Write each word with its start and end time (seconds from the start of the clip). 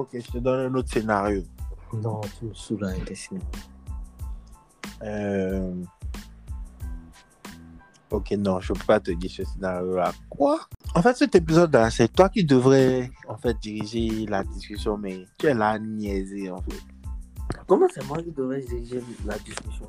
Ok, 0.00 0.08
je 0.14 0.32
te 0.32 0.38
donne 0.38 0.72
un 0.72 0.74
autre 0.78 0.90
scénario. 0.90 1.42
Non, 1.92 2.22
tu 2.38 2.46
me 2.46 2.54
saoules 2.54 2.86
avec 2.86 3.04
tes 3.04 3.14
scénarios. 3.14 3.50
Euh... 5.02 5.74
Ok, 8.10 8.30
non, 8.30 8.60
je 8.60 8.72
peux 8.72 8.86
pas 8.86 8.98
te 8.98 9.10
dire 9.10 9.30
ce 9.30 9.44
scénario-là. 9.44 10.14
Quoi? 10.30 10.58
En 10.94 11.02
fait, 11.02 11.14
cet 11.18 11.34
épisode-là, 11.34 11.90
c'est 11.90 12.08
toi 12.08 12.30
qui 12.30 12.44
devrais 12.44 13.10
en 13.28 13.36
fait 13.36 13.58
diriger 13.60 14.24
la 14.24 14.42
discussion, 14.42 14.96
mais 14.96 15.26
tu 15.36 15.48
es 15.48 15.54
là 15.54 15.78
niaisé 15.78 16.50
en 16.50 16.62
fait. 16.62 16.80
Comment 17.66 17.86
c'est 17.92 18.06
moi 18.06 18.22
qui 18.22 18.30
devrais 18.30 18.62
diriger 18.62 19.02
la 19.26 19.36
discussion? 19.38 19.86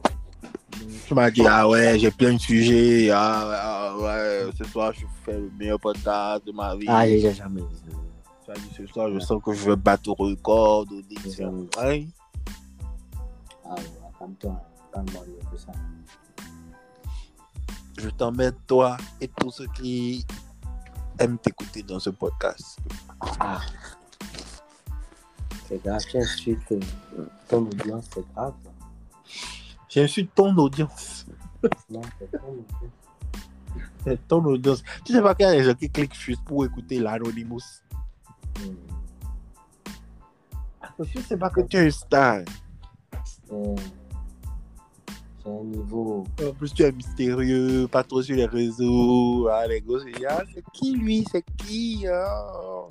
Tu 1.07 1.13
m'as 1.13 1.31
dit, 1.31 1.47
ah 1.47 1.69
ouais, 1.69 1.97
j'ai 1.97 2.11
plein 2.11 2.33
de 2.33 2.37
sujets, 2.37 3.11
ah, 3.11 3.93
ah 3.93 3.97
ouais, 3.97 4.51
ce 4.57 4.65
soir 4.65 4.91
je 4.93 5.05
fais 5.23 5.39
le 5.39 5.49
meilleur 5.57 5.79
podcast 5.79 6.45
de 6.45 6.51
ma 6.51 6.75
vie. 6.75 6.85
Ah, 6.89 7.07
j'ai 7.07 7.33
jamais 7.33 7.61
dit. 7.61 8.00
Ce 8.77 8.85
soir, 8.87 9.09
je 9.13 9.19
sens 9.19 9.41
que 9.43 9.53
je 9.53 9.69
vais 9.69 9.75
battre 9.75 10.09
au 10.09 10.13
record. 10.13 10.85
Ouais. 10.91 12.07
Ah, 13.65 13.75
ouais, 13.75 13.83
calme-toi. 14.19 14.61
Calme-moi 14.93 15.23
mieux 15.27 15.39
que 15.51 15.57
ça. 15.57 15.71
Je 17.97 18.09
t'emmène 18.09 18.55
toi 18.67 18.97
et 19.19 19.27
tous 19.27 19.51
ceux 19.51 19.67
qui 19.67 20.25
aiment 21.19 21.37
t'écouter 21.37 21.83
dans 21.83 21.99
ce 21.99 22.09
podcast. 22.09 22.79
Ah. 23.39 23.61
C'est 25.67 25.83
grave, 25.83 26.01
tu 26.09 26.17
insultes 26.17 26.73
ton 27.47 27.59
audience, 27.59 28.05
c'est 28.13 28.25
grave. 28.33 28.53
ça. 28.63 28.71
J'insulte 29.87 30.33
ton 30.33 30.55
audience. 30.57 31.25
Non, 31.89 32.01
c'est 32.17 32.31
ton 32.31 32.47
audience. 32.47 32.91
C'est 34.03 34.27
ton 34.27 34.45
audience. 34.45 34.83
Tu 35.05 35.13
sais 35.13 35.21
pas 35.21 35.35
qu'il 35.35 35.45
y 35.45 35.49
a 35.49 35.51
des 35.51 35.63
gens 35.63 35.75
qui 35.75 35.89
cliquent 35.89 36.15
juste 36.15 36.43
pour 36.43 36.65
écouter 36.65 36.99
l'Anonymous. 36.99 37.61
Hmm. 38.59 38.75
Je 40.99 41.19
sais 41.21 41.37
pas 41.37 41.49
que 41.49 41.61
tu 41.61 41.77
es 41.77 41.87
un 41.87 41.91
star. 41.91 42.41
C'est 43.23 43.55
c'est 45.43 45.49
un 45.49 45.63
niveau. 45.63 46.23
En 46.47 46.53
plus, 46.53 46.71
tu 46.73 46.83
es 46.83 46.91
mystérieux, 46.91 47.87
pas 47.87 48.03
trop 48.03 48.21
sur 48.21 48.35
les 48.35 48.45
réseaux. 48.45 49.47
Ah, 49.47 49.65
les 49.65 49.81
gosses, 49.81 50.03
ah, 50.29 50.43
c'est 50.53 50.63
qui 50.71 50.95
lui? 50.95 51.25
C'est 51.31 51.43
qui 51.57 52.05
ah? 52.07 52.85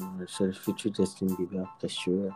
Euh, 0.00 0.24
C'est 0.28 0.44
le 0.44 0.52
futur 0.52 0.94
Justin 0.94 1.26
Bieber, 1.26 1.66
t'es 1.80 1.88
sûr. 1.88 2.32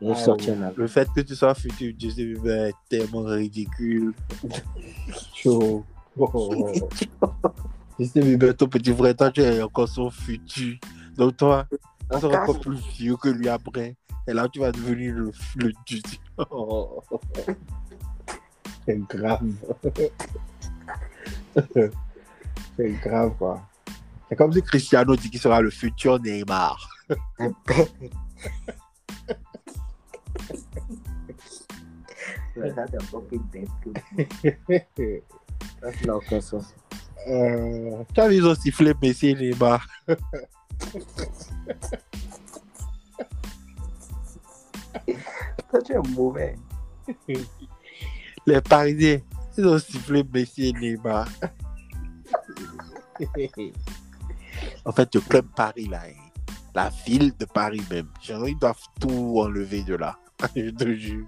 Il 0.00 0.08
est 0.08 0.28
Ah, 0.28 0.32
album. 0.32 0.72
Le 0.76 0.86
fait 0.86 1.08
que 1.14 1.20
tu 1.20 1.36
sois 1.36 1.54
futur 1.54 1.92
Justin 1.98 2.24
Bieber 2.24 2.66
est 2.68 2.74
tellement 2.88 3.24
ridicule. 3.24 4.14
Chaud. 5.34 5.84
Justin 7.98 8.20
Bieber, 8.20 8.56
ton 8.56 8.68
petit 8.68 8.94
frère, 8.94 9.16
toi, 9.16 9.30
tu 9.30 9.40
es 9.40 9.60
encore 9.62 9.88
son 9.88 10.10
futur. 10.10 10.76
Donc, 11.16 11.36
toi, 11.36 11.66
tu 11.70 12.20
seras 12.20 12.42
encore 12.42 12.60
plus 12.60 12.78
vieux 12.96 13.16
que 13.16 13.28
lui 13.28 13.48
après. 13.48 13.96
Et 14.26 14.32
là, 14.32 14.48
tu 14.48 14.60
vas 14.60 14.70
devenir 14.70 15.14
le, 15.14 15.32
le. 15.56 15.72
Oh. 16.50 17.02
C'est 18.86 18.98
grave. 19.08 19.50
C'est 22.76 22.90
grave, 23.02 23.32
quoi. 23.36 23.60
C'est 24.28 24.36
comme 24.36 24.52
si 24.52 24.62
Cristiano 24.62 25.16
dit 25.16 25.30
qu'il 25.30 25.40
sera 25.40 25.60
le 25.60 25.70
futur 25.70 26.20
Neymar. 26.20 26.88
Ça, 27.38 27.46
c'est 32.90 33.10
peu 33.10 33.20
plus 33.22 33.38
bête 33.38 33.68
que 33.84 35.22
Euh, 37.28 38.04
quand 38.14 38.30
ils 38.30 38.46
ont 38.46 38.54
sifflé 38.54 38.94
Messi 39.02 39.28
et 39.28 39.34
Neymar, 39.34 39.86
Toi, 45.70 45.82
tu 45.84 45.92
es 45.92 45.98
mauvais. 46.14 46.56
les 48.46 48.60
Parisiens, 48.62 49.20
ils 49.56 49.66
ont 49.66 49.78
sifflé 49.78 50.24
Messi 50.32 50.68
et 50.68 50.72
Neymar. 50.72 51.28
en 54.84 54.92
fait, 54.92 55.14
le 55.14 55.20
club 55.20 55.46
Paris, 55.54 55.86
là, 55.88 56.02
la 56.74 56.90
ville 57.06 57.32
de 57.38 57.44
Paris 57.44 57.82
même, 57.90 58.08
genre, 58.22 58.48
ils 58.48 58.58
doivent 58.58 58.80
tout 59.00 59.40
enlever 59.40 59.82
de 59.82 59.96
là. 59.96 60.18
Je 60.56 60.70
te 60.70 60.94
jure. 60.94 61.26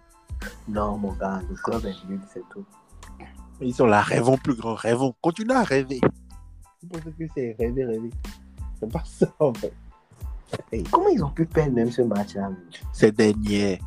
Non, 0.69 0.97
mon 0.97 1.13
gars, 1.13 1.43
le 1.49 1.55
club 1.57 1.85
est 1.85 2.09
nul, 2.09 2.21
c'est 2.33 2.43
tout. 2.49 2.65
Ils 3.61 3.75
sont 3.75 3.87
là, 3.87 4.01
rêvons 4.01 4.39
plus 4.39 4.55
grand, 4.55 4.75
rêvons. 4.75 5.15
Continue 5.21 5.53
à 5.53 5.63
rêver. 5.63 6.01
Vous 6.83 6.89
pensez 6.89 7.13
que 7.13 7.25
c'est 7.35 7.57
rêver, 7.59 7.85
rêver. 7.85 8.11
C'est 8.79 8.91
pas 8.91 9.03
ça, 9.05 9.33
en 9.39 9.53
fait. 9.53 9.73
Comment 10.91 11.09
ils 11.09 11.23
ont 11.23 11.31
pu 11.31 11.47
perdre 11.47 11.75
même 11.75 11.91
ce 11.91 12.03
match-là 12.03 12.51
C'est 12.93 13.13
dernier. 13.13 13.81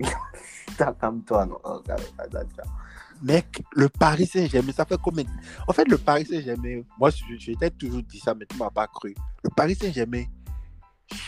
Putain, 0.66 0.92
comme 1.00 1.22
toi, 1.22 1.46
non. 1.46 1.58
Mec, 3.22 3.62
le 3.74 3.88
Paris 3.88 4.26
Saint-Germain, 4.26 4.72
ça 4.72 4.84
fait 4.84 4.98
combien 5.02 5.24
En 5.68 5.72
fait, 5.72 5.86
le 5.86 5.98
Paris 5.98 6.26
Saint-Germain, 6.26 6.82
moi, 6.98 7.10
t'ai 7.12 7.70
toujours 7.70 8.02
dit 8.02 8.18
ça, 8.18 8.34
mais 8.34 8.46
tu 8.46 8.56
m'as 8.56 8.70
pas 8.70 8.86
cru. 8.86 9.14
Le 9.44 9.50
Paris 9.50 9.74
Saint-Germain, 9.74 10.24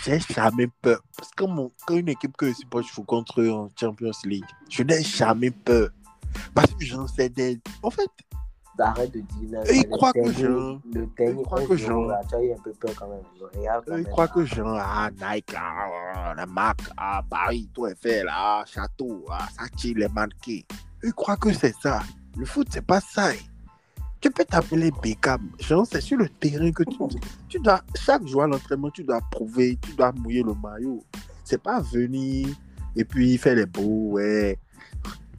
j'ai 0.04 0.18
jamais 0.20 0.68
peur. 0.80 1.00
Parce 1.16 1.30
que 1.32 1.44
mon- 1.44 1.70
quand 1.86 1.96
une 1.96 2.08
équipe 2.08 2.36
que 2.36 2.48
je 2.48 2.54
supporte 2.54 2.86
joue 2.86 3.02
contre 3.04 3.40
eux 3.40 3.50
en 3.50 3.68
Champions 3.78 4.10
League, 4.24 4.44
je 4.68 4.82
n'ai 4.82 5.02
jamais 5.02 5.50
peur. 5.50 5.90
Parce 6.54 6.72
que 6.72 6.84
j'en 6.84 7.06
sais 7.06 7.28
des... 7.28 7.60
En 7.82 7.90
fait, 7.90 8.08
Arrête 8.78 9.12
de 9.12 9.20
dire. 9.20 9.60
Eux, 9.60 9.74
ils 9.76 9.88
croient 9.90 10.12
que 10.14 10.32
je- 10.32 10.46
Le 10.46 11.08
ils 11.18 11.36
croient 11.44 11.60
que 11.66 11.76
je- 11.76 11.84
tu 11.86 12.34
as 12.34 12.42
eu 12.42 12.52
un 12.52 12.58
peu 12.64 12.72
peur 12.72 12.90
quand 12.98 13.06
même. 13.06 13.20
Quand 13.38 13.92
eux, 13.94 14.00
ils 14.00 14.04
croient 14.06 14.28
que 14.28 14.44
genre, 14.46 14.78
ah, 14.80 15.10
Nike, 15.10 15.52
là, 15.52 16.34
la 16.34 16.46
marque, 16.46 16.80
ah, 16.96 17.22
Paris, 17.28 17.68
tout 17.74 17.86
est 17.86 17.94
fait, 18.00 18.24
là, 18.24 18.64
château, 18.66 19.26
ah, 19.30 19.46
tire 19.76 19.98
les 19.98 20.08
mannequins. 20.08 20.62
Eux, 21.04 21.08
ils 21.08 21.12
croient 21.12 21.36
que 21.36 21.52
c'est 21.52 21.74
ça. 21.82 22.00
Le 22.36 22.46
foot, 22.46 22.66
c'est 22.70 22.84
pas 22.84 23.00
ça. 23.00 23.28
hein. 23.28 23.34
Tu 24.22 24.30
peux 24.30 24.44
t'appeler 24.44 24.92
Beckham. 25.02 25.50
Genre, 25.58 25.84
c'est 25.84 26.00
sur 26.00 26.16
le 26.16 26.28
terrain 26.28 26.70
que 26.70 26.84
tu, 26.84 26.96
tu 27.48 27.58
dois, 27.58 27.82
chaque 27.96 28.24
jour 28.26 28.44
à 28.44 28.46
l'entraînement, 28.46 28.88
tu 28.90 29.02
dois 29.02 29.20
prouver, 29.30 29.76
tu 29.82 29.92
dois 29.94 30.12
mouiller 30.12 30.44
le 30.44 30.54
maillot. 30.54 31.02
C'est 31.44 31.60
pas 31.60 31.80
venir 31.80 32.48
et 32.94 33.04
puis 33.04 33.36
faire 33.36 33.56
les 33.56 33.66
beaux, 33.66 34.12
ouais. 34.12 34.58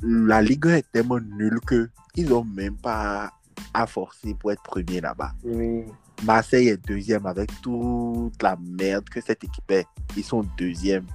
La 0.01 0.41
Ligue 0.41 0.67
1 0.67 0.75
est 0.75 0.91
tellement 0.91 1.19
nulle 1.19 1.61
que 1.61 1.89
ils 2.15 2.31
ont 2.33 2.43
même 2.43 2.75
pas 2.75 3.31
à 3.73 3.87
forcer 3.87 4.33
pour 4.33 4.51
être 4.51 4.61
premier 4.61 4.99
là-bas. 4.99 5.31
Oui. 5.45 5.85
Marseille 6.23 6.67
est 6.67 6.85
deuxième 6.85 7.25
avec 7.25 7.49
toute 7.61 8.41
la 8.41 8.57
merde 8.61 9.09
que 9.09 9.21
cette 9.21 9.43
équipe 9.43 9.71
est. 9.71 9.85
Ils 10.15 10.23
sont 10.23 10.45
deuxième. 10.57 11.05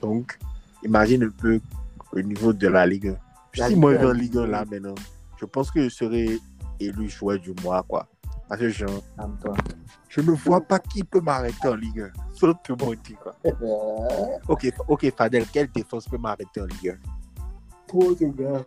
Donc, 0.00 0.38
imagine 0.84 1.24
un 1.24 1.30
peu 1.30 1.60
le 2.12 2.22
niveau 2.22 2.52
de 2.52 2.68
la 2.68 2.86
Ligue 2.86 3.08
1. 3.08 3.16
La 3.56 3.66
Si 3.66 3.72
Ligue 3.72 3.80
moi, 3.80 3.90
1, 3.90 3.94
je 3.94 3.98
vais 3.98 4.06
en 4.06 4.12
Ligue 4.12 4.36
1 4.36 4.46
là 4.46 4.64
maintenant, 4.70 4.94
je 5.40 5.44
pense 5.46 5.70
que 5.70 5.82
je 5.84 5.88
serai 5.88 6.38
élu 6.80 7.08
joueur 7.08 7.38
du 7.38 7.52
mois, 7.62 7.82
quoi. 7.82 8.06
Parce 8.48 8.60
que 8.62 8.70
je, 8.70 8.86
je 10.08 10.20
ne 10.22 10.30
vois 10.32 10.60
pas 10.60 10.78
qui 10.78 11.04
peut 11.04 11.20
m'arrêter 11.20 11.68
en 11.68 11.74
Ligue 11.74 12.00
1. 12.00 12.10
Sauf 12.34 12.56
tout 12.64 12.76
le 12.78 12.84
monde 12.84 12.96
dit, 13.04 13.14
quoi. 13.14 13.34
Euh, 13.44 14.38
Ok, 14.48 14.72
ok, 14.88 15.12
Fadel, 15.14 15.44
quelle 15.52 15.70
défense 15.70 16.06
peut 16.08 16.16
m'arrêter 16.16 16.60
en 16.62 16.64
Ligue 16.64 16.98
Trop 17.86 18.14
de 18.14 18.26
gars. 18.26 18.64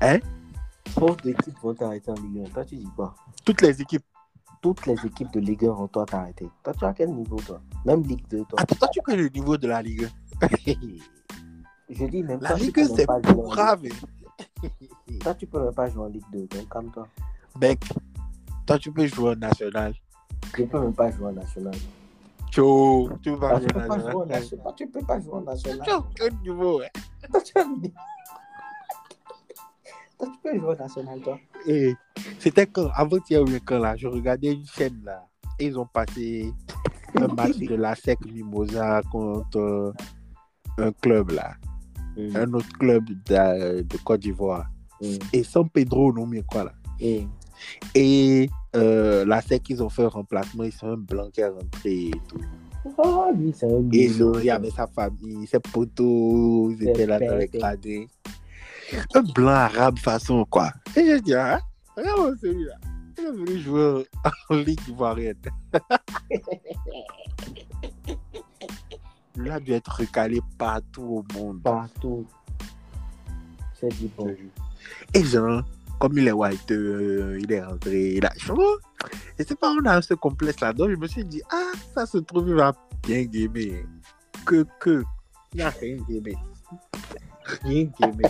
Hein? 0.00 0.18
Trop 0.94 1.14
d'équipes 1.16 1.58
vont 1.62 1.74
t'arrêter 1.74 2.10
en 2.10 2.14
Ligue 2.14 2.46
1. 2.46 2.50
Toi, 2.50 2.64
tu 2.64 2.76
dis 2.76 2.88
quoi? 2.96 3.14
1 3.28 3.32
Toutes 3.44 3.60
les 3.60 3.80
équipes. 3.80 4.04
Toutes 4.62 4.86
les 4.86 4.94
équipes 5.04 5.32
de 5.32 5.40
Ligue 5.40 5.66
1 5.66 5.72
vont 5.72 5.88
toi 5.88 6.06
t'arrêter. 6.06 6.48
Toi, 6.62 6.72
tu 6.72 6.84
as 6.84 6.92
quel 6.94 7.10
niveau, 7.10 7.36
toi? 7.36 7.60
Même 7.84 8.02
Ligue 8.02 8.26
2, 8.28 8.44
toi. 8.44 8.60
Attends, 8.60 8.76
toi, 8.76 8.88
tu 8.88 9.00
connais 9.02 9.22
le 9.22 9.28
niveau 9.28 9.56
de 9.56 9.68
la 9.68 9.82
Ligue 9.82 10.08
1 10.40 10.46
Je 11.90 12.04
dis 12.06 12.22
même 12.22 12.40
La 12.40 12.54
Ligue 12.54 12.74
peux 12.74 12.80
1, 12.82 12.84
même 12.84 12.96
c'est 12.96 13.06
grave. 13.06 13.82
Toi, 15.20 15.34
tu 15.34 15.46
peux 15.46 15.62
même 15.64 15.74
pas 15.74 15.88
jouer 15.88 16.02
en 16.04 16.08
Ligue 16.08 16.24
2. 16.32 16.46
Donc, 16.46 16.68
calme-toi. 16.72 17.06
Mec, 17.60 17.80
toi, 18.66 18.78
tu 18.78 18.90
peux 18.92 19.06
jouer 19.06 19.30
au 19.30 19.34
national. 19.34 19.94
Je 20.56 20.64
peux 20.64 20.80
même 20.80 20.92
pas 20.94 21.10
jouer 21.10 21.26
en 21.26 21.32
national. 21.32 21.74
Tcho, 22.50 23.08
tu 23.22 23.32
peux 23.32 23.38
pas 23.40 23.50
Ah, 23.50 23.54
je 23.56 23.60
jouer 23.60 23.66
peux 23.72 23.88
pas 23.88 23.98
jouer 23.98 24.12
en 24.14 24.26
national. 24.26 24.74
tu 24.76 24.86
peux 24.88 25.00
pas 25.02 25.20
jouer 25.20 25.32
en 25.34 25.40
national. 25.42 25.80
Tu 25.84 25.90
as 25.90 25.98
aucun 25.98 26.28
niveau, 26.42 26.78
ouais. 26.80 26.90
Toi, 27.30 27.40
tu 27.42 27.52
as- 27.58 27.64
Toi, 30.18 30.28
tu 30.32 30.38
peux 30.42 30.58
jouer 30.58 30.74
en 30.74 30.76
national, 30.76 31.20
toi. 31.20 31.38
Et 31.66 31.94
c'était 32.38 32.66
quand, 32.66 32.88
avant-hier 32.94 33.42
ou 33.42 33.46
quand 33.64 33.78
là, 33.78 33.96
je 33.96 34.06
regardais 34.06 34.52
une 34.52 34.66
chaîne 34.66 35.00
là, 35.04 35.26
et 35.58 35.66
ils 35.66 35.78
ont 35.78 35.86
passé 35.86 36.52
un 37.16 37.28
match 37.28 37.56
de 37.58 37.74
la 37.74 37.94
SEC 37.94 38.18
Mimosa 38.26 39.00
contre 39.10 39.58
euh, 39.58 39.92
un 40.78 40.92
club 40.92 41.30
là, 41.30 41.54
un 42.16 42.52
autre 42.52 42.68
club 42.78 43.04
de, 43.26 43.82
de 43.82 43.96
Côte 44.04 44.20
d'Ivoire. 44.20 44.66
Mm. 45.00 45.16
Et 45.32 45.42
San 45.42 45.68
Pedro, 45.68 46.12
non, 46.12 46.26
mais 46.26 46.42
quoi 46.42 46.64
là. 46.64 46.72
Et 47.00 47.26
Et 47.94 48.50
euh, 48.76 49.24
la 49.24 49.40
SEC, 49.40 49.70
ils 49.70 49.82
ont 49.82 49.88
fait 49.88 50.04
un 50.04 50.08
remplacement, 50.08 50.64
ils 50.64 50.72
sont 50.72 50.88
un 50.88 50.96
blanc 50.96 51.28
qui 51.32 51.40
est 51.40 51.48
rentré 51.48 52.06
et 52.06 52.10
tout. 52.28 52.40
Oh, 52.98 53.26
lui, 53.36 53.52
c'est 53.54 53.66
un 53.66 53.88
Et 53.92 54.06
il 54.06 54.44
y 54.44 54.50
avait 54.50 54.70
sa 54.70 54.86
famille, 54.86 55.46
ses 55.46 55.60
potos, 55.60 56.72
ils 56.72 56.88
étaient 56.88 57.06
là 57.06 57.20
dans 57.20 57.36
les 57.36 57.46
gradins. 57.46 58.06
Un 59.14 59.22
blanc 59.22 59.52
arabe 59.52 59.98
façon 59.98 60.44
quoi. 60.44 60.70
Et 60.96 61.06
je 61.06 61.18
dis, 61.20 61.34
ah, 61.34 61.60
regarde 61.96 62.36
celui-là. 62.40 62.74
Il 63.18 63.24
est 63.24 63.30
venu 63.30 63.58
jouer 63.60 64.06
en 64.50 64.54
Ligue 64.56 64.80
ivoirienne. 64.88 65.36
Il 69.36 69.50
a 69.50 69.60
dû 69.60 69.72
être 69.72 69.88
recalé 70.00 70.40
partout 70.58 71.24
au 71.24 71.34
monde. 71.34 71.62
Partout. 71.62 72.26
C'est 73.74 73.88
du 73.88 74.08
bon. 74.08 74.34
Et 75.14 75.24
genre, 75.24 75.62
comme 75.98 76.18
il 76.18 76.28
est 76.28 76.32
white, 76.32 76.70
euh, 76.70 77.38
il 77.40 77.52
est 77.52 77.62
rentré, 77.62 78.14
il 78.14 78.26
a 78.26 78.32
chaud. 78.36 78.78
Et 79.38 79.44
c'est 79.44 79.58
pas, 79.58 79.70
on 79.70 79.84
a 79.86 80.02
ce 80.02 80.14
complexe 80.14 80.60
là-dedans. 80.60 80.88
Je 80.88 80.96
me 80.96 81.06
suis 81.06 81.24
dit, 81.24 81.42
ah, 81.50 81.72
ça 81.94 82.06
se 82.06 82.18
trouve, 82.18 82.48
il 82.48 82.54
va 82.54 82.72
bien 83.02 83.22
gamer. 83.24 83.84
Que, 84.44 84.64
que, 84.80 85.04
il 85.54 85.58
n'a 85.58 85.70
rien 85.70 85.96
gamé. 86.08 86.36
Rien 87.62 87.88
gamé. 88.00 88.24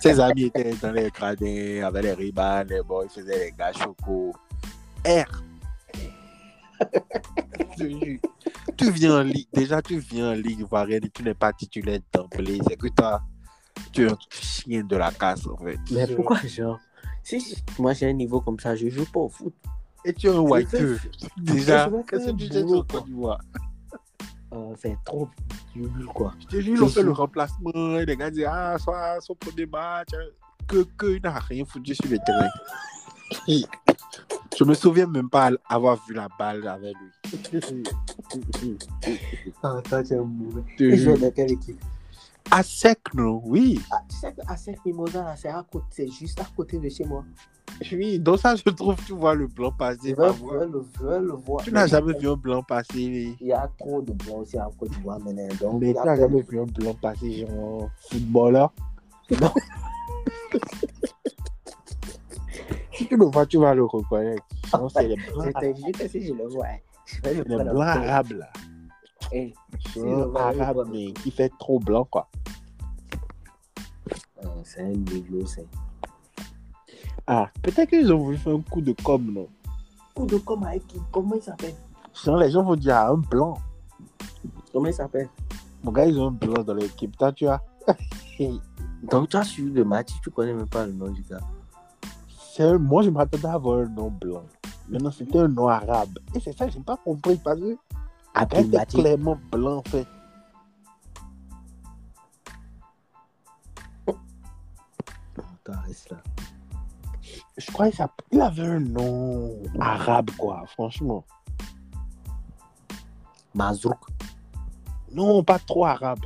Ses 0.00 0.20
amis 0.20 0.44
étaient 0.44 0.74
dans 0.82 0.92
les 0.92 1.10
gradins, 1.10 1.82
avec 1.84 2.02
les 2.02 2.12
ribans, 2.12 2.66
les 2.68 2.82
boys, 2.82 3.04
ils 3.04 3.10
faisaient 3.10 3.38
les 3.38 3.52
gars 3.52 3.72
chocos. 3.72 4.34
R. 5.06 5.42
Tu 8.76 8.90
viens 8.92 9.20
en 9.20 9.22
ligue, 9.22 9.48
déjà 9.52 9.80
tu 9.82 9.98
viens 9.98 10.30
en 10.30 10.34
ligue 10.34 10.60
ivoirienne 10.60 11.04
et 11.04 11.10
tu 11.10 11.22
n'es 11.22 11.34
pas 11.34 11.52
titulaire 11.52 12.00
d'emblée. 12.12 12.58
C'est 12.68 12.76
que 12.76 12.88
toi, 12.88 13.22
tu 13.92 14.06
es 14.06 14.10
un 14.10 14.16
chien 14.30 14.84
de 14.84 14.96
la 14.96 15.10
casse 15.12 15.46
en 15.46 15.56
fait. 15.56 15.78
Mais 15.90 16.06
pourquoi, 16.14 16.38
genre 16.46 16.78
Si 17.22 17.56
moi 17.78 17.92
j'ai 17.92 18.08
un 18.08 18.12
niveau 18.12 18.40
comme 18.40 18.58
ça, 18.58 18.74
je 18.76 18.88
joue 18.88 19.04
pas 19.06 19.20
au 19.20 19.28
foot. 19.28 19.54
Et 20.04 20.12
tu 20.12 20.28
es 20.28 20.30
un 20.30 20.38
whiteux. 20.40 20.98
Déjà, 21.36 21.90
qu'est-ce 22.08 22.30
que 22.30 22.60
tu 22.60 22.64
Côte 22.86 23.04
d'Ivoire? 23.06 23.40
Euh, 24.54 24.74
c'est 24.80 24.96
trop 25.04 25.28
nul, 25.74 26.06
quoi. 26.14 26.32
Je 26.40 26.46
te 26.46 26.60
jure, 26.60 26.82
on 26.82 26.88
fait 26.88 27.02
le 27.02 27.12
remplacement. 27.12 27.98
Et 27.98 28.06
les 28.06 28.16
gars 28.16 28.30
disent, 28.30 28.46
ah, 28.48 28.76
soit 28.78 29.20
son 29.20 29.34
premier 29.34 29.66
match. 29.66 30.08
hein. 30.14 30.24
Que, 30.66 30.84
que, 30.96 31.16
il 31.16 31.22
n'a 31.22 31.38
rien 31.38 31.64
foutu 31.66 31.94
sur 31.94 32.08
le 32.10 32.18
terrain. 32.24 32.48
Je 34.58 34.64
me 34.64 34.74
souviens 34.74 35.06
même 35.06 35.30
pas 35.30 35.50
avoir 35.68 35.96
vu 36.08 36.14
la 36.14 36.26
balle 36.36 36.66
avec 36.66 36.96
lui. 37.52 37.84
Ah, 39.62 39.80
toi, 39.88 40.02
tu 40.02 40.14
es 40.14 40.16
mauvais. 40.16 40.62
Dans 41.16 41.30
quelle 41.30 41.52
équipe 41.52 41.80
À 42.50 42.64
sec, 42.64 42.98
non? 43.14 43.40
Oui. 43.44 43.80
ah, 43.92 44.00
Tu 44.08 44.16
sais 44.16 44.32
qu'à 44.34 44.56
Sec 44.56 44.78
Mimosa, 44.84 45.36
c'est 45.36 45.48
à 45.48 45.64
côté, 45.70 45.86
c'est 45.90 46.08
juste 46.08 46.40
à 46.40 46.46
côté 46.56 46.78
de 46.78 46.88
chez 46.88 47.04
moi. 47.04 47.24
Oui, 47.92 48.18
donc 48.18 48.40
ça, 48.40 48.56
je 48.56 48.64
trouve, 48.64 48.96
tu 49.06 49.12
vois 49.12 49.36
le 49.36 49.46
blanc 49.46 49.70
passer. 49.70 50.12
veux, 50.14 50.32
je 50.32 50.44
veux 50.44 50.66
le, 50.66 50.82
je 50.96 51.02
veux 51.06 51.18
le 51.20 51.32
voir. 51.34 51.62
Tu 51.62 51.70
n'as 51.70 51.86
jamais 51.86 52.18
vu 52.18 52.28
un 52.28 52.34
blanc 52.34 52.62
passer. 52.64 53.36
Il 53.40 53.46
y 53.46 53.52
a 53.52 53.70
trop 53.78 54.02
de 54.02 54.12
blancs 54.12 54.38
aussi 54.38 54.58
en 54.58 54.70
Côte 54.72 54.90
d'Ivoire 54.90 55.20
maintenant. 55.20 55.46
Donc, 55.60 55.80
Mais 55.80 55.94
tu 55.94 56.00
n'as 56.04 56.16
jamais 56.16 56.42
vu 56.42 56.58
un 56.60 56.64
blanc 56.64 56.94
passer, 57.00 57.46
genre 57.46 57.88
footballeur? 58.10 58.72
Non. 59.40 59.52
Si 62.98 63.06
tu 63.06 63.16
le 63.16 63.26
vois, 63.26 63.46
tu 63.46 63.58
vas 63.58 63.74
le 63.74 63.84
reconnaître. 63.84 64.42
C'est 64.92 65.06
les 65.06 65.14
blancs, 65.14 65.46
Je 65.46 65.50
te 65.52 65.76
jure 65.76 65.92
que 65.92 66.08
si 66.08 66.26
je 66.26 66.34
le 66.34 66.48
vois, 66.48 66.66
je 67.06 67.20
vais 67.22 67.34
le 67.34 67.42
les 67.44 67.54
prendre 67.54 67.70
en 67.70 67.74
blancs 67.74 67.94
photo. 67.94 68.08
arabes, 68.08 68.32
là. 68.32 68.48
C'est 69.30 69.54
un 70.00 70.34
arabe, 70.34 70.88
mais 70.90 71.12
qui 71.12 71.30
fait 71.30 71.52
trop 71.60 71.78
blanc, 71.78 72.04
quoi. 72.10 72.28
euh, 74.42 74.48
c'est 74.64 74.80
un 74.82 74.88
négro, 74.88 75.46
c'est. 75.46 75.68
Ah, 77.28 77.48
peut-être 77.62 77.88
qu'ils 77.88 78.12
ont 78.12 78.18
voulu 78.18 78.36
faire 78.36 78.54
un 78.54 78.62
coup 78.62 78.80
de 78.80 78.92
com, 79.00 79.24
non? 79.32 79.46
Coup 80.16 80.26
de 80.26 80.38
com 80.38 80.60
avec 80.64 80.84
qui? 80.88 80.98
Comment 81.12 81.36
il 81.36 81.42
s'appelle? 81.42 81.74
Sinon, 82.12 82.36
les 82.38 82.50
gens 82.50 82.64
vont 82.64 82.74
dire, 82.74 82.96
ah, 82.96 83.10
un 83.10 83.18
blanc. 83.18 83.58
Comment 84.72 84.86
il 84.86 84.94
s'appelle? 84.94 85.28
Mon 85.84 85.92
gars, 85.92 86.06
ils 86.06 86.18
ont 86.18 86.28
un 86.28 86.32
blanc 86.32 86.64
dans 86.64 86.74
l'équipe. 86.74 87.16
Toi, 87.16 87.30
tu 87.30 87.46
as. 87.46 87.62
Donc, 89.04 89.28
tu 89.28 89.36
as 89.36 89.44
suivi 89.44 89.70
le 89.70 89.84
match, 89.84 90.08
tu 90.20 90.30
connais 90.32 90.52
même 90.52 90.68
pas 90.68 90.84
le 90.84 90.92
nom 90.92 91.10
du 91.10 91.22
gars. 91.22 91.38
Un- 92.60 92.78
Moi, 92.78 93.02
je 93.02 93.10
m'attendais 93.10 93.46
à 93.46 93.54
avoir 93.54 93.80
un 93.80 93.88
nom 93.88 94.10
blanc. 94.10 94.42
Maintenant, 94.88 95.10
c'était 95.10 95.38
un 95.38 95.48
nom 95.48 95.68
arabe. 95.68 96.18
Et 96.34 96.40
c'est 96.40 96.56
ça, 96.56 96.68
je 96.68 96.78
n'ai 96.78 96.84
pas 96.84 96.96
compris 96.96 97.36
parce 97.36 97.60
que. 97.60 97.72
Était 97.72 97.78
Abdelmati. 98.58 98.96
clairement 98.98 99.38
blanc, 99.50 99.78
en 99.78 99.82
fait. 99.82 100.06
Là. 106.10 106.16
Je 107.58 107.70
crois 107.72 107.90
qu'il 107.90 108.40
avait 108.40 108.62
un 108.62 108.80
nom 108.80 109.62
arabe, 109.80 110.30
quoi, 110.38 110.64
franchement. 110.68 111.24
Mazrouk, 113.54 113.98
Non, 115.12 115.42
pas 115.42 115.58
trop 115.58 115.84
arabe. 115.84 116.20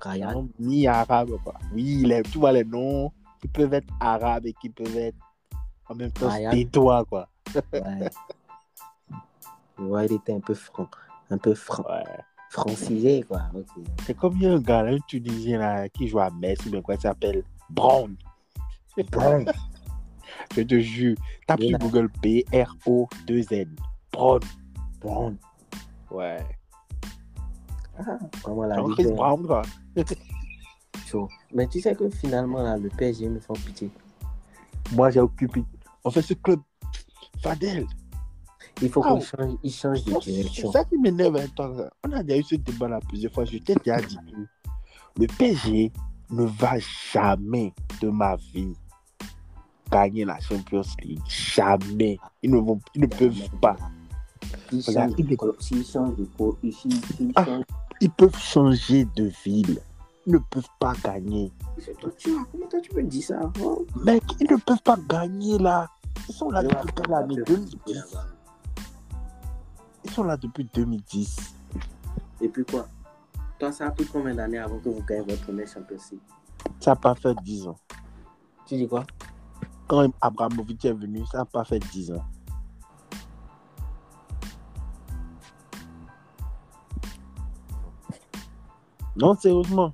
Ryan. 0.00 0.32
Non, 0.32 0.48
mi-arabe, 0.58 1.32
quoi. 1.44 1.54
Oui, 1.74 2.04
les, 2.06 2.22
tu 2.22 2.38
vois 2.38 2.52
les 2.52 2.64
noms 2.64 3.12
qui 3.40 3.48
peuvent 3.48 3.74
être 3.74 3.92
arabes 4.00 4.46
et 4.46 4.52
qui 4.54 4.68
peuvent 4.68 4.96
être 4.96 5.16
en 5.88 5.94
même 5.94 6.12
temps 6.12 6.30
tétois, 6.50 7.04
quoi. 7.04 7.28
Ouais. 7.72 8.10
ouais, 9.78 10.06
il 10.06 10.12
était 10.14 10.34
un 10.34 10.40
peu 10.40 10.54
franc. 10.54 10.88
Un 11.30 11.38
peu 11.38 11.54
franc. 11.54 11.84
Ouais. 11.88 12.04
Francisé, 12.50 13.24
quoi. 13.26 13.42
C'est 14.04 14.16
comme 14.16 14.36
il 14.36 14.42
y 14.42 14.46
a 14.46 14.52
un 14.52 14.60
gars, 14.60 14.80
un 14.80 14.98
Tunisien 15.06 15.58
là, 15.58 15.88
qui 15.88 16.08
joue 16.08 16.20
à 16.20 16.30
Metz, 16.30 16.66
bien 16.66 16.82
quoi, 16.82 16.94
il 16.96 17.00
s'appelle 17.00 17.44
Brown. 17.68 18.16
Bon. 19.12 19.44
Je 20.56 20.62
te 20.62 20.78
jure. 20.78 21.16
Tape 21.46 21.62
sur 21.62 21.78
Google 21.78 22.08
B-R-O-2-N. 22.22 23.76
Brown. 24.12 24.40
Bon. 25.00 25.36
Ouais. 26.10 26.44
Ah, 27.98 28.18
comment 28.42 28.64
la 28.64 28.80
Brown, 28.80 29.46
quoi. 29.46 29.62
chaud. 31.10 31.28
Mais 31.54 31.66
tu 31.66 31.80
sais 31.80 31.94
que 31.94 32.08
finalement, 32.10 32.62
là, 32.62 32.76
le 32.76 32.88
PSG 32.88 33.28
me 33.28 33.40
font 33.40 33.54
pitié. 33.54 33.90
Moi, 34.92 35.10
j'ai 35.10 35.20
occupé. 35.20 35.64
En 36.04 36.10
fait, 36.10 36.22
ce 36.22 36.34
club, 36.34 36.60
Fadel. 37.42 37.86
Il 38.82 38.88
faut 38.88 39.02
Ah, 39.04 39.14
qu'il 39.18 39.26
change, 39.26 39.58
il 39.62 39.72
change 39.72 40.04
de 40.04 40.12
C'est 40.22 40.30
direction. 40.32 40.72
ça 40.72 40.84
qui 40.84 40.96
m'énerve 40.96 41.38
ça. 41.56 41.90
On 42.06 42.12
a 42.12 42.22
déjà 42.22 42.38
eu 42.38 42.42
ce 42.42 42.54
débat 42.54 42.88
là 42.88 42.98
plusieurs 43.06 43.32
fois. 43.32 43.44
Je 43.44 43.58
t'ai 43.58 43.74
déjà 43.74 44.00
dit 44.00 44.16
le 45.18 45.26
PSG 45.26 45.92
ne 46.30 46.44
va 46.44 46.78
jamais 47.12 47.74
de 48.00 48.08
ma 48.08 48.36
vie 48.36 48.74
gagner 49.90 50.24
la 50.24 50.38
Champions 50.40 50.82
League. 51.02 51.20
Jamais. 51.28 52.18
Ils 52.42 52.50
ne, 52.50 52.58
vont, 52.58 52.80
ils 52.94 53.02
ne 53.02 53.06
peuvent 53.06 53.50
pas. 53.60 53.76
Regarde, 54.86 55.14
de 55.16 55.22
de 55.24 55.36
Ah. 57.36 57.46
Ils 58.00 58.10
peuvent 58.10 58.38
changer 58.38 59.04
de 59.16 59.30
ville. 59.44 59.80
Ils 60.26 60.34
ne 60.34 60.38
peuvent 60.38 60.68
pas 60.78 60.92
gagner. 61.02 61.52
C'est 61.78 61.96
toi, 61.98 62.10
tu 62.16 62.30
vois, 62.30 62.44
Comment 62.52 62.66
toi 62.66 62.80
tu 62.80 62.90
peux 62.90 63.02
dire 63.02 63.24
ça 63.24 63.40
Oh. 63.62 63.86
Mec, 64.04 64.22
ils 64.38 64.50
ne 64.50 64.56
peuvent 64.56 64.82
pas 64.82 64.98
gagner 65.08 65.58
là. 65.58 65.88
Ils 66.28 66.34
sont 66.34 66.50
là 66.50 66.62
depuis 66.62 66.92
quelle 66.94 67.14
année 67.14 67.36
2010. 67.46 68.16
Ils 70.04 70.10
sont 70.10 70.24
là 70.24 70.36
depuis 70.36 70.68
2010. 70.74 71.54
Et 72.42 72.48
puis 72.48 72.64
quoi? 72.64 72.86
Toi, 73.58 73.72
ça 73.72 73.86
a 73.86 73.90
pris 73.90 74.06
combien 74.06 74.34
d'années 74.34 74.58
avant 74.58 74.78
que 74.78 74.88
vous 74.88 75.02
gagnez 75.02 75.22
votre 75.22 75.42
premier 75.42 75.66
Champions 75.66 75.96
League 76.10 76.20
Ça 76.80 76.92
n'a 76.92 76.96
pas 76.96 77.14
fait 77.14 77.34
10 77.42 77.68
ans. 77.68 77.78
Tu 78.66 78.76
dis 78.76 78.88
quoi? 78.88 79.04
Quand 79.86 80.08
Abramovic 80.20 80.84
est 80.84 80.92
venu, 80.92 81.24
ça 81.26 81.38
n'a 81.38 81.44
pas 81.44 81.64
fait 81.64 81.78
10 81.78 82.12
ans. 82.12 82.24
Non, 89.16 89.34
sérieusement. 89.34 89.92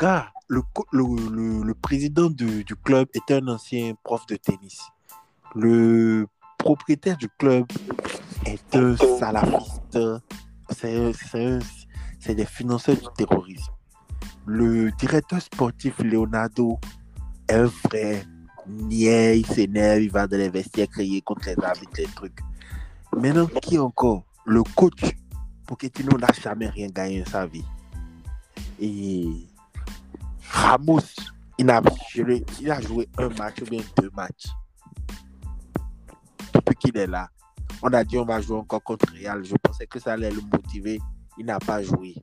Gars, 0.00 0.32
le, 0.48 0.62
le, 0.92 1.74
président 1.74 2.30
du, 2.30 2.64
club 2.84 3.08
était 3.14 3.34
un 3.34 3.48
ancien 3.48 3.94
prof 4.02 4.24
de 4.26 4.36
tennis. 4.36 4.80
Le 5.54 6.26
propriétaire 6.58 7.18
du 7.18 7.28
club 7.38 7.66
est 8.46 8.74
un 8.74 8.96
salafiste. 8.96 9.98
C'est 10.70 12.34
des 12.34 12.46
financeurs 12.46 12.96
du 12.96 13.06
terrorisme. 13.16 13.72
Le 14.46 14.90
directeur 14.92 15.40
sportif 15.42 15.98
Leonardo 15.98 16.78
est 17.48 17.54
un 17.54 17.66
vrai 17.84 18.24
niais, 18.66 19.40
il 19.40 19.46
s'énerve, 19.46 20.02
il 20.02 20.10
va 20.10 20.26
dans 20.26 20.38
les 20.38 20.48
vestiaires 20.48 20.88
crier 20.88 21.20
contre 21.20 21.48
les 21.48 21.62
arbitres, 21.62 21.98
les 21.98 22.06
trucs. 22.06 22.40
Maintenant, 23.16 23.46
qui 23.46 23.78
encore? 23.78 24.24
Le 24.46 24.62
coach 24.62 25.02
Pochettino 25.66 26.16
n'a 26.16 26.28
jamais 26.42 26.68
rien 26.68 26.88
gagné 26.88 27.22
dans 27.22 27.30
sa 27.30 27.46
vie. 27.46 27.64
Et 28.80 29.49
Ramos, 30.50 31.00
il 31.58 31.70
a, 31.70 31.80
joué- 32.14 32.44
il 32.60 32.70
a 32.70 32.80
joué 32.80 33.08
un 33.18 33.28
match 33.30 33.62
ou 33.62 33.64
bien 33.66 33.80
deux 34.00 34.10
matchs. 34.14 34.46
Depuis 36.54 36.74
qu'il 36.76 36.96
est 36.96 37.06
là, 37.06 37.28
on 37.82 37.88
a 37.92 38.04
dit 38.04 38.18
on 38.18 38.24
va 38.24 38.40
jouer 38.40 38.58
encore 38.58 38.82
contre 38.82 39.12
Real. 39.12 39.44
Je 39.44 39.54
pensais 39.62 39.86
que 39.86 39.98
ça 39.98 40.12
allait 40.12 40.30
le 40.30 40.40
motiver. 40.52 41.00
Il 41.38 41.46
n'a 41.46 41.58
pas 41.58 41.82
joué. 41.82 42.14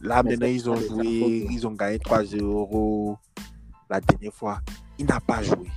Là, 0.00 0.22
Mais 0.22 0.30
maintenant, 0.32 0.46
ils 0.46 0.70
ont 0.70 0.76
joué, 0.76 1.46
ils 1.50 1.66
ont 1.66 1.72
gagné 1.72 1.98
3 1.98 2.22
euros 2.24 3.16
la 3.88 4.00
dernière 4.00 4.32
fois. 4.34 4.60
Il 4.98 5.06
n'a 5.06 5.20
pas 5.20 5.42
joué. 5.42 5.68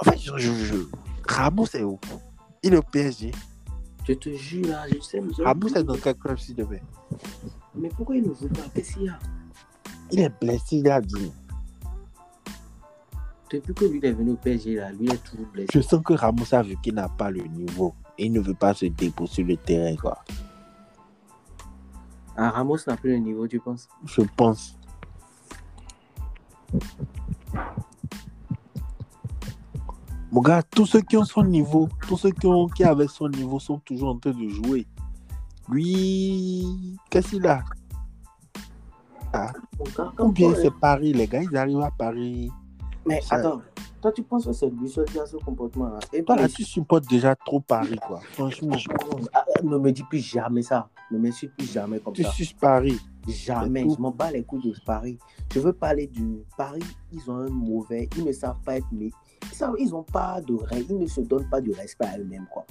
En 0.00 0.04
fait, 0.04 0.18
je, 0.18 0.36
je, 0.36 0.52
je- 0.52 0.86
Ramos 1.26 1.66
est 1.74 1.82
où? 1.82 1.98
Il 2.62 2.74
est 2.74 2.76
au 2.76 2.82
PSG. 2.82 3.32
Je 4.06 4.12
te 4.14 4.30
jure, 4.34 4.66
là, 4.68 4.84
je 4.88 4.98
sais. 5.00 5.22
Ramos 5.42 5.68
est 5.68 5.82
dans 5.84 5.96
quel 5.96 6.14
club, 6.14 6.38
s'il 6.38 6.56
te 6.56 6.62
plaît? 6.62 6.82
Mais 7.74 7.88
pourquoi 7.90 8.16
il 8.16 8.24
ne 8.24 8.32
veut 8.32 8.48
pas? 8.48 8.62
Qu'est-ce 8.74 8.94
qu'il 8.94 9.04
y 9.04 9.08
a? 9.08 9.18
Il 10.10 10.20
est 10.20 10.40
blessé, 10.40 10.76
il 10.76 10.90
a 10.90 11.00
dit. 11.00 11.32
Depuis 13.50 13.74
que 13.74 13.84
lui 13.86 14.00
est 14.02 14.12
venu 14.12 14.32
au 14.32 14.36
PSG, 14.36 14.76
là, 14.76 14.92
lui 14.92 15.08
est 15.08 15.22
toujours 15.24 15.46
blessé. 15.46 15.68
Je 15.72 15.80
sens 15.80 16.02
que 16.04 16.12
Ramos 16.12 16.52
a 16.52 16.62
vu 16.62 16.76
qu'il 16.82 16.94
n'a 16.94 17.08
pas 17.08 17.30
le 17.30 17.42
niveau. 17.42 17.94
Et 18.18 18.26
il 18.26 18.32
ne 18.32 18.40
veut 18.40 18.54
pas 18.54 18.74
se 18.74 18.86
déposer 18.86 19.32
sur 19.32 19.46
le 19.46 19.56
terrain, 19.56 19.96
quoi. 19.96 20.18
Ah, 22.36 22.50
Ramos 22.50 22.76
n'a 22.86 22.96
plus 22.96 23.12
le 23.12 23.18
niveau, 23.18 23.46
tu 23.48 23.58
penses? 23.58 23.88
Je 24.04 24.22
pense. 24.36 24.78
Mon 30.30 30.42
gars, 30.42 30.62
tous 30.62 30.84
ceux 30.84 31.00
qui 31.00 31.16
ont 31.16 31.24
son 31.24 31.42
niveau, 31.42 31.88
tous 32.06 32.18
ceux 32.18 32.30
qui, 32.30 32.46
ont, 32.46 32.66
qui 32.68 32.84
avaient 32.84 33.08
son 33.08 33.28
niveau 33.28 33.58
sont 33.58 33.78
toujours 33.78 34.10
en 34.10 34.18
train 34.18 34.32
de 34.32 34.48
jouer. 34.48 34.86
Lui, 35.70 36.96
qu'est-ce 37.08 37.30
qu'il 37.30 37.46
a? 37.46 37.64
Gars, 39.32 39.52
Ou 40.20 40.32
bien 40.32 40.54
c'est 40.54 40.70
Paris, 40.70 41.12
les 41.12 41.26
gars, 41.26 41.42
ils 41.42 41.56
arrivent 41.56 41.80
à 41.80 41.90
Paris. 41.90 42.50
Mais 43.06 43.20
ça- 43.20 43.36
attends, 43.36 43.62
toi, 44.00 44.12
tu 44.12 44.22
penses 44.22 44.46
que 44.46 44.52
c'est 44.52 44.68
lui 44.70 44.88
seul 44.88 45.06
qui 45.06 45.18
a 45.18 45.26
ce 45.26 45.36
comportement-là? 45.36 45.98
Et 46.12 46.22
Toi, 46.22 46.36
là, 46.36 46.48
tu 46.48 46.62
supportes 46.62 47.08
déjà 47.08 47.34
trop 47.34 47.60
Paris, 47.60 47.98
quoi. 48.06 48.20
Franchement, 48.32 48.76
Ah, 49.32 49.44
ne 49.62 49.76
me 49.78 49.90
dis 49.92 50.02
plus 50.04 50.18
jamais 50.20 50.62
ça. 50.62 50.88
Ne 51.10 51.18
me 51.18 51.30
suis 51.30 51.48
plus 51.48 51.66
jamais 51.72 51.98
comme 52.00 52.12
tu 52.12 52.22
ça. 52.22 52.30
suces 52.30 52.52
Paris. 52.52 52.98
Jamais. 53.26 53.86
Je 53.88 54.00
m'en 54.00 54.10
bats 54.10 54.30
les 54.30 54.44
couilles 54.44 54.62
de 54.70 54.74
Paris. 54.84 55.18
Je 55.52 55.60
veux 55.60 55.72
parler 55.72 56.06
du 56.06 56.42
Paris. 56.56 56.82
Ils 57.12 57.30
ont 57.30 57.36
un 57.36 57.48
mauvais. 57.50 58.08
Ils 58.16 58.24
ne 58.24 58.32
savent 58.32 58.60
pas 58.64 58.76
être. 58.76 58.86
Mais 58.92 59.10
ils 59.78 59.90
n'ont 59.90 60.02
pas. 60.02 60.40
Ils 60.72 60.98
ne 60.98 61.06
se 61.06 61.20
donnent 61.22 61.48
pas 61.48 61.60
de 61.60 61.72
respect 61.74 62.06
à 62.06 62.18
eux-mêmes, 62.18 62.46
quoi. 62.52 62.64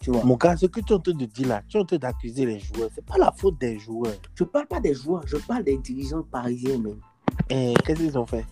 Tu 0.00 0.10
vois. 0.10 0.24
Mon 0.24 0.36
gars, 0.36 0.56
ce 0.56 0.66
que 0.66 0.80
tu 0.80 0.92
es 0.92 0.96
en 0.96 1.00
train 1.00 1.12
de 1.12 1.24
dire 1.24 1.48
là, 1.48 1.62
tu 1.68 1.76
es 1.76 1.80
en 1.80 1.84
train 1.84 1.98
d'accuser 1.98 2.46
les 2.46 2.60
joueurs. 2.60 2.88
C'est 2.94 3.04
pas 3.04 3.18
la 3.18 3.32
faute 3.32 3.58
des 3.58 3.78
joueurs. 3.78 4.14
Je 4.34 4.44
parle 4.44 4.66
pas 4.66 4.80
des 4.80 4.94
joueurs. 4.94 5.26
Je 5.26 5.36
parle 5.36 5.64
des 5.64 5.76
dirigeants 5.78 6.22
parisiens 6.22 6.78
même. 6.78 7.00
Et 7.50 7.74
qu'est-ce 7.84 8.00
qu'ils 8.00 8.18
ont 8.18 8.26
fait? 8.26 8.44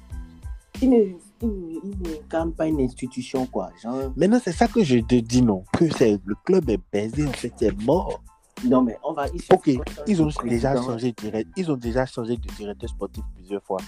Ils 0.82 0.90
ne, 0.90 1.16
ils 1.42 2.52
pas 2.56 2.66
une 2.66 2.80
institution, 2.80 3.46
quoi. 3.46 3.70
Genre, 3.82 4.12
Maintenant, 4.16 4.40
c'est 4.42 4.52
ça 4.52 4.68
que 4.68 4.84
je 4.84 4.98
te 4.98 5.14
dis, 5.14 5.40
non. 5.40 5.64
Que 5.72 5.84
le 5.84 6.34
club 6.44 6.68
est 6.68 6.80
baisé, 6.92 7.26
en 7.26 7.32
fait, 7.32 7.52
c'est 7.56 7.82
mort. 7.82 8.22
non, 8.64 8.82
mais 8.82 8.98
on 9.02 9.12
va. 9.12 9.26
Ok, 9.50 9.70
ils 10.06 10.22
ont 10.22 10.28
président. 10.28 10.44
déjà 10.48 10.82
changé 10.82 11.12
de 11.12 11.22
direct, 11.22 11.50
ils 11.56 11.70
ont 11.70 11.76
déjà 11.76 12.04
changé 12.04 12.36
de 12.36 12.48
directeur 12.56 12.90
sportif 12.90 13.24
plusieurs 13.34 13.62
fois. 13.62 13.78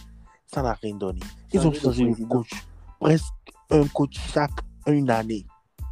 Ça 0.46 0.62
n'a 0.62 0.72
rien 0.74 0.94
donné. 0.96 1.20
Ils 1.52 1.66
ont 1.66 1.72
Changé 1.72 2.04
de 2.04 2.24
coach. 2.24 2.50
Presque 3.00 3.34
un 3.70 3.86
coach 3.88 4.18
chaque 4.32 4.50
une 4.86 5.10
année 5.10 5.46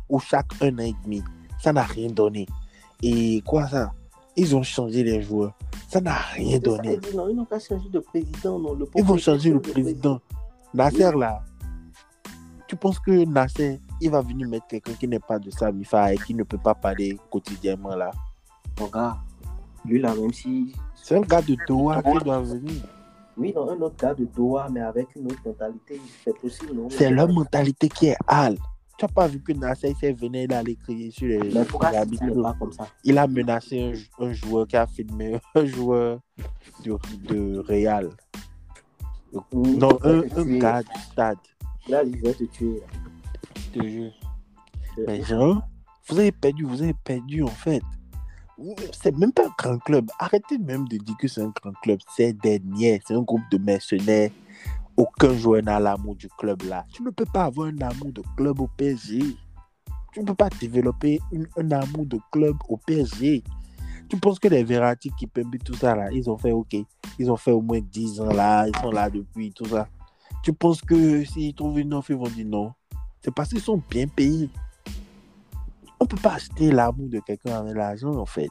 ou 0.09 0.19
chaque 0.19 0.51
un 0.63 0.75
an 0.79 0.83
et 0.83 0.95
demi. 1.05 1.23
Ça 1.67 1.73
n'a 1.73 1.83
rien 1.83 2.09
donné. 2.09 2.47
Et 3.03 3.43
quoi 3.45 3.67
ça? 3.67 3.93
Ils 4.37 4.55
ont 4.55 4.63
changé 4.63 5.03
les 5.03 5.21
joueurs. 5.21 5.53
Ça 5.89 6.01
n'a 6.01 6.15
rien 6.15 6.53
ça, 6.53 6.59
donné. 6.61 7.01
non, 7.13 7.29
ils 7.29 7.35
n'ont 7.35 7.45
pas 7.45 7.59
changé 7.59 7.89
de 7.89 7.99
président. 7.99 8.57
Non, 8.57 8.75
le 8.75 8.87
Ils 8.95 9.03
vont 9.03 9.19
changer 9.19 9.51
le 9.51 9.59
président. 9.61 10.21
Nasser 10.73 11.11
là. 11.17 11.43
Tu 12.69 12.77
penses 12.77 13.01
que 13.01 13.25
Nasser, 13.25 13.81
il 14.01 14.13
va 14.13 14.21
venir 14.21 14.47
mettre 14.49 14.69
quelqu'un 14.69 14.93
qui 14.93 15.09
n'est 15.09 15.19
pas 15.19 15.41
de 15.41 15.51
Samifa 15.51 16.15
et 16.15 16.19
qui 16.19 16.35
ne 16.35 16.45
peut 16.45 16.57
pas 16.57 16.77
parler 16.77 17.19
quotidiennement 17.33 17.97
là? 17.97 18.13
Mon 18.79 18.87
gars, 18.87 19.17
lui 19.85 20.01
là, 20.01 20.15
même 20.15 20.33
si. 20.33 20.73
C'est 20.95 21.17
un 21.17 21.23
gars 21.23 21.43
de 21.43 21.57
Doha 21.67 22.01
qui 22.01 22.25
doit 22.25 22.43
venir. 22.43 22.81
Oui, 23.37 23.53
non, 23.53 23.69
un 23.71 23.81
autre 23.81 23.97
gars 23.97 24.15
de 24.15 24.25
Doha, 24.25 24.69
mais 24.71 24.83
avec 24.83 25.09
une 25.17 25.27
autre 25.27 25.41
mentalité, 25.45 26.01
c'est 26.25 26.39
possible, 26.39 26.77
non? 26.77 26.89
C'est 26.91 27.11
leur 27.11 27.29
mentalité 27.29 27.89
qui 27.89 28.07
est 28.07 28.17
hâle. 28.29 28.57
Tu 28.99 29.05
n'as 29.05 29.09
pas 29.13 29.27
vu 29.27 29.43
que 29.43 29.53
Nasser 29.53 29.95
s'est 30.01 30.13
venu 30.13 30.45
il 30.45 30.53
allait 30.53 30.75
crier 30.75 31.11
sur 31.11 31.27
les, 31.27 31.39
Mais 31.39 31.65
pourquoi 31.65 31.91
les 31.91 32.17
pas 32.43 32.55
comme 32.59 32.73
ça? 32.73 32.89
Il 33.05 33.19
a 33.19 33.27
menacé 33.27 33.93
un, 34.19 34.25
un 34.25 34.33
joueur 34.33 34.67
qui 34.67 34.77
a 34.77 34.87
filmé 34.87 35.39
un 35.55 35.67
joueur 35.67 36.21
de, 36.85 36.97
de 37.29 37.59
Real. 37.59 38.11
Non, 39.53 39.99
un, 40.03 40.23
un 40.37 40.59
gars 40.59 40.83
du 40.83 41.01
stade. 41.13 41.37
Là, 41.89 42.03
il 42.05 42.21
va 42.23 42.33
te 42.33 42.45
tuer. 42.45 42.81
là. 42.81 42.87
Je 43.75 43.81
te 43.81 43.87
jure. 43.87 44.13
Mais 45.07 45.23
genre, 45.23 45.63
vous 46.09 46.19
avez 46.19 46.33
perdu, 46.33 46.65
vous 46.65 46.83
avez 46.83 46.95
perdu 46.95 47.43
en 47.43 47.49
fait. 47.49 47.83
C'est 49.03 49.15
même 49.17 49.33
pas 49.33 49.45
un 49.47 49.53
grand 49.59 49.79
club. 49.81 50.11
Arrêtez 50.19 50.57
même 50.57 50.89
de 50.89 50.97
dire 50.97 51.17
que 51.19 51.29
c'est 51.29 51.43
un 51.43 51.53
grand 51.63 51.73
club. 51.83 51.99
C'est 52.17 52.33
des 52.33 52.59
niais. 52.61 53.03
C'est 53.07 53.15
un 53.15 53.21
groupe 53.21 53.43
de 53.51 53.59
mercenaires. 53.59 54.31
Aucun 54.97 55.35
joueur 55.37 55.63
n'a 55.63 55.79
l'amour 55.79 56.15
du 56.17 56.29
club 56.39 56.63
là. 56.63 56.85
Tu 56.93 57.03
ne 57.03 57.11
peux 57.11 57.27
pas 57.27 57.45
avoir 57.45 57.69
un 57.69 57.79
amour 57.81 58.13
de 58.13 58.23
club 58.37 58.61
au 58.61 58.69
PSG. 58.77 59.21
Tu 60.13 60.21
ne 60.21 60.25
peux 60.25 60.35
pas 60.35 60.49
développer 60.61 61.21
une- 61.33 61.47
un 61.59 61.71
amour 61.73 62.07
de 62.07 62.19
club 62.33 62.57
au 62.69 62.79
PSG. 62.79 63.43
Tu 64.09 64.17
penses 64.19 64.39
que 64.39 64.49
les 64.49 64.65
Verratti 64.65 65.11
qui 65.19 65.27
Pembe, 65.27 65.57
tout 65.65 65.75
ça 65.75 65.95
là, 65.95 66.11
ils 66.13 66.31
ont 66.31 66.39
fait 66.39 66.53
OK. 66.53 66.75
Ils 67.19 67.31
ont 67.31 67.37
fait 67.37 67.51
au 67.51 67.61
moins 67.61 67.81
10 67.81 68.21
ans 68.21 68.33
là. 68.33 68.67
Ils 68.69 68.77
sont 68.81 68.91
là 68.91 69.11
depuis, 69.11 69.53
tout 69.53 69.67
ça. 69.67 69.89
Tu 70.43 70.53
penses 70.53 70.81
que 70.81 71.25
s'ils 71.25 71.55
trouvent 71.55 71.79
une 71.79 71.93
offre, 71.93 72.13
ils 72.13 72.17
vont 72.17 72.29
dire 72.29 72.47
non. 72.47 72.73
C'est 73.21 73.35
parce 73.35 73.49
qu'ils 73.51 73.61
sont 73.61 73.83
bien 73.91 74.07
payés. 74.07 74.49
On 75.99 76.05
ne 76.05 76.09
peut 76.09 76.17
pas 76.17 76.35
acheter 76.35 76.71
l'amour 76.71 77.09
de 77.09 77.19
quelqu'un 77.21 77.57
avec 77.59 77.75
l'argent, 77.75 78.15
en 78.15 78.27
fait. 78.27 78.49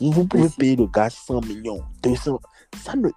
Vous 0.00 0.26
pouvez 0.26 0.48
payer 0.48 0.76
le 0.76 0.86
gars 0.86 1.10
100 1.10 1.40
millions, 1.42 1.82
200. 2.02 2.40
Ça 2.76 2.96
ne... 2.96 3.08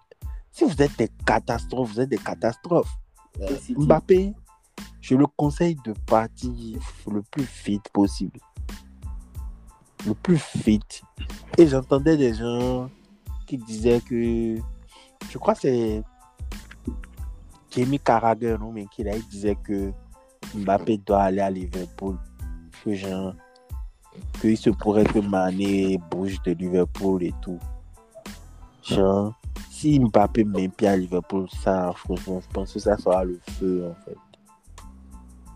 Si 0.54 0.64
vous 0.66 0.82
êtes 0.84 0.96
des 1.00 1.10
catastrophes, 1.26 1.94
vous 1.94 2.00
êtes 2.02 2.10
des 2.10 2.18
catastrophes. 2.20 2.96
Euh, 3.42 3.58
tu- 3.66 3.74
Mbappé, 3.76 4.34
je 5.02 5.16
le 5.16 5.26
conseille 5.26 5.76
de 5.84 5.94
partir 6.06 6.80
le 7.12 7.24
plus 7.24 7.48
vite 7.66 7.90
possible. 7.92 8.40
Le 10.06 10.14
plus 10.14 10.40
vite. 10.64 11.02
Et 11.58 11.66
j'entendais 11.68 12.16
des 12.18 12.36
gens 12.36 12.88
qui 13.48 13.58
disaient 13.58 14.00
que. 14.02 14.58
Je 15.32 15.38
crois 15.40 15.56
que 15.56 15.62
c'est 15.62 16.04
Jamie 17.72 18.00
Carragher, 18.00 18.56
non, 18.60 18.72
mais 18.72 18.86
qui 18.86 19.04
là, 19.04 19.16
il 19.16 19.28
disait 19.28 19.56
que 19.56 19.92
Mbappé 20.54 20.98
doit 21.00 21.24
aller 21.24 21.40
à 21.42 21.50
Liverpool. 21.50 22.20
Que 22.84 22.94
genre. 22.94 23.34
Qu'il 24.40 24.56
se 24.56 24.70
pourrait 24.70 25.06
que 25.06 25.18
Mané 25.18 25.98
bouge 26.12 26.40
de 26.44 26.52
Liverpool 26.52 27.24
et 27.24 27.34
tout. 27.42 27.58
Genre, 28.84 29.34
si 29.84 30.00
Mbappé 30.00 30.46
met 30.46 30.70
pied 30.70 30.88
à 30.88 30.96
Liverpool, 30.96 31.48
ça, 31.62 31.92
franchement, 31.94 32.40
je 32.40 32.48
pense 32.54 32.72
que 32.74 32.80
ça 32.80 32.98
sera 32.98 33.24
le 33.26 33.38
feu, 33.60 33.86
en 33.92 33.96
fait. 34.06 34.16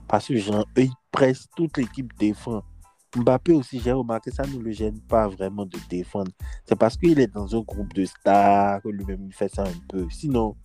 Parce 0.07 0.27
que, 0.27 0.35
genre, 0.37 0.65
eux, 0.77 0.83
ils 0.83 0.91
pressent, 1.11 1.47
toute 1.55 1.77
l'équipe 1.77 2.11
défend. 2.19 2.61
Mbappé 3.15 3.53
aussi, 3.53 3.79
j'ai 3.79 3.93
remarqué, 3.93 4.31
ça 4.31 4.43
ne 4.45 4.59
le 4.59 4.71
gêne 4.71 4.99
pas 4.99 5.29
vraiment 5.29 5.65
de 5.65 5.77
défendre. 5.89 6.31
C'est 6.65 6.75
parce 6.77 6.97
qu'il 6.97 7.17
est 7.21 7.33
dans 7.33 7.55
un 7.55 7.61
groupe 7.61 7.93
de 7.93 8.03
stars 8.03 8.81
que 8.81 8.89
lui-même, 8.89 9.27
il 9.27 9.33
fait 9.33 9.47
ça 9.53 9.63
un 9.63 9.79
peu. 9.87 10.05
Sinon, 10.09 10.55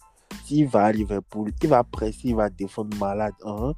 s'il 0.45 0.67
va 0.67 0.87
à 0.87 0.93
Liverpool, 0.93 1.53
il 1.63 1.69
va 1.69 1.85
presser, 1.85 2.19
il 2.31 2.35
va 2.35 2.51
défendre 2.51 2.97
malade. 2.99 3.33
hein. 3.45 3.73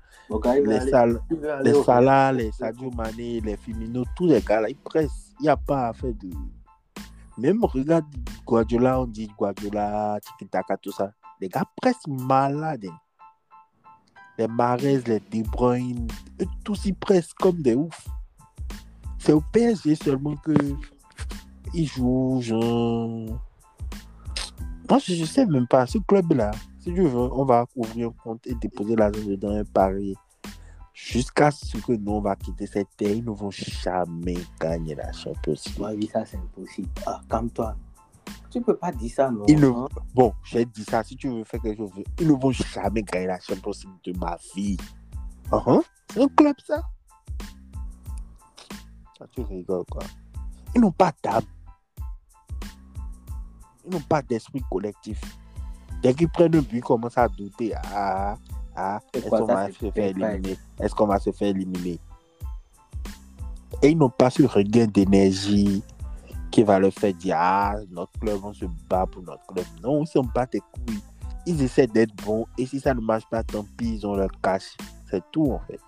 Les, 0.62 0.76
aller- 0.80 0.90
Sal- 0.90 1.20
les 1.62 1.72
Salah, 1.84 2.32
les 2.32 2.52
Sadio 2.52 2.90
Mané, 2.90 3.40
les 3.42 3.56
Firmino, 3.58 4.04
tous 4.16 4.26
les 4.28 4.40
gars 4.40 4.62
là, 4.62 4.70
ils 4.70 4.76
pressent. 4.76 5.34
Il 5.40 5.42
n'y 5.42 5.48
a 5.50 5.56
pas 5.58 5.88
à 5.88 5.92
faire 5.92 6.14
de. 6.14 6.30
Même 7.38 7.64
regarde 7.64 8.06
Guardiola, 8.46 9.00
on 9.00 9.06
dit 9.06 9.28
Guardiola, 9.36 10.18
Tiki-Taka, 10.22 10.76
tout 10.76 10.92
ça. 10.92 11.12
Les 11.40 11.48
gars 11.48 11.64
pressent 11.80 12.06
malades. 12.06 12.86
hein. 12.86 12.98
Les 14.38 14.48
Mahrez, 14.48 15.02
les 15.06 15.20
De 15.20 15.48
Bruyne, 15.48 16.08
eux 16.40 16.46
tous 16.64 16.86
ils 16.86 16.94
pressent 16.94 17.34
comme 17.34 17.62
des 17.62 17.74
oufs. 17.74 18.08
C'est 19.18 19.32
au 19.32 19.40
PSG 19.52 19.94
seulement 19.94 20.36
que 20.36 20.52
ils 21.72 21.86
jouent, 21.86 22.40
genre. 22.40 23.40
Moi, 24.88 24.98
je 24.98 25.20
ne 25.20 25.24
sais 25.26 25.46
même 25.46 25.66
pas. 25.66 25.86
Ce 25.86 25.98
club-là, 25.98 26.50
si 26.78 26.92
tu 26.92 27.02
veux, 27.02 27.16
on 27.16 27.44
va 27.44 27.64
ouvrir 27.74 28.08
un 28.08 28.12
compte 28.22 28.46
et 28.46 28.54
déposer 28.54 28.94
l'argent 28.96 29.24
dedans 29.24 29.56
un 29.56 29.64
pari. 29.64 30.14
Jusqu'à 30.94 31.50
ce 31.50 31.76
que 31.78 31.92
nous, 31.92 32.12
on 32.12 32.20
va 32.20 32.36
quitter 32.36 32.68
cette 32.68 32.96
terre, 32.96 33.10
ils 33.10 33.24
ne 33.24 33.32
vont 33.32 33.50
jamais 33.50 34.36
gagner 34.60 34.94
la 34.94 35.10
Champions 35.12 35.54
League. 35.66 35.78
Moi, 35.78 35.90
oui, 35.96 36.06
ça, 36.12 36.24
c'est 36.24 36.36
impossible. 36.36 36.88
Ah, 37.04 37.20
calme-toi. 37.28 37.74
Tu 38.48 38.60
peux 38.62 38.76
pas 38.76 38.92
dire 38.92 39.12
ça, 39.12 39.28
non 39.28 39.44
Ils 39.48 39.58
ne- 39.58 39.66
hein? 39.66 39.88
Bon, 40.14 40.32
j'ai 40.44 40.64
dit 40.64 40.84
ça, 40.84 41.02
si 41.02 41.16
tu 41.16 41.28
veux 41.28 41.42
faire 41.42 41.60
quelque 41.60 41.78
chose, 41.78 41.90
ils 42.20 42.28
ne 42.28 42.32
vont 42.32 42.52
jamais 42.52 43.02
gagner 43.02 43.26
la 43.26 43.40
Champions 43.40 43.72
League 43.72 44.14
de 44.14 44.20
ma 44.20 44.38
vie. 44.54 44.76
Uh-huh. 45.50 45.82
C'est 46.12 46.22
un 46.22 46.28
club, 46.28 46.54
ça? 46.64 46.80
Ça, 49.18 49.26
tu 49.32 49.40
rigoles, 49.40 49.84
quoi. 49.90 50.04
Ils 50.76 50.80
n'ont 50.80 50.92
pas 50.92 51.12
d'âme. 51.24 51.42
Ils 53.84 53.90
n'ont 53.90 54.00
pas 54.00 54.22
d'esprit 54.22 54.62
collectif. 54.70 55.20
Dès 56.00 56.14
qu'ils 56.14 56.28
prennent 56.28 56.54
un 56.54 56.60
but, 56.60 56.76
ils 56.76 56.80
commencent 56.80 57.18
à 57.18 57.28
douter. 57.28 57.74
Ah, 57.92 58.36
ah, 58.76 59.00
est-ce 59.12 59.28
qu'on 59.28 59.46
va 59.46 59.70
se 59.70 59.90
faire 59.90 60.04
éliminer? 60.08 60.58
Est-ce 60.80 60.94
qu'on 60.94 61.06
va 61.06 61.18
se 61.18 61.30
faire 61.30 61.48
éliminer? 61.48 61.98
Et 63.82 63.90
ils 63.90 63.98
n'ont 63.98 64.10
pas 64.10 64.30
ce 64.30 64.42
regain 64.42 64.86
d'énergie 64.86 65.82
qui 66.50 66.62
va 66.62 66.78
leur 66.78 66.92
faire 66.92 67.14
dire 67.14 67.36
Ah, 67.38 67.76
notre 67.90 68.12
club, 68.18 68.40
on 68.44 68.52
se 68.52 68.64
bat 68.88 69.06
pour 69.06 69.22
notre 69.22 69.46
club. 69.46 69.64
Non, 69.82 70.02
ils 70.02 70.06
s'en 70.06 70.22
battent 70.22 70.54
les 70.54 70.60
couilles. 70.60 71.00
Ils 71.46 71.62
essaient 71.62 71.86
d'être 71.86 72.14
bons 72.24 72.46
et 72.56 72.66
si 72.66 72.80
ça 72.80 72.94
ne 72.94 73.00
marche 73.00 73.26
pas, 73.28 73.42
tant 73.42 73.66
pis, 73.76 73.96
ils 73.96 74.06
ont 74.06 74.14
leur 74.14 74.30
cash. 74.42 74.76
C'est 75.10 75.22
tout 75.30 75.52
en 75.52 75.60
fait. 75.60 75.80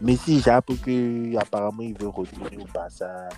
Messi, 0.00 0.40
j'ai 0.40 0.50
appris 0.50 0.76
que 0.76 1.36
apparemment 1.38 1.82
il 1.82 1.96
veut 1.96 2.08
retourner 2.08 2.58
au 2.58 2.66
Barça. 2.74 3.28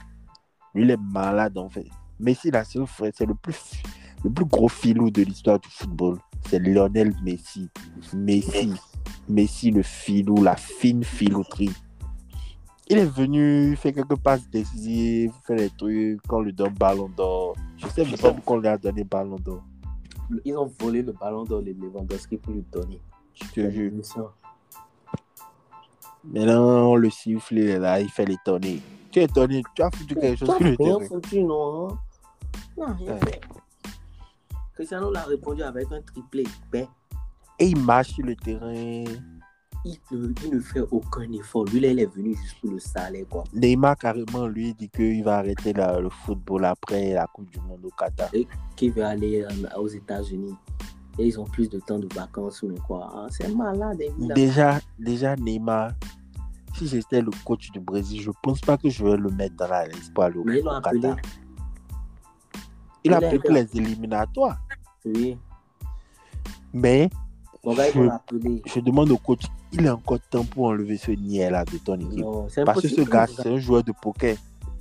Lui, 0.75 0.85
il 0.85 0.91
est 0.91 0.97
malade 0.97 1.57
en 1.59 1.69
fait. 1.69 1.87
Messi, 2.19 2.51
là, 2.51 2.65
c'est 2.65 2.79
le 2.79 2.87
frère, 2.87 3.13
c'est 3.15 3.27
le 3.27 3.35
plus, 3.35 3.83
le 4.27 4.33
plus 4.33 4.45
gros 4.45 4.69
filou 4.69 5.09
de 5.09 5.23
l'histoire 5.23 5.61
du 5.61 5.69
football. 5.69 6.19
C'est 6.49 6.59
Lionel 6.59 7.15
Messi. 7.23 7.69
Messi. 8.13 8.73
Messi, 9.29 9.71
le 9.71 9.83
filou, 9.83 10.43
la 10.43 10.57
fine 10.57 11.05
filouterie. 11.05 11.71
Il 12.89 12.99
est 12.99 13.05
venu, 13.05 13.71
il 13.71 13.77
fait 13.77 13.93
quelques 13.93 14.17
passes 14.17 14.49
décisives, 14.51 15.33
fait 15.45 15.55
des 15.55 15.71
trucs, 15.71 16.21
quand 16.27 16.39
on 16.39 16.41
lui 16.41 16.53
donne 16.53 16.75
ballon 16.75 17.09
d'or. 17.09 17.55
Je 17.77 17.87
sais 17.87 18.05
même 18.05 18.17
pas 18.17 18.33
pourquoi 18.33 18.57
on 18.57 18.61
lui 18.61 18.69
a 18.69 18.77
donné 18.77 19.05
ballon 19.05 19.37
d'or. 19.37 19.63
Ils 20.45 20.57
ont 20.57 20.73
volé 20.81 21.03
le 21.03 21.13
ballon 21.13 21.45
d'or 21.45 21.63
de 21.63 21.71
Lewandowski 21.71 22.37
pour 22.37 22.53
lui 22.53 22.65
donner. 22.73 23.01
Je 23.33 23.45
te 23.45 23.71
jure. 23.71 23.93
Maintenant, 26.25 26.97
le 26.97 27.11
siffle, 27.11 27.59
il 27.59 27.69
est 27.69 27.79
là, 27.79 28.01
il 28.01 28.09
fait 28.09 28.25
l'étonner. 28.25 28.81
Tu 29.13 29.21
es 29.21 29.25
étonné, 29.25 29.63
tu 29.73 29.83
as 29.83 29.91
foutu 29.93 30.17
quelque 30.17 30.37
chose 30.37 30.57
sur 30.57 30.65
le 30.65 30.77
terrain. 30.77 31.01
foutu, 31.01 31.45
non 31.45 31.91
hein? 31.91 31.99
Non, 32.77 32.87
rien 32.99 33.17
fait. 33.19 33.41
Cristiano 34.77 35.11
l'a 35.11 35.23
répondu 35.25 35.63
avec 35.63 35.87
un 35.91 36.01
triplé. 36.03 36.45
Ben, 36.71 36.87
Et 37.59 37.67
il 37.69 37.79
marche 37.83 38.13
sur 38.13 38.25
le 38.25 38.37
terrain. 38.37 38.73
il, 38.75 39.99
ne, 40.13 40.29
il 40.45 40.55
ne 40.55 40.61
fait 40.61 40.85
aucun 40.91 41.31
effort. 41.33 41.65
Lui, 41.67 41.81
là, 41.81 41.89
il 41.91 42.01
est 42.01 42.13
venu 42.15 42.35
juste 42.37 42.61
pour 42.61 42.71
le 42.73 42.79
salaire, 42.79 43.25
quoi. 43.31 43.45
Neymar, 43.55 43.97
carrément, 43.97 44.47
lui, 44.47 44.75
dit 44.75 44.89
qu'il 44.89 45.25
va 45.25 45.39
arrêter 45.39 45.73
la- 45.73 45.99
le 46.01 46.11
football 46.11 46.65
après 46.67 47.15
la 47.15 47.27
Coupe 47.29 47.51
du 47.51 47.59
Monde 47.61 47.85
au 47.85 47.91
Qatar. 47.91 48.29
Qui 48.77 48.91
veut 48.91 49.05
aller 49.05 49.43
euh, 49.43 49.79
aux 49.79 49.89
États-Unis. 49.89 50.55
Et 51.19 51.29
ils 51.29 51.41
ont 51.41 51.45
plus 51.45 51.71
de 51.71 51.79
temps 51.81 51.99
de 51.99 52.09
vacances, 52.15 52.63
mais 52.63 52.79
quoi. 52.87 53.11
hein, 53.15 53.27
C'est 53.31 53.49
malade, 53.55 53.99
évidemment. 54.01 54.35
Déjà, 54.35 54.79
déjà, 54.99 55.35
Neymar, 55.37 55.93
si 56.75 56.87
j'étais 56.89 57.23
le 57.23 57.31
coach 57.45 57.71
du 57.71 57.81
Brésil, 57.81 58.21
je 58.21 58.31
pense 58.43 58.61
pas 58.61 58.77
que 58.77 58.91
je 58.91 59.03
vais 59.03 59.17
le 59.17 59.31
mettre 59.31 59.57
dans 59.57 59.69
la 59.69 59.87
liste 59.89 60.13
pour 60.13 60.25
aller 60.25 60.37
au, 60.37 60.45
Mais 60.45 60.59
ils 60.59 60.65
l'ont 60.65 60.73
appelé. 60.73 61.13
Il 63.07 63.15
a 63.15 63.21
pour 63.21 63.51
les 63.53 63.67
éliminatoires. 63.77 64.59
Oui. 65.05 65.37
Mais 66.73 67.09
Je- 67.65 68.81
demande 68.81 69.11
au 69.11 69.17
coach, 69.19 69.43
il 69.73 69.87
a 69.89 69.95
encore 69.95 70.19
temps 70.31 70.45
pour 70.45 70.67
enlever 70.67 70.97
ce 70.97 71.11
niais-là 71.13 71.65
de 71.65 71.79
ton 71.79 71.99
équipe. 71.99 72.21
Non, 72.21 72.47
Parce 72.65 72.83
que 72.83 72.89
ce 72.89 73.01
gars, 73.03 73.27
c'est 73.27 73.49
un 73.49 73.59
joueur 73.59 73.83
de 73.83 73.93
poker. 73.93 74.37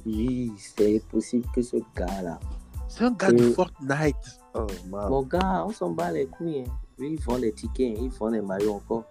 Oui, 0.05 0.51
c'est 0.58 1.01
possible 1.10 1.48
que 1.53 1.62
ce 1.63 1.77
gars-là. 1.96 2.39
C'est 2.88 3.03
un 3.05 3.12
gars 3.12 3.32
de 3.32 3.44
Euh, 3.44 3.53
Fortnite. 3.53 4.15
Oh, 4.53 4.67
man. 4.89 5.10
Mon 5.10 5.24
gars, 5.24 5.65
on 5.67 5.72
s'en 5.72 5.89
bat 5.89 6.12
les 6.12 6.27
couilles. 6.27 6.63
hein. 6.67 6.72
Ils 7.00 7.20
vendent 7.20 7.41
les 7.41 7.51
tickets, 7.51 7.98
hein. 7.98 8.01
ils 8.03 8.10
vendent 8.10 8.34
les 8.34 8.41
maillots 8.41 8.75
encore. 8.75 9.03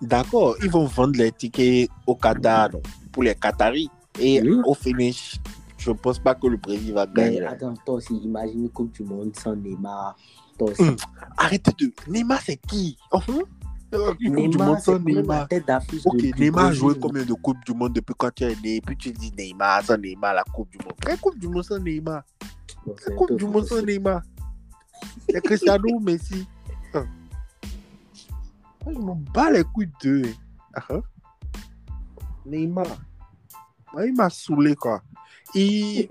D'accord, 0.00 0.54
ils 0.62 0.70
vont 0.70 0.84
vendre 0.86 1.18
les 1.18 1.32
tickets 1.32 1.90
au 2.06 2.14
Qatar 2.14 2.70
donc, 2.70 2.82
pour 3.10 3.22
les 3.24 3.34
Qataris. 3.34 3.90
Et 4.20 4.40
Oui. 4.40 4.60
au 4.64 4.74
finish, 4.74 5.38
je 5.78 5.90
pense 5.92 6.18
pas 6.18 6.34
que 6.34 6.46
le 6.46 6.56
Brésil 6.56 6.92
va 6.94 7.06
Mais 7.06 7.12
gagner. 7.14 7.40
là. 7.40 7.50
attends, 7.52 7.74
toi 7.86 7.94
aussi, 7.96 8.16
imagine 8.18 8.64
une 8.64 8.70
Coupe 8.70 8.92
du 8.92 9.02
Monde 9.04 9.34
sans 9.36 9.54
Neymar. 9.56 10.16
Toi 10.58 10.70
aussi. 10.70 10.82
Hum. 10.82 10.96
Arrêtez 11.36 11.72
de. 11.78 11.92
Neymar, 12.08 12.40
c'est 12.40 12.56
qui? 12.56 12.96
Oh, 13.12 13.20
hum? 13.28 13.42
Euh, 13.94 14.12
Une 14.20 14.34
Coupe 14.34 14.42
du 14.42 14.48
Neymar, 14.50 14.66
Monde 14.68 14.80
sans 14.80 14.98
Neymar. 14.98 15.48
Ok, 16.04 16.22
Neymar 16.38 16.64
a 16.66 16.72
joué 16.72 16.94
combien 17.00 17.24
de 17.24 17.32
Coupes 17.32 17.64
du 17.64 17.72
Monde 17.72 17.94
depuis 17.94 18.14
quand 18.18 18.30
tu 18.34 18.44
es 18.44 18.54
né? 18.62 18.80
Puis 18.84 18.96
tu 18.96 19.12
dis 19.12 19.32
Neymar, 19.38 19.82
sans 19.84 19.96
Neymar, 19.96 20.34
la 20.34 20.44
Coupe 20.44 20.68
du 20.70 20.78
Monde. 20.78 20.92
Quelle 21.00 21.18
Coupe 21.18 21.38
du 21.38 21.48
Monde 21.48 21.62
sans 21.64 21.78
Neymar 21.78 22.22
Bon, 22.84 22.94
Quelle 23.02 23.14
Coupe 23.14 23.36
du 23.36 23.46
Monde 23.46 23.64
sans. 23.66 23.80
Neymar 23.82 24.20
C'est 25.30 25.40
Cristiano 25.42 25.88
ou 25.94 26.00
Messi? 26.00 26.46
Hein. 26.92 27.06
Moi, 28.84 28.94
je 28.94 28.98
m'en 28.98 29.14
bats 29.32 29.50
les 29.50 29.64
couilles 29.64 29.90
d'eux. 30.02 30.22
hein. 30.26 30.32
Ah, 30.74 30.84
hein. 30.90 31.00
Neymar. 32.44 32.86
Moi, 33.92 34.06
il 34.06 34.14
m'a 34.14 34.28
saoulé, 34.28 34.74
quoi. 34.74 35.00
Il, 35.54 36.08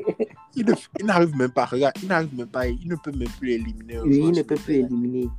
il, 0.56 0.66
n'arrive 1.06 1.36
même 1.36 1.52
pas, 1.52 1.66
regarde, 1.66 1.96
il 2.02 2.08
n'arrive 2.08 2.36
même 2.36 2.48
pas, 2.48 2.68
il 2.68 2.88
ne 2.88 2.96
peut 2.96 3.12
même 3.12 3.30
plus 3.40 3.52
éliminer. 3.54 3.96
joueur 3.96 4.08
il 4.08 4.32
ne 4.32 4.42
peut 4.42 4.56
plus 4.56 4.76
éliminer. 4.76 5.30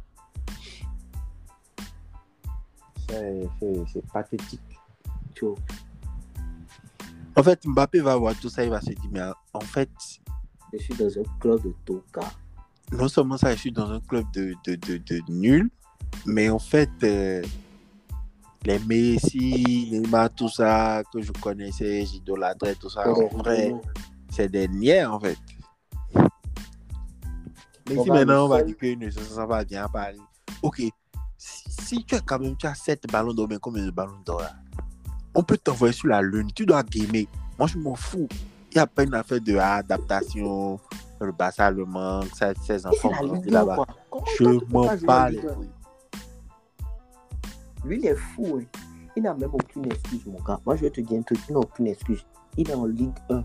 C'est- 3.08 3.48
C'est 3.60 3.84
c'est 3.92 4.06
pathétique. 4.12 4.60
Tu 5.34 5.44
vois. 5.46 5.56
En 7.36 7.42
fait, 7.42 7.64
Mbappé 7.66 8.00
va 8.00 8.16
voir 8.16 8.34
tout 8.40 8.48
ça, 8.48 8.64
il 8.64 8.70
va 8.70 8.80
se 8.80 8.86
dire, 8.90 8.98
mais 9.10 9.20
en 9.52 9.60
fait, 9.60 9.90
Je 10.72 10.78
suis 10.78 10.94
dans 10.94 11.08
un 11.08 11.22
club 11.40 11.62
de 11.62 11.72
Toka. 11.84 12.20
non 12.92 13.08
seulement 13.08 13.36
ça, 13.38 13.54
je 13.54 13.60
suis 13.60 13.72
dans 13.72 13.90
un 13.90 14.00
club 14.00 14.26
de, 14.32 14.54
de, 14.66 14.74
de, 14.76 14.96
de 14.98 15.22
nul, 15.28 15.70
mais 16.26 16.50
en 16.50 16.58
fait, 16.58 16.90
euh, 17.04 17.42
les 18.64 18.78
Messi, 18.80 19.88
Neymar, 19.90 20.30
tout 20.34 20.48
ça 20.48 21.02
que 21.12 21.22
je 21.22 21.32
connaissais, 21.32 22.04
j'idolâtrais, 22.04 22.74
tout 22.74 22.90
ça, 22.90 23.08
en 23.08 23.28
vrai, 23.38 23.74
c'est 24.30 24.48
des 24.50 24.68
niais, 24.68 25.04
en 25.04 25.20
fait. 25.20 25.38
Mais 27.88 27.96
On 27.96 28.02
si 28.02 28.08
va 28.08 28.14
maintenant 28.16 28.44
on 28.44 28.48
va 28.48 28.62
dire 28.62 28.76
qu'il 28.76 28.98
ne 28.98 29.10
sent 29.10 29.46
pas 29.48 29.64
bien 29.64 29.84
à 29.84 29.88
Paris, 29.88 30.20
ok, 30.62 30.82
si, 31.38 31.64
si 31.70 32.04
tu 32.04 32.14
as 32.14 32.20
quand 32.20 32.38
même 32.38 32.56
tu 32.56 32.66
as 32.66 32.74
7 32.74 33.06
ballons 33.10 33.32
d'or, 33.32 33.46
mais 33.48 33.56
combien 33.58 33.84
de 33.84 33.90
ballons 33.90 34.20
d'or 34.26 34.42
là? 34.42 34.52
On 35.34 35.42
peut 35.42 35.56
t'envoyer 35.56 35.94
sur 35.94 36.08
la 36.08 36.20
lune, 36.20 36.50
tu 36.54 36.66
dois 36.66 36.82
gamer. 36.82 37.26
Moi, 37.58 37.68
je 37.68 37.78
m'en 37.78 37.94
fous. 37.94 38.28
Il 38.70 38.74
n'y 38.74 38.80
a 38.80 38.86
pas 38.86 39.04
une 39.04 39.14
affaire 39.14 39.40
de 39.40 39.56
adaptation, 39.56 40.78
le 41.20 41.32
Barça 41.32 41.70
le 41.70 41.84
manque, 41.84 42.34
ça, 42.34 42.52
c'est 42.62 42.84
enfants 42.84 43.10
la 43.10 43.16
grandissent 43.18 43.44
Ligue 43.44 43.54
1, 43.54 43.64
là-bas. 43.64 43.86
Je 44.38 44.44
m'en 44.70 44.94
bats 45.06 45.30
les 45.30 45.36
Ligue 45.36 45.46
1? 45.46 45.54
couilles. 45.54 45.70
Lui, 47.84 47.98
il 47.98 48.06
est 48.06 48.14
fou. 48.14 48.58
hein. 48.60 48.64
Il 49.16 49.22
n'a 49.22 49.34
même 49.34 49.50
aucune 49.52 49.86
excuse, 49.86 50.24
mon 50.26 50.38
gars. 50.42 50.60
Moi, 50.64 50.76
je 50.76 50.82
vais 50.82 50.90
te 50.90 51.00
dire 51.00 51.18
un 51.18 51.22
truc. 51.22 51.38
Il 51.48 51.52
n'a 51.54 51.60
aucune 51.60 51.86
excuse. 51.88 52.24
Il 52.56 52.70
est 52.70 52.74
en 52.74 52.84
Ligue 52.86 53.12
1. 53.30 53.44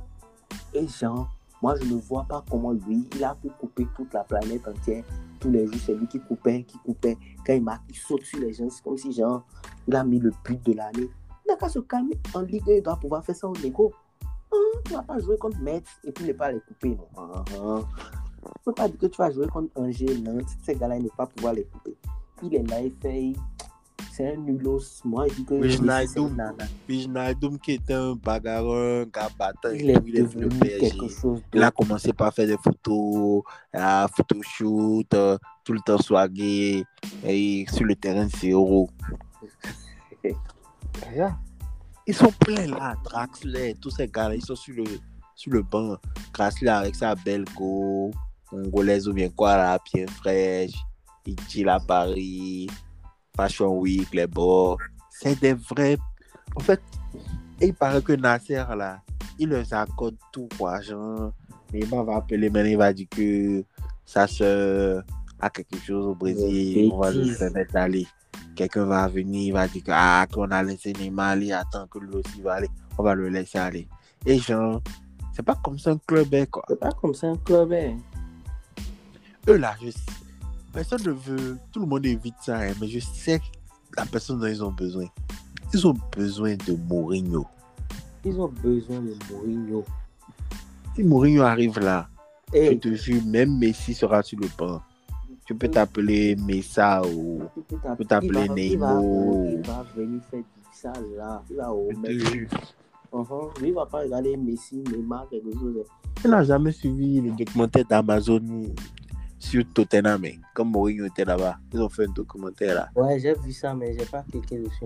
Et 0.76 0.88
genre, 0.88 1.30
moi, 1.62 1.76
je 1.82 1.86
ne 1.86 1.96
vois 2.00 2.26
pas 2.26 2.44
comment 2.50 2.72
lui, 2.72 3.08
il 3.16 3.24
a 3.24 3.36
pu 3.36 3.50
couper 3.60 3.88
toute 3.96 4.14
la 4.14 4.24
planète 4.24 4.68
entière. 4.68 5.04
Tous 5.40 5.50
les 5.50 5.66
jours, 5.66 5.80
c'est 5.86 5.96
lui 5.96 6.08
qui 6.08 6.20
coupait, 6.20 6.64
qui 6.64 6.78
coupait. 6.80 7.18
Quand 7.46 7.54
il 7.54 7.64
marque, 7.64 7.84
il 7.90 7.96
saute 7.96 8.24
sur 8.24 8.40
les 8.40 8.54
gens. 8.54 8.70
C'est 8.70 8.84
comme 8.84 8.98
si, 8.98 9.12
genre, 9.14 9.44
il 9.88 9.96
a 9.96 10.04
mis 10.04 10.20
le 10.20 10.32
but 10.44 10.64
de 10.66 10.74
l'année. 10.74 11.10
Il 11.46 11.50
n'a 11.50 11.56
qu'à 11.56 11.70
se 11.70 11.80
calmer. 11.80 12.20
En 12.34 12.42
Ligue 12.42 12.70
1, 12.70 12.74
il 12.74 12.84
doit 12.84 12.98
pouvoir 12.98 13.24
faire 13.26 13.36
ça 13.36 13.48
au 13.48 13.54
Lego. 13.56 13.92
Hein, 14.52 14.58
tu 14.86 14.92
ne 14.92 14.98
vas 14.98 15.04
pas 15.04 15.20
jouer 15.20 15.38
contre 15.38 15.60
Metz 15.60 15.86
et 16.04 16.12
puis 16.12 16.26
ne 16.26 16.34
pas 16.34 16.52
les 16.52 16.60
couper, 16.60 16.90
non. 16.90 17.08
Ah, 17.18 17.44
ah. 17.56 17.80
Tu 18.44 18.46
ne 18.46 18.52
peux 18.66 18.74
pas 18.74 18.88
dire 18.88 19.00
que 19.00 19.06
tu 19.08 19.18
vas 19.18 19.32
jouer 19.32 19.48
contre 19.48 19.70
Angers, 19.76 20.18
Nantes. 20.20 20.50
Ces 20.64 20.76
gars-là, 20.76 20.98
il 20.98 21.04
ne 21.04 21.10
va 21.10 21.16
pas 21.16 21.28
pouvoir 21.28 21.54
les 21.54 21.64
couper. 21.66 21.96
Il 22.44 22.54
est 22.56 22.64
là, 22.70 22.82
il 22.82 22.92
fait. 23.02 23.34
C'est 24.16 24.32
un 24.32 24.38
nulos. 24.38 25.02
Moi, 25.06 25.28
je 25.28 25.34
dis 25.34 25.44
que. 25.44 25.56
Wijnaldum. 26.88 27.58
qui 27.58 27.72
était 27.72 27.96
un 27.96 28.14
bagarreur, 28.14 29.08
un 29.08 29.10
gars 29.10 29.30
battant, 29.40 29.72
Il 29.74 29.90
est 29.90 29.98
il 30.06 30.20
est 30.20 30.22
venu 30.22 30.46
devenu 30.46 30.60
quelque 30.60 31.08
chose 31.08 31.42
Il 31.52 31.64
a 31.64 31.72
commencé 31.72 32.14
par 32.14 32.32
faire 32.32 32.46
des 32.46 32.58
photos, 32.64 33.42
à 33.74 34.08
photoshoot, 34.16 35.12
euh, 35.16 35.36
tout 35.64 35.74
le 35.74 35.80
temps 35.80 35.98
swagué, 35.98 36.84
et 37.24 37.66
sur 37.72 37.86
le 37.86 37.96
terrain, 37.96 38.28
c'est 38.30 38.52
euro. 38.52 38.88
Ils 42.06 42.14
sont 42.14 42.32
pleins 42.40 42.68
là, 42.68 42.96
Draxler, 43.04 43.74
tous 43.82 43.90
ces 43.90 44.08
gars-là, 44.08 44.36
ils 44.36 44.46
sont 44.46 44.56
sur 44.56 44.76
le, 44.76 44.84
sur 45.36 45.54
le 45.54 45.64
banc. 45.64 45.98
Draxler 46.34 46.70
avec 46.70 46.94
sa 46.94 47.16
belle 47.16 47.46
go, 47.56 48.12
congolaise 48.48 49.08
ou 49.08 49.14
bien 49.14 49.30
quoi 49.30 49.58
là, 49.58 49.80
bien 49.92 50.06
fraîche, 50.08 50.76
il 51.26 51.70
à 51.70 51.80
Paris, 51.80 52.68
Fashion 53.36 53.80
Week, 53.80 54.14
les 54.14 54.28
bords. 54.28 54.78
C'est 55.10 55.40
des 55.40 55.54
vrais. 55.54 55.98
En 56.56 56.60
fait, 56.60 56.82
il 57.62 57.74
paraît 57.74 58.02
que 58.02 58.14
Nasser 58.14 58.64
là, 58.76 59.02
il 59.40 59.50
leur 59.50 59.66
accorde 59.74 60.16
tout 60.32 60.48
quoi, 60.58 60.82
genre. 60.82 61.32
Neymar 61.74 62.04
va 62.04 62.18
appeler 62.18 62.50
maintenant, 62.50 62.70
il 62.70 62.78
va 62.78 62.94
dire 62.94 63.08
que 63.10 63.64
sa 64.06 64.28
soeur 64.28 65.04
a 65.40 65.50
quelque 65.50 65.78
chose 65.78 66.06
au 66.06 66.16
Brésil, 66.16 66.92
on 66.94 67.00
va 67.00 67.12
faire 67.12 67.52
mettre 67.52 67.76
aller. 67.76 68.06
Quelqu'un 68.56 68.86
va 68.86 69.08
venir, 69.08 69.48
il 69.48 69.54
va 69.54 69.68
dire 69.68 69.84
que, 69.84 69.92
ah, 69.92 70.28
qu'on 70.32 70.52
a 70.52 70.62
laissé 70.62 70.94
Neymar 70.94 71.30
aller, 71.30 71.52
attends 71.52 71.88
que 71.88 71.98
lui 71.98 72.16
aussi 72.16 72.42
va 72.42 72.56
aller, 72.56 72.70
on 72.98 73.04
va 73.04 73.16
le 73.16 73.30
laisser 73.30 73.58
aller. 73.58 73.88
Et 74.26 74.38
genre, 74.38 74.82
c'est 75.34 75.42
pas 75.42 75.58
comme 75.64 75.80
ça 75.80 75.92
un 75.92 75.98
club, 75.98 76.30
quoi. 76.52 76.64
C'est 76.68 76.80
pas 76.80 76.92
comme 76.92 77.16
ça 77.16 77.28
un 77.28 77.38
club, 77.38 77.74
hein. 77.74 77.98
Eux 79.50 79.58
là, 79.58 79.76
je 79.82 79.90
sais, 79.90 80.00
personne 80.74 81.02
ne 81.06 81.12
veut, 81.12 81.58
tout 81.72 81.80
le 81.80 81.86
monde 81.86 82.06
évite 82.06 82.36
ça, 82.42 82.58
hein, 82.60 82.74
mais 82.82 82.88
je 82.88 83.00
sais 83.00 83.40
la 83.98 84.06
personne 84.06 84.40
dont 84.40 84.48
ils 84.48 84.64
ont 84.64 84.72
besoin. 84.72 85.06
Ils 85.74 85.88
ont 85.88 85.96
besoin 86.16 86.56
de 86.56 86.74
Mourinho. 86.88 87.46
Ils 88.26 88.40
ont 88.40 88.48
besoin 88.48 89.00
de 89.00 89.14
Mourinho. 89.32 89.84
Si 90.96 91.04
Mourinho 91.04 91.44
arrive 91.44 91.80
là, 91.80 92.08
je 92.54 92.74
te 92.74 92.94
jure, 92.94 93.24
même 93.26 93.58
Messi 93.58 93.94
sera 93.94 94.22
sur 94.22 94.40
le 94.40 94.48
banc. 94.58 94.82
Tu 95.46 95.56
peux 95.56 95.68
t'appeler 95.68 96.36
Messa 96.36 97.02
ou. 97.06 97.42
tu 97.70 97.76
peux 97.98 98.06
t'appeler 98.06 98.48
va- 98.48 98.56
il 98.60 98.78
va- 98.78 99.86
venir 99.96 100.22
faire 100.32 100.40
du 100.40 100.46
ça 100.72 100.94
là. 101.18 101.44
Au 101.72 101.90
Je 102.08 102.12
jure. 102.20 102.50
Uh-huh. 103.12 103.60
Lui, 103.60 103.68
il 103.68 103.74
va 103.74 103.86
pas 103.86 104.00
regarder 104.00 104.36
Messi, 104.38 104.78
Neymar, 104.92 105.28
quelque 105.30 105.52
chose. 105.54 105.86
Il 106.24 106.32
n'a 106.32 106.44
jamais 106.44 106.72
suivi 106.72 107.22
le 107.22 107.32
documentaire 107.32 107.86
d'Amazon 107.86 108.42
sur 109.44 109.64
Tottenham. 109.74 110.26
Comme 110.54 110.72
Mourinho 110.72 111.06
était 111.06 111.26
là-bas, 111.26 111.58
ils 111.74 111.82
ont 111.82 111.90
fait 111.90 112.06
un 112.06 112.12
documentaire 112.12 112.76
là. 112.76 112.90
Ouais, 112.96 113.20
j'ai 113.20 113.34
vu 113.36 113.52
ça, 113.52 113.74
mais 113.74 113.96
j'ai 113.98 114.06
pas 114.06 114.24
cliqué 114.24 114.58
dessus. 114.60 114.86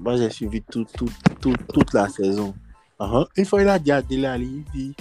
Moi, 0.00 0.16
j'ai 0.16 0.30
suivi 0.30 0.62
tout, 0.62 0.84
tout, 0.96 1.10
tout- 1.40 1.56
toute 1.72 1.92
la 1.92 2.08
saison. 2.08 2.54
Uh-huh. 2.98 3.26
Une 3.36 3.44
fois, 3.44 3.62
il 3.62 3.68
a 3.68 3.78
dit 3.78 3.92
à 3.92 4.00
Dele 4.00 4.26
Ali, 4.26 4.64
il 4.66 4.72
dit, 4.72 4.96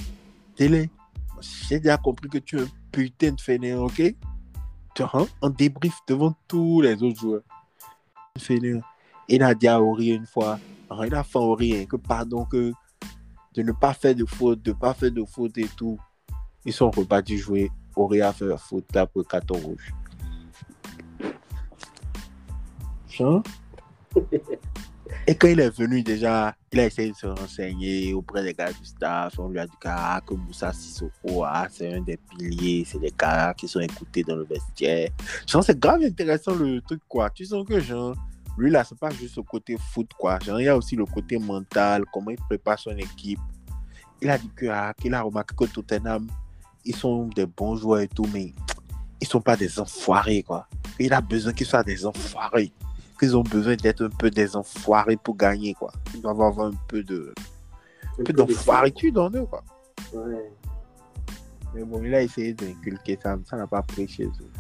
Dele, 0.58 0.90
j'ai 1.68 1.80
déjà 1.80 1.98
compris 1.98 2.30
que 2.30 2.40
tu 2.40 2.58
es 2.58 2.62
un 2.62 2.68
putain 2.92 3.32
de 3.32 3.42
fainéant, 3.42 3.86
ok? 3.86 4.16
Tu 4.96 5.04
uh-huh, 5.04 5.28
en 5.42 5.50
débrief 5.50 6.00
devant 6.08 6.34
tous 6.48 6.82
les 6.82 7.02
autres 7.04 7.20
joueurs. 7.20 7.44
Fainéant. 8.38 8.82
Il 9.28 9.44
a 9.44 9.54
dit 9.54 9.68
à 9.68 9.80
une 9.80 10.26
fois, 10.26 10.60
uh-huh, 10.90 11.08
il 11.08 11.16
a 11.16 11.24
fait 11.24 11.38
Ori 11.38 11.78
hein, 11.78 11.86
que 11.86 11.98
pardon, 11.98 12.46
que 12.46 12.72
de 13.54 13.62
ne 13.62 13.72
pas 13.72 13.94
faire 13.94 14.16
de 14.16 14.26
faute, 14.26 14.62
de 14.64 14.72
ne 14.72 14.76
pas 14.76 14.94
faire 14.94 15.12
de 15.12 15.24
faute 15.26 15.58
et 15.58 15.68
tout. 15.78 16.00
Ils 16.66 16.74
sont 16.74 16.90
repartis 16.92 17.38
jouer. 17.38 17.72
Ori 18.00 18.22
a 18.22 18.32
fait 18.34 18.58
faute 18.58 18.86
le 18.94 19.24
carton 19.24 19.56
rouge. 19.56 19.94
Hein? 23.20 23.44
Et 25.28 25.36
quand 25.36 25.48
il 25.48 25.60
est 25.60 25.70
venu 25.70 26.02
déjà, 26.02 26.56
il 26.72 26.80
a 26.80 26.86
essayé 26.86 27.12
de 27.12 27.16
se 27.16 27.28
renseigner 27.28 28.14
auprès 28.14 28.42
des 28.44 28.54
gars 28.54 28.72
du 28.72 28.86
staff. 28.86 29.38
On 29.38 29.50
lui 29.50 29.60
a 29.60 29.68
dit 29.68 29.76
que, 29.80 29.88
ah, 29.88 30.22
que 30.26 30.34
Moussa 30.34 30.72
Sissoko, 30.72 31.44
ah, 31.44 31.68
c'est 31.70 31.94
un 31.94 32.02
des 32.02 32.18
piliers, 32.18 32.86
c'est 32.86 33.00
des 33.00 33.14
gars 33.18 33.54
qui 33.56 33.68
sont 33.68 33.80
écoutés 33.80 34.24
dans 34.24 34.38
le 34.38 34.46
vestiaire. 34.46 35.10
Genre, 35.46 35.64
c'est 35.64 35.78
grave 35.78 36.02
intéressant 36.02 36.56
le 36.56 36.82
truc, 36.82 37.02
quoi. 37.08 37.30
Tu 37.30 37.46
sens 37.46 37.66
que, 37.68 37.80
genre, 37.80 38.16
lui 38.58 38.72
là, 38.72 38.84
c'est 38.84 38.98
pas 38.98 39.10
juste 39.10 39.38
le 39.38 39.44
côté 39.44 39.78
foot, 39.78 40.10
quoi. 40.18 40.40
Genre, 40.40 40.60
il 40.60 40.66
y 40.66 40.70
a 40.70 40.78
aussi 40.78 40.96
le 40.96 41.06
côté 41.06 41.38
mental, 41.38 42.06
comment 42.14 42.32
il 42.32 42.38
prépare 42.38 42.80
son 42.80 42.98
équipe. 42.98 43.40
Il 44.22 44.30
a 44.30 44.38
dit 44.38 44.50
que, 44.56 44.68
ah, 44.68 44.94
qu'il 45.00 45.14
a 45.14 45.22
remarqué 45.22 45.56
que 45.56 45.66
Tottenham, 45.66 46.28
ils 46.90 46.96
sont 46.96 47.28
des 47.28 47.46
bons 47.46 47.78
joueurs 47.78 48.02
et 48.02 48.08
tout, 48.08 48.28
mais 48.34 48.52
ils 49.22 49.28
sont 49.28 49.40
pas 49.40 49.56
des 49.56 49.80
enfoirés, 49.80 50.44
quoi. 50.44 50.68
Il 51.00 51.14
a 51.14 51.22
besoin 51.22 51.54
qu'ils 51.54 51.68
soient 51.68 51.84
des 51.84 52.06
enfoirés 52.06 52.74
qu'ils 53.20 53.36
ont 53.36 53.44
besoin 53.44 53.76
d'être 53.76 54.06
un 54.06 54.10
peu 54.10 54.32
des 54.32 54.56
enfoirés 54.56 55.18
pour 55.18 55.36
gagner, 55.36 55.74
quoi. 55.74 55.92
Ils 56.14 56.22
doivent 56.22 56.42
avoir 56.42 56.68
un 56.68 56.78
peu 56.88 57.04
de, 57.04 57.34
un 58.18 58.24
peu 58.24 58.34
d'enfoiritude 58.34 59.18
en 59.18 59.30
eux, 59.32 59.46
quoi. 59.46 59.64
Ouais. 60.14 60.52
Mais 61.76 61.84
bon, 61.84 62.02
il 62.04 62.16
a 62.16 62.22
essayé 62.22 62.54
d'inculquer 62.54 63.20
ça, 63.22 63.38
ça 63.46 63.58
n'a 63.58 63.68
pas 63.68 63.84
pris 63.84 64.08
chez 64.08 64.26
eux. 64.26 64.52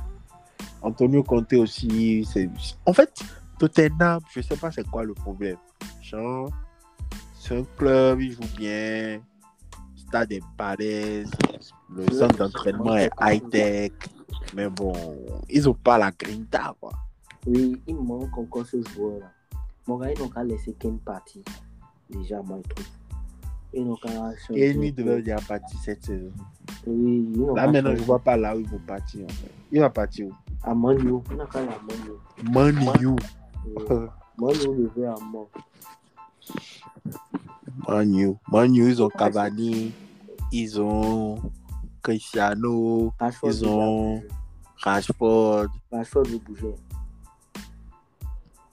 Antonio 0.81 1.23
Conte 1.23 1.53
aussi, 1.53 2.27
c'est... 2.31 2.49
En 2.85 2.93
fait, 2.93 3.11
Tottenham, 3.57 4.19
je 4.33 4.41
sais 4.41 4.55
pas 4.55 4.71
c'est 4.71 4.87
quoi 4.87 5.03
le 5.03 5.13
problème. 5.13 5.57
Genre, 6.01 6.49
c'est 7.33 7.57
un 7.57 7.65
club, 7.77 8.21
il 8.21 8.33
joue 8.33 8.55
bien, 8.57 9.21
stade 10.10 10.32
est 10.32 10.41
balèze, 10.58 11.30
le 11.95 12.10
centre 12.12 12.36
d'entraînement 12.38 12.95
est 12.98 13.12
high-tech, 13.22 13.91
mais 14.56 14.67
bon, 14.69 14.93
ils 15.50 15.69
ont 15.69 15.74
pas 15.76 15.98
la 16.00 16.10
grinta, 16.12 16.74
quoi. 16.82 16.91
Oui, 17.45 17.80
il 17.88 17.95
manque 17.95 18.36
encore 18.38 18.65
ce 18.65 18.82
joueur-là. 18.82 19.32
Mon 19.88 19.98
gars, 19.98 20.12
ils 20.12 20.19
n'ont 20.19 20.30
qu'à 20.30 20.43
laisser 20.43 20.74
Ken 20.80 20.98
partir. 21.00 21.43
Déjà, 22.10 22.41
moi, 22.41 22.58
je 22.63 22.69
trouve. 22.74 22.86
Ils 23.74 23.86
n'ont 23.86 23.95
qu'à 23.98 24.10
changer. 24.48 24.60
Et 24.60 24.74
lui 24.74 24.91
devait 24.91 25.22
déjà 25.22 25.38
partir 25.48 25.80
cette 25.80 26.04
saison. 26.06 26.32
Oui, 26.88 27.30
ils 27.32 27.39
n'ont 27.39 27.54
Là, 27.56 27.67
maintenant, 27.67 27.91
je 27.91 27.95
changer. 27.98 28.06
vois 28.06 28.19
pas 28.19 28.36
là 28.36 28.56
où 28.58 28.60
ils 28.60 28.67
vont 28.67 28.80
partir, 28.80 29.26
en 29.26 29.30
fait. 29.30 29.52
Il 29.72 29.80
va 29.80 29.89
partir 29.91 30.28
où? 30.28 30.34
À 30.63 30.74
Manu, 30.74 31.02
ils 31.04 31.08
n'ont 31.38 31.45
qu'à 31.45 31.60
aller 31.60 31.67
à 31.69 31.80
Manu. 32.52 32.74
Man 32.76 32.93
U. 33.02 33.08
Oui. 33.08 33.15
Manu 34.39 34.76
le 34.76 34.91
veut 34.95 35.08
à 35.08 35.15
mort. 35.32 35.50
Man 37.88 38.13
U. 38.15 38.36
Man 38.51 38.75
U, 38.75 38.89
ils 38.89 39.01
ont 39.01 39.10
Cavani, 39.10 39.93
ils 40.51 40.82
ont 40.82 41.38
Cristiano, 42.01 43.13
Rashford, 43.19 43.49
Ils 43.51 43.65
ont- 43.65 44.23
Rashford. 44.77 45.67
Rashford 45.91 46.23
veut 46.25 46.38
bouger. 46.39 46.75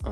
Ah. 0.05 0.11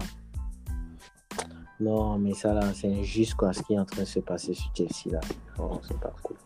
Non, 1.81 2.18
mais 2.18 2.35
ça 2.35 2.53
là, 2.55 2.73
c'est 2.75 2.92
injuste 2.92 3.35
quoi, 3.35 3.53
ce 3.53 3.62
qui 3.62 3.75
est 3.75 3.79
en 3.79 3.85
train 3.85 4.03
de 4.03 4.07
se 4.07 4.20
passer 4.20 4.55
sur 4.55 4.70
Chelsea 4.75 5.11
là. 5.12 5.20
Non, 5.59 5.81
c'est 5.87 5.99
pas 5.99 6.12
cool. 6.23 6.37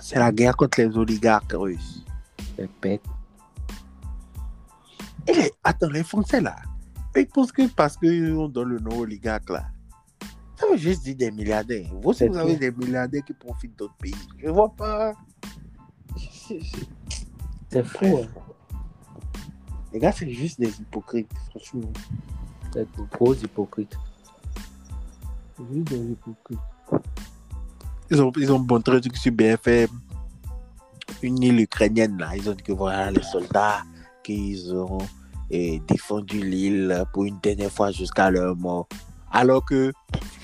C'est 0.00 0.18
la 0.18 0.32
guerre 0.32 0.56
contre 0.56 0.80
les 0.80 0.96
oligarques 0.96 1.52
russes. 1.52 2.04
Et 2.58 2.68
les- 5.34 5.52
Attends, 5.62 5.90
les 5.90 6.02
Français 6.04 6.40
là, 6.40 6.56
ils 7.20 7.26
pensent 7.26 7.52
que 7.52 7.66
parce 7.68 7.96
qu'on 7.96 8.48
donne 8.48 8.68
le 8.70 8.78
nom 8.80 8.98
oligarque 8.98 9.50
là, 9.50 9.66
ça 10.56 10.66
veut 10.70 10.76
juste 10.76 11.04
dire 11.04 11.16
des 11.16 11.30
milliardaires. 11.30 11.88
Vous, 12.02 12.12
si 12.12 12.26
vous 12.26 12.36
avez 12.36 12.56
des 12.56 12.70
milliardaires 12.72 13.24
qui 13.24 13.32
profitent 13.32 13.78
d'autres 13.78 13.94
pays, 13.96 14.14
je 14.38 14.48
vois 14.48 14.74
pas. 14.74 15.12
C'est- 16.16 17.82
fou. 17.84 18.18
hein. 18.22 18.26
Les 19.92 19.98
gars, 20.00 20.12
c'est 20.12 20.28
juste 20.30 20.58
des 20.60 20.80
hypocrites, 20.80 21.30
franchement. 21.50 21.90
C'est 22.72 22.84
de 22.96 23.02
gros 23.10 23.34
hypocrites. 23.34 23.96
Juste 25.72 25.88
des 25.88 26.12
hypocrites. 26.12 26.58
Ils 28.10 28.20
ont, 28.22 28.32
ils 28.36 28.50
ont 28.52 28.58
montré 28.58 28.96
un 28.96 29.00
truc 29.00 29.16
sur 29.16 29.32
BFM. 29.32 29.88
Une 31.22 31.42
île 31.42 31.60
ukrainienne, 31.60 32.18
là. 32.18 32.36
Ils 32.36 32.48
ont 32.48 32.54
dit 32.54 32.62
que 32.62 32.72
voilà, 32.72 33.10
les 33.10 33.22
soldats 33.22 33.82
qu'ils 34.22 34.74
ont 34.74 34.98
eh, 35.50 35.80
défendu 35.86 36.42
l'île 36.42 37.04
pour 37.12 37.24
une 37.24 37.38
dernière 37.40 37.70
fois 37.70 37.90
jusqu'à 37.90 38.30
leur 38.30 38.56
mort. 38.56 38.88
Alors 39.30 39.64
que 39.64 39.92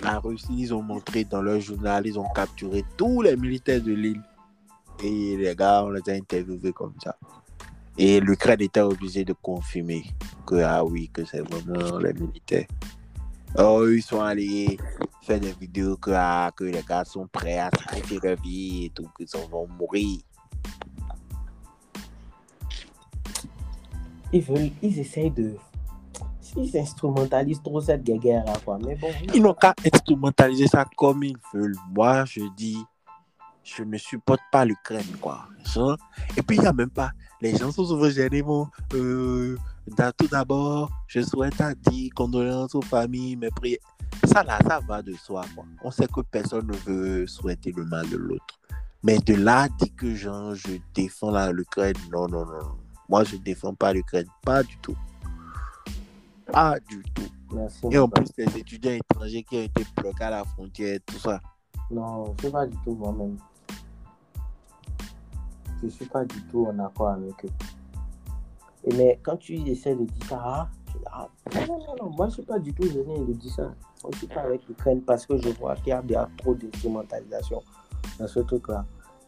la 0.02 0.18
Russie, 0.18 0.54
ils 0.56 0.74
ont 0.74 0.82
montré 0.82 1.24
dans 1.24 1.42
leur 1.42 1.60
journal, 1.60 2.06
ils 2.06 2.18
ont 2.18 2.28
capturé 2.34 2.84
tous 2.96 3.22
les 3.22 3.36
militaires 3.36 3.80
de 3.80 3.92
l'île. 3.92 4.22
Et 5.02 5.36
les 5.36 5.54
gars, 5.56 5.84
on 5.84 5.90
les 5.90 6.02
a 6.08 6.12
interviewés 6.12 6.72
comme 6.72 6.94
ça. 7.02 7.16
Et 7.96 8.20
l'Ukraine 8.20 8.60
était 8.60 8.80
obligé 8.80 9.24
de 9.24 9.32
confirmer 9.32 10.04
que, 10.46 10.56
ah 10.56 10.84
oui, 10.84 11.08
que 11.12 11.24
c'est 11.24 11.40
vraiment 11.40 11.98
les 11.98 12.12
militaires. 12.12 12.66
Oh, 13.56 13.86
ils 13.88 14.02
sont 14.02 14.20
allés 14.20 14.76
faire 15.22 15.40
des 15.40 15.52
vidéos 15.52 15.96
que, 15.96 16.10
ah, 16.12 16.50
que 16.54 16.64
les 16.64 16.82
gars 16.82 17.04
sont 17.04 17.26
prêts 17.28 17.58
à 17.58 17.70
sacrifier 17.70 18.18
leur 18.22 18.40
vie 18.40 18.86
et 18.86 18.90
tout, 18.90 19.08
qu'ils 19.16 19.28
vont 19.50 19.68
mourir. 19.68 20.18
Ils 24.34 24.42
veulent, 24.42 24.70
ils 24.82 24.98
essayent 24.98 25.30
de. 25.30 25.54
Ils 26.56 26.76
instrumentalisent 26.76 27.62
trop 27.62 27.80
cette 27.80 28.02
guerre 28.02 28.44
quoi. 28.64 28.78
Mais 28.84 28.96
bon. 28.96 29.08
Ils 29.32 29.40
n'ont 29.40 29.54
qu'à 29.54 29.74
instrumentaliser 29.92 30.66
ça 30.66 30.84
comme 30.96 31.22
ils 31.22 31.36
veulent. 31.52 31.76
Moi, 31.94 32.24
je 32.24 32.40
dis, 32.56 32.78
je 33.62 33.84
ne 33.84 33.96
supporte 33.96 34.40
pas 34.50 34.64
l'Ukraine, 34.64 35.06
quoi. 35.20 35.46
Genre, 35.72 35.96
Et 36.36 36.42
puis, 36.42 36.56
il 36.56 36.62
n'y 36.62 36.66
a 36.66 36.72
même 36.72 36.90
pas. 36.90 37.12
Les 37.40 37.56
gens 37.56 37.70
sont 37.70 37.84
souvent 37.84 38.10
gênés. 38.10 38.42
Bon, 38.42 38.68
tout 38.90 40.28
d'abord, 40.30 40.90
je 41.06 41.20
souhaite 41.20 41.60
à 41.60 41.74
dire 41.74 42.10
condoléances 42.14 42.74
aux 42.74 42.82
familles, 42.82 43.36
mes 43.36 43.50
prières. 43.50 43.78
Ça, 44.24 44.42
là, 44.42 44.58
ça 44.66 44.80
va 44.80 45.00
de 45.00 45.14
soi. 45.14 45.44
On 45.82 45.90
sait 45.92 46.06
que 46.06 46.20
personne 46.22 46.66
ne 46.66 46.72
veut 46.72 47.26
souhaiter 47.26 47.72
le 47.72 47.84
mal 47.84 48.08
de 48.10 48.16
l'autre. 48.16 48.60
Mais 49.02 49.18
de 49.18 49.34
là, 49.34 49.68
dire 49.68 49.94
que 49.96 50.14
genre, 50.14 50.54
je 50.54 50.78
défends 50.92 51.50
l'Ukraine, 51.52 51.94
non, 52.12 52.26
non, 52.26 52.44
non. 52.44 52.83
Moi, 53.08 53.24
je 53.24 53.36
ne 53.36 53.42
défends 53.42 53.74
pas 53.74 53.92
l'Ukraine. 53.92 54.26
Pas 54.42 54.62
du 54.62 54.76
tout. 54.78 54.96
Pas 56.46 56.78
du 56.80 57.02
tout. 57.14 57.22
Merci. 57.52 57.86
Et 57.90 57.98
en 57.98 58.08
plus, 58.08 58.26
les 58.36 58.58
étudiants 58.58 58.92
étrangers 58.92 59.42
qui 59.42 59.56
ont 59.56 59.62
été 59.62 59.84
bloqués 59.96 60.24
à 60.24 60.30
la 60.30 60.44
frontière, 60.44 60.98
tout 61.06 61.18
ça. 61.18 61.40
Non, 61.90 62.34
je 62.36 62.42
suis 62.42 62.50
pas 62.50 62.66
du 62.66 62.76
tout 62.84 62.94
moi-même. 62.94 63.36
Je 65.82 65.88
suis 65.88 66.06
pas 66.06 66.24
du 66.24 66.42
tout 66.44 66.66
en 66.66 66.78
accord 66.78 67.08
avec 67.08 67.44
eux. 67.44 67.50
Et 68.84 68.94
mais 68.94 69.20
quand 69.22 69.36
tu 69.36 69.54
essaies 69.54 69.94
de 69.94 70.04
dire 70.04 70.26
ça, 70.28 70.40
ah, 70.42 70.68
tu 70.86 70.98
dis, 70.98 71.04
ah, 71.12 71.28
non, 71.68 71.78
non, 71.78 71.96
non, 72.00 72.10
moi 72.10 72.28
je 72.28 72.34
suis 72.34 72.42
pas 72.42 72.58
du 72.58 72.72
tout 72.72 72.84
gêné 72.84 73.18
de 73.18 73.32
dire 73.32 73.52
ça. 73.52 73.62
Moi 74.02 74.10
je 74.12 74.18
suis 74.18 74.26
pas 74.26 74.42
avec 74.42 74.66
l'Ukraine 74.66 75.02
parce 75.02 75.26
que 75.26 75.36
je 75.38 75.48
vois 75.50 75.74
qu'il 75.76 75.88
y 75.88 75.92
a 75.92 76.02
déjà 76.02 76.28
trop 76.38 76.54
d'instrumentalisation 76.54 77.62
dans 78.18 78.26
ce 78.26 78.40
truc-là. 78.40 78.84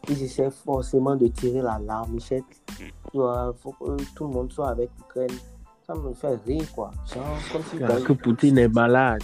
Ils 0.09 0.23
essaient 0.23 0.49
forcément 0.51 1.15
de 1.15 1.27
tirer 1.27 1.61
la 1.61 1.79
larmichette. 1.79 2.43
Il 2.79 3.51
faut 3.59 3.71
que 3.73 3.97
tout 4.15 4.27
le 4.27 4.33
monde 4.33 4.51
soit 4.51 4.69
avec 4.69 4.89
l'Ukraine. 4.97 5.37
Ça 5.85 5.95
me 5.95 6.13
fait 6.13 6.35
rire, 6.45 6.65
quoi. 6.73 6.91
Genre, 7.13 7.23
comme 7.51 7.61
si 7.63 7.77
dans- 7.79 8.03
que 8.03 8.13
Poutine 8.13 8.57
est 8.57 8.67
malade. 8.67 9.21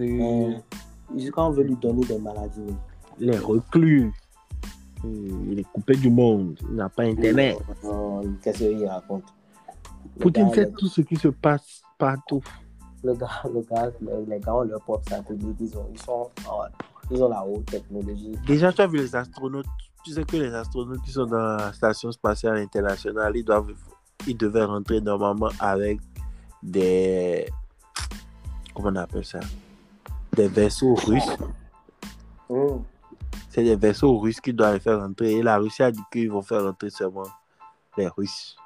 Euh, 0.00 0.52
quand 1.32 1.48
on 1.48 1.50
veut 1.50 1.64
lui 1.64 1.76
donner 1.76 2.04
des 2.06 2.18
maladies. 2.18 2.74
Il 3.20 3.30
est 3.30 3.38
reclus. 3.38 4.12
Il 5.04 5.58
est 5.58 5.64
coupé 5.72 5.94
du 5.96 6.10
monde. 6.10 6.58
Il 6.68 6.76
n'a 6.76 6.88
pas 6.88 7.04
Internet. 7.04 7.56
Non, 7.84 8.22
Qu'est-ce 8.42 8.58
qu'il 8.58 8.86
raconte? 8.86 9.24
Le 10.16 10.22
Poutine 10.22 10.48
gars, 10.48 10.54
sait 10.54 10.64
le- 10.64 10.72
tout 10.72 10.88
ce 10.88 11.00
qui 11.02 11.16
se 11.16 11.28
passe 11.28 11.82
partout. 11.98 12.42
Le 13.04 13.14
gars, 13.14 13.28
le 13.52 13.60
gars, 13.62 13.90
le- 14.00 14.24
les 14.28 14.40
gars 14.40 14.54
ont 14.56 14.62
leur 14.62 14.80
propre 14.80 15.08
satellite, 15.08 15.56
ils, 15.60 15.76
ont, 15.78 15.86
ils, 15.92 16.00
sont, 16.02 16.28
en- 16.48 16.64
ils 17.10 17.22
ont 17.22 17.28
la 17.28 17.44
haute 17.44 17.66
technologie. 17.66 18.32
Déjà, 18.46 18.72
tu 18.72 18.80
as 18.80 18.86
vu 18.86 18.98
les 18.98 19.14
astronautes. 19.14 19.66
Tu 20.08 20.14
sais 20.14 20.24
que 20.24 20.38
les 20.38 20.54
astronautes 20.54 21.02
qui 21.02 21.10
sont 21.10 21.26
dans 21.26 21.36
la 21.36 21.70
station 21.70 22.10
spatiale 22.10 22.56
internationale, 22.56 23.36
ils, 23.36 23.44
doivent, 23.44 23.74
ils 24.26 24.34
devaient 24.34 24.64
rentrer 24.64 25.02
normalement 25.02 25.50
avec 25.60 26.00
des. 26.62 27.46
Comment 28.74 28.88
on 28.88 28.96
appelle 28.96 29.26
ça? 29.26 29.40
Des 30.34 30.48
vaisseaux 30.48 30.94
russes. 30.94 31.36
Hum, 32.48 32.84
C'est 33.50 33.62
des 33.62 33.76
vaisseaux 33.76 34.18
russes 34.18 34.40
qui 34.40 34.54
doivent 34.54 34.72
les 34.72 34.80
faire 34.80 34.98
rentrer. 34.98 35.32
Et 35.32 35.42
la 35.42 35.58
Russie 35.58 35.82
a 35.82 35.90
dit 35.90 36.00
qu'ils 36.10 36.30
vont 36.30 36.40
faire 36.40 36.64
rentrer 36.64 36.88
seulement 36.88 37.28
les 37.98 38.08
Russes. 38.08 38.56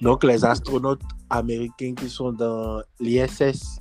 Donc, 0.00 0.22
les 0.22 0.44
astronautes 0.44 1.02
américains 1.28 1.94
qui 1.96 2.08
sont 2.08 2.30
dans 2.30 2.80
l'ISS, 3.00 3.80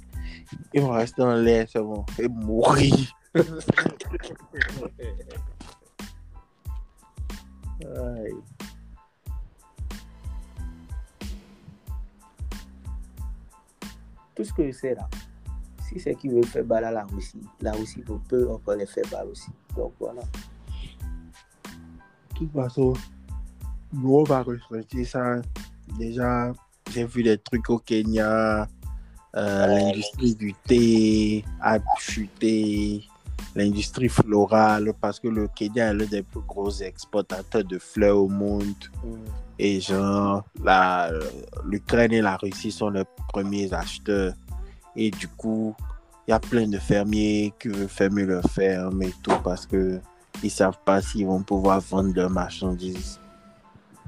ils 0.74 0.82
vont 0.82 0.92
rester 0.92 1.22
dans 1.22 1.36
l'air, 1.36 1.68
c'est 1.70 1.80
bon, 1.82 2.06
et 2.20 2.28
mourir. 2.28 2.94
Aïe. 7.86 8.34
tout 14.36 14.44
ce 14.44 14.54
que 14.54 14.68
je 14.68 14.72
sais 14.72 14.94
là, 14.96 15.10
si 15.88 16.00
c'est 16.00 16.14
qu'ils 16.16 16.32
veulent 16.32 16.46
faire 16.46 16.64
balle 16.64 16.86
à 16.86 16.92
la 16.92 17.04
Russie, 17.06 17.42
la 17.62 17.72
Russie 17.72 18.02
peut- 18.02 18.20
peut 18.28 18.50
encore 18.52 18.76
les 18.76 18.86
faire 18.86 19.04
balle 19.12 19.28
aussi. 19.30 19.50
Donc 19.76 19.94
voilà. 20.00 20.22
De 22.34 22.38
toute 22.38 22.52
façon, 22.54 22.94
nous, 23.94 24.16
on 24.18 24.24
va 24.24 24.44
ressentir 24.44 25.08
ça. 25.08 25.42
Déjà, 25.98 26.52
j'ai 26.92 27.06
vu 27.06 27.24
des 27.24 27.38
trucs 27.40 27.68
au 27.70 27.80
Kenya. 27.80 28.68
Euh, 29.36 29.68
L'industrie 29.68 30.36
du 30.36 30.54
thé 30.54 31.46
a 31.62 31.80
chuté. 32.00 33.04
L'industrie 33.56 34.10
florale, 34.10 34.94
parce 35.02 35.20
que 35.20 35.28
le 35.28 35.48
Kenya 35.48 35.90
est 35.90 35.94
l'un 35.94 36.06
des 36.06 36.22
plus 36.22 36.42
gros 36.42 36.72
exportateurs 36.72 37.64
de 37.64 37.80
fleurs 37.80 38.18
au 38.18 38.28
monde. 38.28 38.76
Et 39.58 39.80
genre, 39.82 40.44
l'Ukraine 41.66 42.14
et 42.14 42.22
la 42.22 42.38
Russie 42.38 42.72
sont 42.72 42.90
les 42.90 43.04
premiers 43.30 43.74
acheteurs. 43.74 44.34
Et 44.96 45.10
du 45.10 45.28
coup, 45.28 45.76
il 46.28 46.32
y 46.32 46.34
a 46.34 46.40
plein 46.40 46.68
de 46.68 46.78
fermiers 46.78 47.54
qui 47.60 47.70
veulent 47.70 47.88
fermer 47.88 48.26
leurs 48.26 48.44
fermes 48.52 49.02
et 49.02 49.14
tout 49.24 49.40
parce 49.44 49.66
que 49.66 50.00
ils 50.44 50.52
savent 50.52 50.78
pas 50.86 51.02
s'ils 51.02 51.26
vont 51.26 51.42
pouvoir 51.42 51.80
vendre 51.80 52.14
leurs 52.14 52.30
marchandises. 52.30 53.20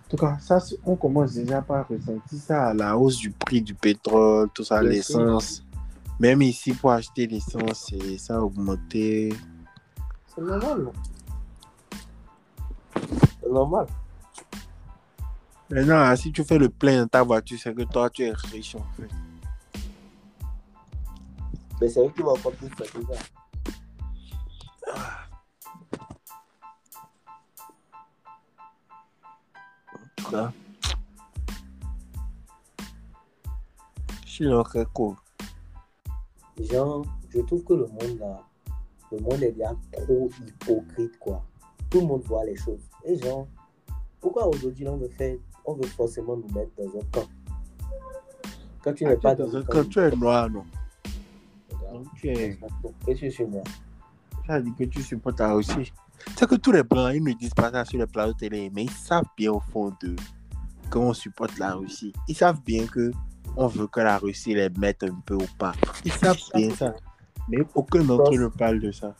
En 0.09 0.17
tout 0.17 0.25
cas, 0.25 0.39
ça, 0.39 0.57
on 0.87 0.95
commence 0.95 1.35
déjà 1.35 1.61
par 1.61 1.87
ressentir 1.87 2.39
ça 2.39 2.69
à 2.69 2.73
la 2.73 2.97
hausse 2.97 3.17
du 3.17 3.29
prix 3.29 3.61
du 3.61 3.75
pétrole, 3.75 4.49
tout 4.55 4.63
ça, 4.63 4.81
l'essence. 4.81 5.63
Même 6.19 6.41
ici, 6.41 6.73
pour 6.73 6.89
acheter 6.89 7.27
l'essence, 7.27 7.93
ça 8.17 8.37
a 8.37 8.39
augmenté. 8.39 9.31
C'est 10.25 10.41
normal, 10.41 10.81
non? 10.81 10.93
C'est 13.39 13.51
normal. 13.51 13.85
Maintenant, 15.69 16.15
si 16.15 16.31
tu 16.31 16.43
fais 16.43 16.57
le 16.57 16.69
plein 16.69 17.03
dans 17.03 17.07
ta 17.07 17.21
voiture, 17.21 17.59
c'est 17.61 17.75
que 17.75 17.83
toi, 17.83 18.09
tu 18.09 18.23
es 18.23 18.31
riche 18.31 18.73
en 18.73 18.85
fait. 18.97 19.09
Mais 21.79 21.87
c'est 21.87 22.03
eux 22.03 22.11
qui 22.15 22.23
vont 22.23 22.33
plus 22.33 22.67
tout 22.67 22.83
ça. 22.83 22.85
Tout 22.91 23.05
suis 34.39 34.45
là, 34.45 34.63
très 34.63 34.85
cool. 34.93 35.15
Genre, 36.59 37.05
je 37.29 37.39
trouve 37.41 37.63
que 37.63 37.73
le 37.73 37.87
monde 37.87 38.19
là, 38.19 38.41
le 39.11 39.19
monde 39.19 39.43
est 39.43 39.51
bien 39.51 39.77
trop 39.91 40.29
hypocrite, 40.47 41.19
quoi. 41.19 41.43
Tout 41.89 42.01
le 42.01 42.07
monde 42.07 42.23
voit 42.23 42.45
les 42.45 42.55
choses. 42.55 42.79
Et 43.03 43.17
genre, 43.17 43.47
pourquoi 44.21 44.47
aujourd'hui 44.47 44.87
on 44.87 44.97
veut 44.97 45.09
faire, 45.09 45.37
on 45.65 45.73
veut 45.73 45.87
forcément 45.87 46.37
nous 46.37 46.47
mettre 46.53 46.71
dans 46.77 46.99
un 46.99 47.03
camp? 47.11 47.27
Quand 48.81 48.93
tu 48.93 49.05
n'es 49.05 49.17
pas 49.17 49.35
dans 49.35 49.53
un 49.55 49.63
camp, 49.63 49.83
tu 49.89 49.99
es 49.99 50.11
noir, 50.11 50.49
non? 50.49 50.63
Qu'est-ce 52.21 53.05
que 53.05 53.15
je 53.15 53.29
suis 53.29 53.45
moi 53.45 53.63
Ça 54.49 54.59
dit 54.59 54.73
que 54.73 54.83
tu 54.85 55.03
supportes 55.03 55.39
la 55.39 55.53
Russie. 55.53 55.93
C'est 56.35 56.49
que 56.49 56.55
tous 56.55 56.71
les 56.71 56.81
blancs, 56.81 57.11
ils 57.13 57.23
ne 57.23 57.33
disent 57.33 57.53
pas 57.53 57.69
ça 57.71 57.85
sur 57.85 57.99
les 57.99 58.07
plateaux 58.07 58.33
télé, 58.33 58.71
mais 58.73 58.85
ils 58.85 58.89
savent 58.89 59.29
bien 59.37 59.51
au 59.51 59.59
fond 59.59 59.93
d'eux 60.01 60.15
qu'on 60.89 61.13
supporte 61.13 61.55
la 61.59 61.75
Russie. 61.75 62.11
Ils 62.27 62.35
savent 62.35 62.59
bien 62.65 62.87
que 62.87 63.11
on 63.55 63.67
veut 63.67 63.85
que 63.85 63.99
la 63.99 64.17
Russie 64.17 64.55
les 64.55 64.69
mette 64.71 65.03
un 65.03 65.13
peu 65.23 65.35
au 65.35 65.45
pas. 65.59 65.73
Ils 66.03 66.11
savent 66.11 66.35
bien 66.55 66.73
ça. 66.73 66.95
Mais 67.47 67.59
aucun 67.75 68.03
d'entre 68.03 68.33
eux 68.33 68.39
ne 68.41 68.47
parle 68.47 68.79
de 68.79 68.91
ça. 68.91 69.13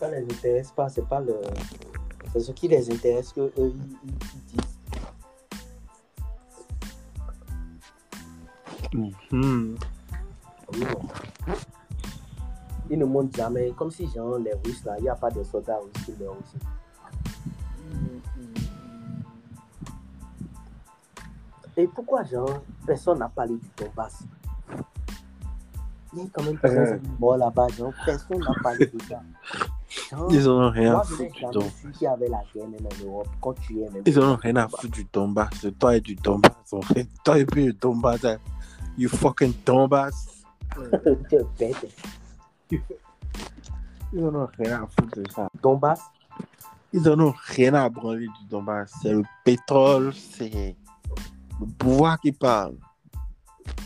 Ça 0.00 0.10
les 0.10 0.24
intéresse 0.24 0.72
pas, 0.72 0.88
c'est 0.88 1.06
pas 1.08 1.20
le. 1.20 1.36
C'est 2.32 2.40
ce 2.40 2.50
qui 2.52 2.66
les 2.66 2.90
intéresse 2.92 3.32
que 3.32 3.40
eux 3.42 3.52
ils, 3.58 3.96
ils- 4.04 4.14
ils 4.34 4.42
disent. 8.92 9.16
Mhm. 9.30 9.76
Ils 12.88 12.98
ne 12.98 13.04
montrent 13.04 13.36
jamais, 13.36 13.72
comme 13.76 13.90
si 13.90 14.06
genre 14.08 14.38
les 14.38 14.52
Russes 14.64 14.84
là, 14.84 14.94
il 14.98 15.02
n'y 15.02 15.08
a 15.08 15.14
pas 15.16 15.30
de 15.30 15.42
soldats 15.42 15.78
russes 15.78 16.04
qui 16.04 16.12
meurent 16.22 16.32
aussi. 16.38 16.56
Et 21.76 21.86
pourquoi 21.88 22.22
genre 22.24 22.62
personne 22.86 23.18
n'a 23.18 23.28
parlé 23.28 23.54
du 23.56 23.68
Donbass? 23.76 24.20
Il 26.14 26.20
y 26.20 26.22
a 26.22 26.26
quand 26.32 26.42
même 26.44 26.56
13 26.58 26.72
Euh. 26.92 26.98
morts 27.18 27.36
là-bas, 27.36 27.66
genre 27.76 27.92
personne 28.04 28.38
n'a 28.38 28.54
parlé 28.62 28.86
de 28.86 28.98
ça. 29.02 29.20
Genre, 30.10 30.32
Ils 30.32 30.48
en 30.48 30.52
ont 30.66 30.70
rien 30.70 30.98
à 30.98 31.02
foutre 31.02 31.22
du 31.32 31.40
Donbass. 31.52 31.72
y 32.00 32.06
avait 32.06 32.28
la 32.28 32.40
guerre 32.54 32.68
même 32.68 32.86
en 32.86 33.04
Europe 33.04 33.28
quand 33.40 33.52
tu 33.54 33.80
es 33.80 33.90
même. 33.90 34.02
Ils 34.06 34.18
en 34.20 34.32
ont 34.32 34.36
rien 34.36 34.56
à 34.56 34.68
foutre 34.68 34.88
du 34.92 35.04
Donbass. 35.12 35.66
Toi 35.78 35.96
et 35.96 36.00
du 36.00 36.14
Donbass. 36.14 36.72
En 36.72 36.80
fait, 36.82 37.06
toi 37.24 37.38
et 37.38 37.44
puis 37.44 37.66
le 37.66 37.72
Donbass. 37.74 38.20
You 38.96 39.10
fucking 39.10 39.52
Donbass. 39.66 40.35
Ils 44.12 44.24
en 44.24 44.34
ont 44.34 44.48
rien 44.58 44.82
à 44.82 44.86
foutre 44.86 45.20
de 45.20 45.30
ça. 45.30 45.48
Donbass, 45.62 46.00
Ils 46.92 47.08
en 47.08 47.18
ont 47.20 47.34
rien 47.48 47.74
à 47.74 47.88
branler 47.88 48.26
du 48.26 48.46
Donbass. 48.48 48.92
C'est 49.02 49.12
le 49.12 49.22
pétrole, 49.44 50.14
c'est 50.14 50.76
le 51.60 51.66
pouvoir 51.78 52.20
qui 52.20 52.32
parle. 52.32 52.76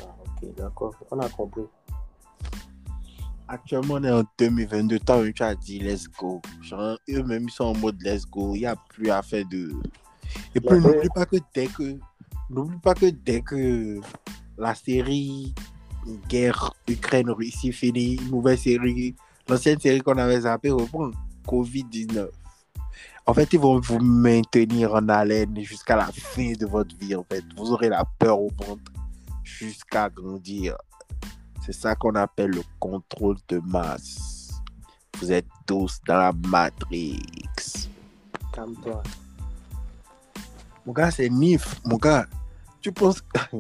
ah, 0.02 0.14
ok, 0.20 0.54
d'accord, 0.56 0.94
on 1.10 1.18
a 1.18 1.28
compris. 1.28 1.62
Actuellement, 3.48 3.94
on 3.94 4.04
est 4.04 4.10
en 4.12 4.22
2022. 4.38 5.00
Toi, 5.00 5.32
tu 5.32 5.42
as 5.42 5.54
dit 5.56 5.80
let's 5.80 6.08
go. 6.08 6.40
Genre, 6.62 6.96
eux-mêmes, 7.08 7.44
ils 7.48 7.50
sont 7.50 7.64
en 7.64 7.76
mode 7.76 8.00
let's 8.02 8.24
go. 8.24 8.54
Il 8.54 8.60
n'y 8.60 8.66
a 8.66 8.76
plus 8.76 9.10
à 9.10 9.22
faire 9.22 9.44
de. 9.50 9.72
Et 10.54 10.60
puis, 10.60 10.78
n'oublie 10.78 11.08
pas 11.12 11.26
que 11.26 11.36
dès 11.52 11.66
que. 11.66 11.98
N'oublie 12.48 12.78
pas 12.78 12.94
que 12.94 13.06
dès 13.06 13.40
que 13.40 14.00
la 14.56 14.74
série 14.74 15.52
guerre 16.28 16.72
Ukraine-Russie 16.88 17.72
finit, 17.72 18.16
une 18.16 18.30
nouvelle 18.30 18.58
série, 18.58 19.14
l'ancienne 19.48 19.80
série 19.80 20.00
qu'on 20.00 20.18
avait 20.18 20.40
zappée 20.40 20.70
reprend. 20.70 21.10
Covid-19. 21.46 22.28
En 23.26 23.34
fait, 23.34 23.52
ils 23.52 23.60
vont 23.60 23.80
vous 23.80 23.98
maintenir 23.98 24.94
en 24.94 25.08
haleine 25.08 25.60
jusqu'à 25.62 25.96
la 25.96 26.06
fin 26.06 26.52
de 26.52 26.66
votre 26.66 26.96
vie. 26.96 27.14
En 27.14 27.24
fait, 27.24 27.44
vous 27.56 27.72
aurez 27.72 27.88
la 27.88 28.04
peur 28.18 28.40
au 28.40 28.50
ventre 28.58 28.92
jusqu'à 29.44 30.08
grandir. 30.08 30.76
C'est 31.64 31.72
ça 31.72 31.94
qu'on 31.94 32.14
appelle 32.14 32.50
le 32.50 32.62
contrôle 32.78 33.36
de 33.48 33.60
masse. 33.64 34.50
Vous 35.20 35.30
êtes 35.30 35.46
tous 35.66 36.00
dans 36.06 36.16
la 36.16 36.32
Matrix. 36.48 37.88
Calme-toi. 38.52 39.02
Mon 40.86 40.92
gars, 40.92 41.10
c'est 41.10 41.28
NIF. 41.28 41.80
Mon 41.84 41.98
gars, 41.98 42.26
tu 42.80 42.90
penses. 42.90 43.22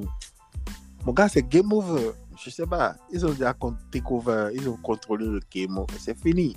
Mon 1.04 1.12
gars, 1.12 1.28
c'est 1.28 1.42
game 1.42 1.72
over. 1.72 2.12
Je 2.42 2.50
sais 2.50 2.66
pas. 2.66 2.96
Ils 3.12 3.24
ont 3.26 3.30
déjà 3.30 3.54
over. 3.60 4.50
Ils 4.54 4.68
ont 4.68 4.76
contrôlé 4.76 5.26
le 5.26 5.40
game 5.52 5.76
over. 5.76 5.94
C'est 5.98 6.18
fini. 6.18 6.56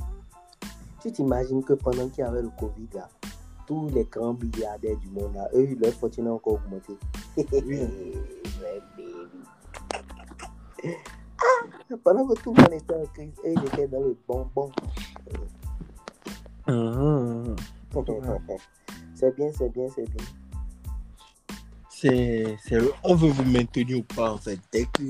Tu 1.02 1.12
t'imagines 1.12 1.64
que 1.64 1.74
pendant 1.74 2.08
qu'il 2.08 2.24
y 2.24 2.28
avait 2.28 2.42
le 2.42 2.50
Covid, 2.58 2.88
là, 2.94 3.10
tous 3.68 3.90
les 3.90 4.06
grands 4.06 4.34
milliardaires 4.34 4.98
du 4.98 5.10
monde, 5.10 5.36
là, 5.36 5.50
eux, 5.54 5.76
leur 5.82 5.94
fortune 5.94 6.28
a 6.28 6.32
encore 6.32 6.54
augmenté. 6.54 6.94
Ouais, 8.62 8.80
baby. 8.96 10.94
Ah, 11.38 11.66
pendant 12.04 12.28
que 12.28 12.40
tout 12.42 12.54
le 12.54 12.62
monde 12.62 12.74
était 12.74 12.94
en 12.94 13.06
crise, 13.08 13.34
eux, 13.46 13.54
ils 13.58 13.66
étaient 13.66 13.88
dans 13.88 14.00
le 14.00 14.16
bonbon. 14.26 14.72
Mhm. 16.68 17.56
C'est 19.16 19.36
bien, 19.36 19.52
c'est 19.54 19.70
bien, 19.70 19.88
c'est 19.94 20.10
bien. 20.10 20.26
C'est, 21.90 22.58
c'est 22.64 22.78
on 23.04 23.16
veut 23.16 23.30
vous 23.30 23.46
maintenir 23.46 24.00
ou 24.00 24.04
pas, 24.04 24.34
en 24.34 24.38
fait. 24.38 24.60
Dès 24.72 24.86
que 24.86 25.04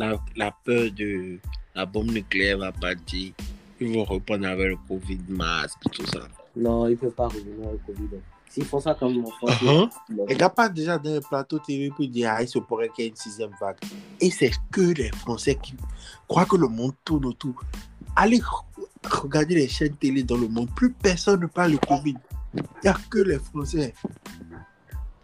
la, 0.00 0.18
la 0.36 0.50
peur 0.64 0.90
de 0.92 1.38
la 1.74 1.86
bombe 1.86 2.10
nucléaire 2.10 2.58
va 2.58 2.72
partir, 2.72 3.32
ils 3.80 3.94
vont 3.94 4.04
reprendre 4.04 4.46
avec 4.46 4.68
le 4.68 4.76
Covid, 4.88 5.18
masque, 5.28 5.78
tout 5.92 6.06
ça. 6.06 6.26
Non, 6.56 6.86
ils 6.88 6.92
ne 6.92 6.96
peuvent 6.96 7.10
pas 7.12 7.28
revenir 7.28 7.66
au 7.66 7.78
Covid. 7.86 8.08
hein. 8.16 8.20
S'ils 8.48 8.64
font 8.64 8.80
ça 8.80 8.94
comme 8.94 9.24
en 9.24 9.30
France, 9.30 9.50
Uh-huh. 9.62 9.88
ils 10.08 10.16
vont- 10.16 10.26
Et 10.26 10.34
n'y 10.34 10.42
a 10.42 10.50
pas 10.50 10.68
déjà 10.68 10.98
dans 10.98 11.14
le 11.14 11.20
plateau 11.20 11.60
TV 11.60 11.88
pour 11.90 12.04
dire 12.08 12.32
ah, 12.34 12.42
il 12.42 12.48
se 12.48 12.58
pourrait 12.58 12.88
qu'il 12.88 13.04
y 13.04 13.06
ait 13.06 13.10
une 13.10 13.16
sixième 13.16 13.52
vague. 13.60 13.76
Et 14.20 14.28
c'est 14.30 14.50
que 14.72 14.80
les 14.80 15.10
Français 15.10 15.54
qui 15.62 15.74
croient 16.26 16.46
que 16.46 16.56
le 16.56 16.66
monde 16.66 16.94
tourne 17.04 17.26
autour. 17.26 17.62
Allez 18.16 18.38
re- 18.40 18.64
regarder 19.22 19.54
les 19.54 19.68
chaînes 19.68 19.94
télé 19.94 20.24
dans 20.24 20.36
le 20.36 20.48
monde. 20.48 20.68
Plus 20.74 20.90
personne 20.90 21.40
ne 21.42 21.46
parle 21.46 21.72
de 21.72 21.76
Covid. 21.76 22.16
Il 22.54 22.62
n'y 22.82 22.88
a 22.90 22.96
que 23.08 23.18
les 23.20 23.38
Français. 23.38 23.94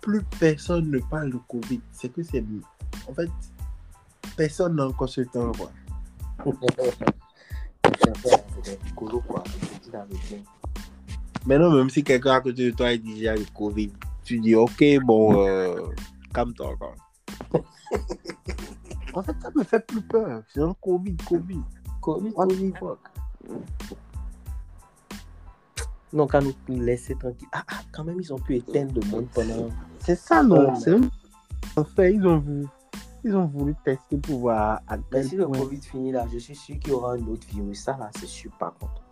Plus 0.00 0.22
personne 0.38 0.88
ne 0.88 1.00
parle 1.00 1.32
de 1.32 1.38
Covid. 1.48 1.80
C'est 1.90 2.12
que 2.12 2.22
c'est. 2.22 2.44
En 3.08 3.12
fait, 3.14 3.28
personne 4.36 4.76
n'a 4.76 4.86
encore 4.86 5.08
ce 5.08 5.22
temps. 5.22 5.52
Quoi. 5.52 5.70
Maintenant, 11.46 11.70
même 11.70 11.90
si 11.90 12.02
quelqu'un 12.02 12.32
à 12.34 12.40
côté 12.40 12.70
de 12.70 12.76
toi 12.76 12.96
dit 12.96 13.14
déjà 13.14 13.34
le 13.36 13.44
Covid, 13.54 13.92
tu 14.24 14.38
dis 14.40 14.54
ok, 14.54 14.82
bon, 15.04 15.46
euh, 15.46 15.76
calme-toi 16.34 16.66
encore. 16.72 16.94
en 19.14 19.22
fait, 19.22 19.36
ça 19.40 19.50
me 19.54 19.62
fait 19.62 19.86
plus 19.86 20.02
peur. 20.02 20.42
C'est 20.52 20.60
un 20.60 20.74
Covid, 20.80 21.16
Covid. 21.28 21.60
Covid, 22.00 22.32
Covid. 22.32 22.72
Non, 26.12 26.26
quand 26.26 26.40
nous 26.68 26.80
laisser 26.80 27.14
tranquille. 27.14 27.48
Ah, 27.52 27.64
ah, 27.68 27.80
quand 27.92 28.04
même, 28.04 28.20
ils 28.20 28.32
ont 28.32 28.38
pu 28.38 28.56
éteindre 28.56 28.94
le 29.00 29.06
monde 29.10 29.26
pendant. 29.34 29.68
C'est 30.00 30.16
ça, 30.16 30.42
non? 30.42 30.70
Ouais. 30.72 30.80
C'est 30.80 30.94
un- 30.94 31.00
En 31.76 31.84
fait, 31.84 32.14
ils 32.14 32.26
ont 32.26 32.38
voulu, 32.38 32.66
ils 33.26 33.36
ont 33.36 33.46
voulu 33.46 33.74
tester 33.84 34.16
pour 34.18 34.38
voir 34.38 34.80
à 34.86 34.96
Mais 35.10 35.24
si 35.24 35.34
le 35.34 35.48
Covid 35.48 35.80
finit 35.80 36.12
là, 36.12 36.26
je 36.32 36.38
suis 36.38 36.54
sûr 36.54 36.78
qu'il 36.78 36.92
y 36.92 36.94
aura 36.94 37.14
un 37.14 37.26
autre 37.26 37.44
virus. 37.48 37.82
Ça 37.82 37.96
là, 37.98 38.08
c'est 38.16 38.26
sûr 38.26 38.52
par 38.56 38.72
contre. 38.74 39.02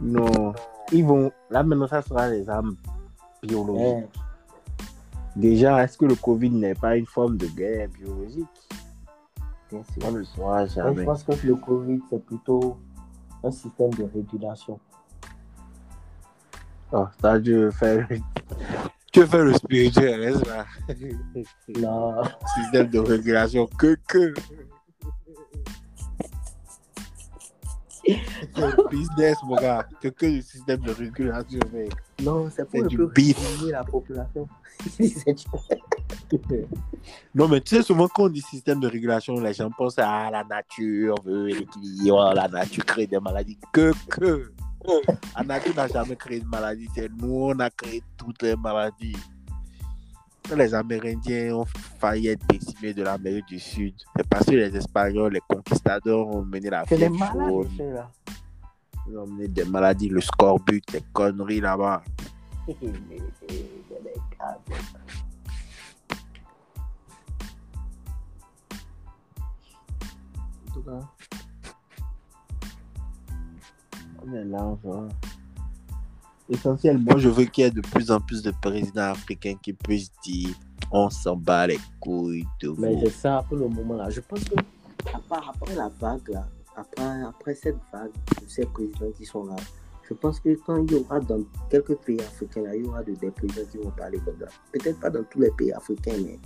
Non. 0.00 0.52
Ils 0.92 1.04
vont. 1.04 1.30
Là, 1.48 1.62
maintenant, 1.62 1.86
ça 1.86 2.02
sera 2.02 2.28
les 2.28 2.50
armes 2.50 2.74
biologiques. 3.40 3.80
Ouais. 3.80 4.08
Déjà, 5.36 5.84
est-ce 5.84 5.96
que 5.96 6.06
le 6.06 6.16
Covid 6.16 6.50
n'est 6.50 6.74
pas 6.74 6.96
une 6.96 7.06
forme 7.06 7.36
de 7.36 7.46
guerre 7.46 7.88
biologique? 7.88 8.46
Bien 9.70 9.84
sûr. 9.84 10.02
On 10.04 10.10
ne 10.10 10.18
le 10.18 10.24
saura 10.24 10.56
Moi, 10.56 10.66
je 10.66 10.74
jamais. 10.74 11.04
pense 11.04 11.22
que 11.22 11.46
le 11.46 11.54
Covid, 11.54 12.00
c'est 12.10 12.24
plutôt 12.24 12.76
un 13.44 13.52
système 13.52 13.90
de 13.94 14.02
régulation. 14.02 14.80
Oh, 16.90 17.06
ça, 17.20 17.38
veux 17.38 17.70
faire. 17.70 18.08
Tu 19.18 19.26
faire 19.26 19.44
le 19.44 19.52
spirituel, 19.54 20.20
n'est-ce 20.20 20.44
pas? 20.44 20.66
Non. 21.80 22.22
Système 22.54 22.86
de 22.88 23.00
régulation 23.00 23.66
que 23.66 23.96
que. 24.06 24.32
C'est 28.06 28.62
un 28.62 28.74
business, 28.88 29.36
mon 29.44 29.56
gars. 29.56 29.86
Que 30.00 30.08
que 30.08 30.26
le 30.26 30.40
système 30.40 30.80
de 30.80 30.92
régulation, 30.92 31.58
mec. 31.72 31.92
Non, 32.22 32.48
c'est 32.54 32.64
pour 32.68 32.86
du 32.86 32.96
beef. 33.08 33.36
la 33.70 33.82
population. 33.84 34.48
Non, 37.34 37.48
mais 37.48 37.60
tu 37.60 37.74
sais, 37.74 37.82
souvent 37.82 38.06
quand 38.06 38.24
on 38.24 38.28
dit 38.28 38.40
système 38.40 38.78
de 38.78 38.86
régulation, 38.86 39.40
les 39.40 39.52
gens 39.52 39.70
pensent 39.70 39.98
à 39.98 40.30
la 40.30 40.44
nature, 40.44 41.16
veut 41.24 41.46
l'équilibre, 41.46 42.32
la 42.34 42.46
nature 42.46 42.84
crée 42.84 43.06
des 43.06 43.18
maladies. 43.18 43.58
Que, 43.72 43.92
que. 44.08 44.52
Nature 45.44 45.74
n'a 45.74 45.88
jamais 45.88 46.16
créé 46.16 46.40
de 46.40 46.46
maladie. 46.46 46.88
C'est 46.94 47.10
nous, 47.10 47.50
on 47.50 47.58
a 47.60 47.70
créé 47.70 48.02
toutes 48.16 48.42
les 48.42 48.56
maladies. 48.56 49.16
Les 50.54 50.74
Amérindiens 50.74 51.56
ont 51.56 51.66
failli 51.98 52.28
être 52.28 52.46
décimés 52.46 52.94
de 52.94 53.02
l'Amérique 53.02 53.46
du 53.48 53.58
Sud, 53.58 53.94
c'est 54.16 54.26
parce 54.26 54.46
que 54.46 54.52
les 54.52 54.74
Espagnols, 54.74 55.34
les 55.34 55.42
conquistadors 55.46 56.26
ont 56.26 56.42
mené 56.42 56.70
la 56.70 56.86
fièvre 56.86 57.32
jaune. 57.34 57.68
Ils 59.06 59.18
ont 59.18 59.26
mené 59.26 59.48
des 59.48 59.64
maladies, 59.64 60.08
le 60.08 60.22
scorbut, 60.22 60.82
des 60.90 61.02
conneries 61.12 61.60
là-bas. 61.60 62.02
En 62.66 62.74
tout 70.72 70.82
cas, 70.82 71.17
là, 74.32 74.64
enfin. 74.64 75.08
Essentiellement, 76.50 77.18
je 77.18 77.28
veux 77.28 77.44
qu'il 77.44 77.64
y 77.64 77.66
ait 77.66 77.70
de 77.70 77.82
plus 77.82 78.10
en 78.10 78.20
plus 78.20 78.42
de 78.42 78.52
présidents 78.62 79.10
africains 79.10 79.54
qui 79.62 79.72
puissent 79.74 80.10
dire 80.24 80.50
on 80.90 81.10
s'en 81.10 81.36
bat 81.36 81.66
les 81.66 81.78
couilles 82.00 82.46
de 82.62 82.68
vous. 82.68 82.80
Mais 82.80 82.98
c'est 83.04 83.10
ça 83.10 83.44
pour 83.46 83.58
le 83.58 83.68
moment 83.68 83.94
là. 83.96 84.08
Je 84.08 84.20
pense 84.20 84.42
que 84.44 84.54
à 85.14 85.18
part- 85.28 85.52
après 85.54 85.74
la 85.74 85.88
vague 86.00 86.26
là, 86.30 86.48
après, 86.74 87.22
après 87.22 87.54
cette 87.54 87.76
vague 87.92 88.12
de 88.12 88.48
ces 88.48 88.64
présidents 88.64 89.10
qui 89.16 89.26
sont 89.26 89.44
là, 89.44 89.56
je 90.08 90.14
pense 90.14 90.40
que 90.40 90.54
quand 90.64 90.82
il 90.86 90.92
y 90.92 90.94
aura 90.94 91.20
dans 91.20 91.40
quelques 91.68 91.96
pays 91.96 92.18
africains 92.20 92.62
là, 92.62 92.74
il 92.74 92.82
y 92.84 92.88
aura 92.88 93.02
de- 93.02 93.12
des 93.12 93.30
présidents 93.30 93.68
qui 93.70 93.76
vont 93.76 93.90
parler 93.90 94.18
comme 94.24 94.38
ça. 94.40 94.46
Peut-être 94.72 94.98
pas 95.00 95.10
dans 95.10 95.24
tous 95.24 95.40
les 95.40 95.50
pays 95.50 95.72
africains, 95.72 96.16
mais 96.24 96.38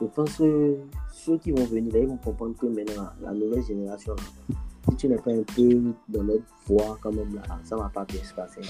je 0.00 0.06
pense 0.06 0.36
que 0.36 0.76
ceux 1.12 1.38
qui 1.38 1.50
vont 1.50 1.64
venir 1.64 1.92
là, 1.92 1.98
ils 1.98 2.06
vont 2.06 2.18
comprendre 2.18 2.54
que 2.56 2.66
maintenant 2.66 3.08
la 3.20 3.32
nouvelle 3.32 3.64
génération 3.64 4.14
là, 4.14 4.54
si 4.88 4.96
tu 4.96 5.08
n'es 5.08 5.16
pas 5.16 5.32
un 5.32 5.42
peu 5.42 5.94
dans 6.08 6.22
notre 6.22 6.44
voie 6.66 6.98
quand 7.00 7.12
même 7.12 7.34
là, 7.34 7.42
ça 7.62 7.76
va 7.76 7.88
pas 7.88 8.04
bien 8.04 8.22
se 8.22 8.34
passer 8.34 8.60
là. 8.60 8.68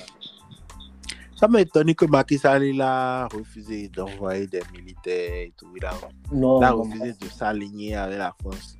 Ça 1.37 1.49
m'a 1.49 1.61
étonné 1.61 1.95
que 1.95 2.05
Macky 2.07 2.39
Sall 2.39 2.81
a 2.81 3.27
refusé 3.27 3.89
d'envoyer 3.89 4.47
des 4.47 4.63
militaires 4.73 5.35
et 5.35 5.53
tout. 5.57 5.67
Il 5.77 5.85
a, 5.85 5.93
Non, 6.33 6.61
il 6.61 6.65
a 6.65 6.71
non, 6.71 6.83
refusé 6.83 7.13
de 7.13 7.27
s'aligner 7.27 7.97
avec 7.97 8.19
la 8.19 8.33
France. 8.41 8.79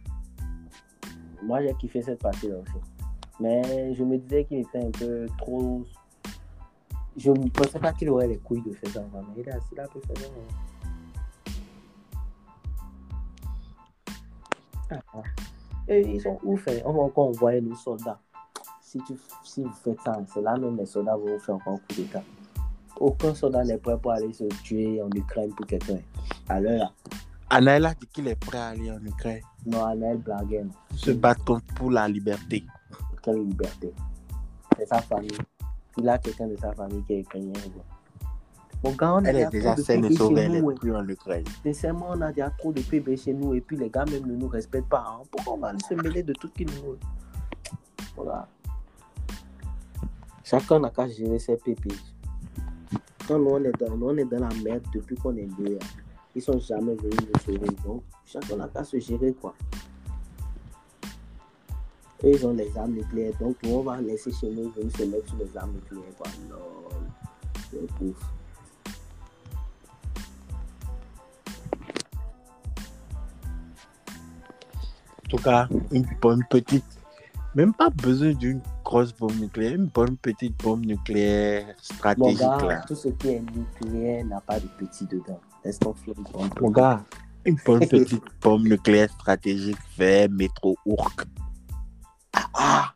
Moi, 1.43 1.61
j'ai 1.63 1.75
kiffé 1.75 2.01
cette 2.01 2.21
partie-là 2.23 2.57
aussi. 2.59 2.79
Mais 3.41 3.93
je 3.95 4.05
me 4.05 4.17
disais 4.17 4.45
qu'il 4.45 4.59
était 4.59 4.79
un 4.79 4.91
peu 4.93 5.27
trop. 5.37 5.85
Je 7.17 7.31
ne 7.33 7.49
pensais 7.51 7.81
pas 7.81 7.93
qu'il 7.93 8.09
aurait 8.11 8.29
les 8.29 8.39
couilles 8.39 8.63
de 8.63 8.73
faire 8.73 8.91
ça. 8.91 9.05
Mais 9.13 9.43
il 9.43 9.51
a, 9.51 9.59
il 9.73 9.81
a 9.81 9.89
pu 9.89 9.99
faire 10.07 10.17
ça. 10.17 10.27
hein. 10.29 10.55
Ah, 14.91 15.01
ah. 15.15 15.23
Et 15.89 16.01
ils 16.01 16.21
sont 16.21 16.39
ouf. 16.43 16.67
hein. 16.69 16.81
On 16.85 16.93
va 16.93 17.01
encore 17.03 17.29
envoyer 17.29 17.61
nos 17.61 17.75
soldats. 17.77 18.19
Si, 18.81 18.99
tu, 19.07 19.15
si 19.43 19.63
vous 19.63 19.73
faites 19.73 20.01
ça, 20.05 20.21
c'est 20.33 20.41
là 20.41 20.57
même 20.57 20.77
les 20.77 20.87
soldats 20.87 21.17
vont 21.17 21.33
vous 21.35 21.39
faire 21.39 21.57
encore 21.57 21.75
un 21.75 21.77
coup 21.79 21.95
d'État. 21.97 22.23
Aucun 23.01 23.35
soldat 23.35 23.65
n'est 23.65 23.77
prêt 23.79 23.99
pour 23.99 24.13
aller 24.13 24.33
se 24.33 24.45
tuer 24.63 25.03
en 25.03 25.11
Ukraine 25.11 25.53
pour 25.55 25.67
quelqu'un. 25.67 25.99
À 26.49 26.61
l'heure 26.61 26.79
là. 26.79 26.93
Anaël 27.51 27.87
a 27.87 27.95
dit 27.95 28.07
qu'il 28.07 28.29
est 28.29 28.37
prêt 28.37 28.59
à 28.59 28.69
aller 28.69 28.91
en 28.91 29.05
Ukraine 29.05 29.43
Non, 29.67 29.85
Anaël 29.85 30.21
non. 30.27 30.69
pour 30.89 30.99
se 30.99 31.11
battre 31.11 31.61
pour 31.77 31.91
la 31.91 32.09
liberté. 32.09 32.65
Quelle 33.23 33.43
liberté. 33.45 33.93
C'est 34.79 34.87
sa 34.87 35.01
famille. 35.03 35.31
Il 35.99 36.09
a 36.09 36.19
quelqu'un 36.19 36.47
de 36.49 36.57
sa 36.57 36.73
famille 36.73 37.03
qui 37.05 37.15
est 37.15 37.21
ukrainien. 37.21 37.53
quoi. 37.75 37.85
Gars, 38.93 39.15
on 39.15 39.25
Elle 39.25 39.37
est 39.37 39.51
déjà 39.51 39.77
saine 39.77 40.05
et 40.05 40.15
sauvée, 40.15 40.43
elle 40.43 40.57
est 40.57 40.61
ouais. 40.61 40.75
plus 40.75 40.95
en 40.95 41.07
Ukraine. 41.09 41.45
Sincèrement, 41.63 42.09
on 42.11 42.21
a 42.21 42.31
déjà 42.33 42.51
trop 42.51 42.73
de 42.73 42.81
PB 42.81 43.17
chez 43.17 43.33
nous 43.33 43.55
et 43.55 43.61
puis 43.61 43.77
les 43.77 43.91
gars 43.91 44.05
même 44.05 44.27
ne 44.27 44.37
nous 44.37 44.49
respectent 44.49 44.89
pas. 44.89 45.05
hein. 45.09 45.23
Pourquoi 45.31 45.55
on 45.55 45.59
va 45.59 45.69
aller 45.69 45.79
se 45.89 45.95
mêler 45.95 46.23
de 46.23 46.33
tout 46.35 46.49
qu'ils 46.51 46.67
nous 46.67 46.97
Voilà. 48.17 48.47
Chacun 50.43 50.79
n'a 50.81 50.91
qu'à 50.91 51.09
gérer 51.09 51.39
ses 51.39 51.57
pépés. 51.57 51.95
Quand 53.27 53.39
nous 53.39 53.51
on, 53.51 53.65
est 53.65 53.73
dans, 53.73 53.97
nous, 53.97 54.09
on 54.11 54.17
est 54.19 54.25
dans 54.27 54.41
la 54.41 54.55
merde 54.63 54.83
depuis 54.95 55.17
qu'on 55.17 55.35
est 55.37 55.49
deux, 55.59 55.79
hein. 55.81 55.87
ils 56.35 56.43
sont 56.43 56.59
jamais 56.59 56.95
venus 56.95 57.15
nous 57.33 57.41
sauver. 57.41 57.71
Donc, 57.85 58.03
chacun 58.27 58.57
n'a 58.57 58.69
qu'à 58.69 58.85
se 58.85 58.99
gérer 58.99 59.33
quoi. 59.33 59.55
Eux, 62.23 62.31
ils 62.33 62.47
ont 62.47 62.53
les 62.55 62.71
armes 62.77 62.93
nucléaires. 62.93 63.33
Donc, 63.41 63.57
on 63.67 63.81
va 63.81 64.01
laisser 64.01 64.31
chez 64.33 64.51
nous 64.51 64.71
venir 64.71 64.95
se 64.97 65.03
mettre 65.05 65.29
sur 65.29 65.39
les 65.39 65.57
armes 65.57 65.73
nucléaires. 65.73 66.15
Quoi. 66.19 66.27
Lol. 66.51 66.59
C'est 67.71 68.15
tout 75.29 75.37
cas, 75.39 75.69
une 75.91 76.07
bonne 76.21 76.43
petite, 76.51 76.85
même 77.55 77.73
pas 77.73 77.91
besoin 77.91 78.33
d'une 78.33 78.61
grosse 78.85 79.13
bombe 79.13 79.39
nucléaire, 79.41 79.75
une 79.75 79.87
bonne 79.87 80.17
petite 80.17 80.57
bombe 80.63 80.85
nucléaire 80.85 81.67
Mon 81.67 81.75
stratégique 81.83 82.41
gars, 82.41 82.67
là. 82.67 82.85
tout 82.87 82.95
ce 82.95 83.09
qui 83.09 83.29
est 83.29 83.43
nucléaire 83.55 84.25
n'a 84.27 84.41
pas 84.41 84.61
de 84.61 84.67
petit 84.79 85.07
dedans. 85.07 85.41
Laisse 85.65 85.79
ton 85.79 85.95
Mon 86.61 86.71
gars, 86.71 87.05
une 87.45 87.57
bonne 87.65 87.87
petite 87.89 88.25
bombe 88.43 88.65
nucléaire 88.65 89.11
stratégique 89.11 89.79
vers 89.97 90.29
métro 90.31 90.77
Ourk. 90.85 91.27
Ah! 92.55 92.93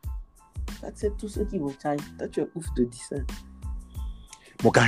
Ça, 0.80 0.88
c'est 0.94 1.16
tous 1.16 1.28
ceux 1.28 1.44
qui 1.44 1.58
vont 1.58 1.70
tailler. 1.70 2.02
Toi, 2.18 2.28
tu 2.28 2.40
es 2.40 2.48
ouf 2.54 2.66
de 2.74 2.84
dire 2.84 3.02
ça. 3.08 3.16
Mon 4.64 4.70
gars, 4.70 4.86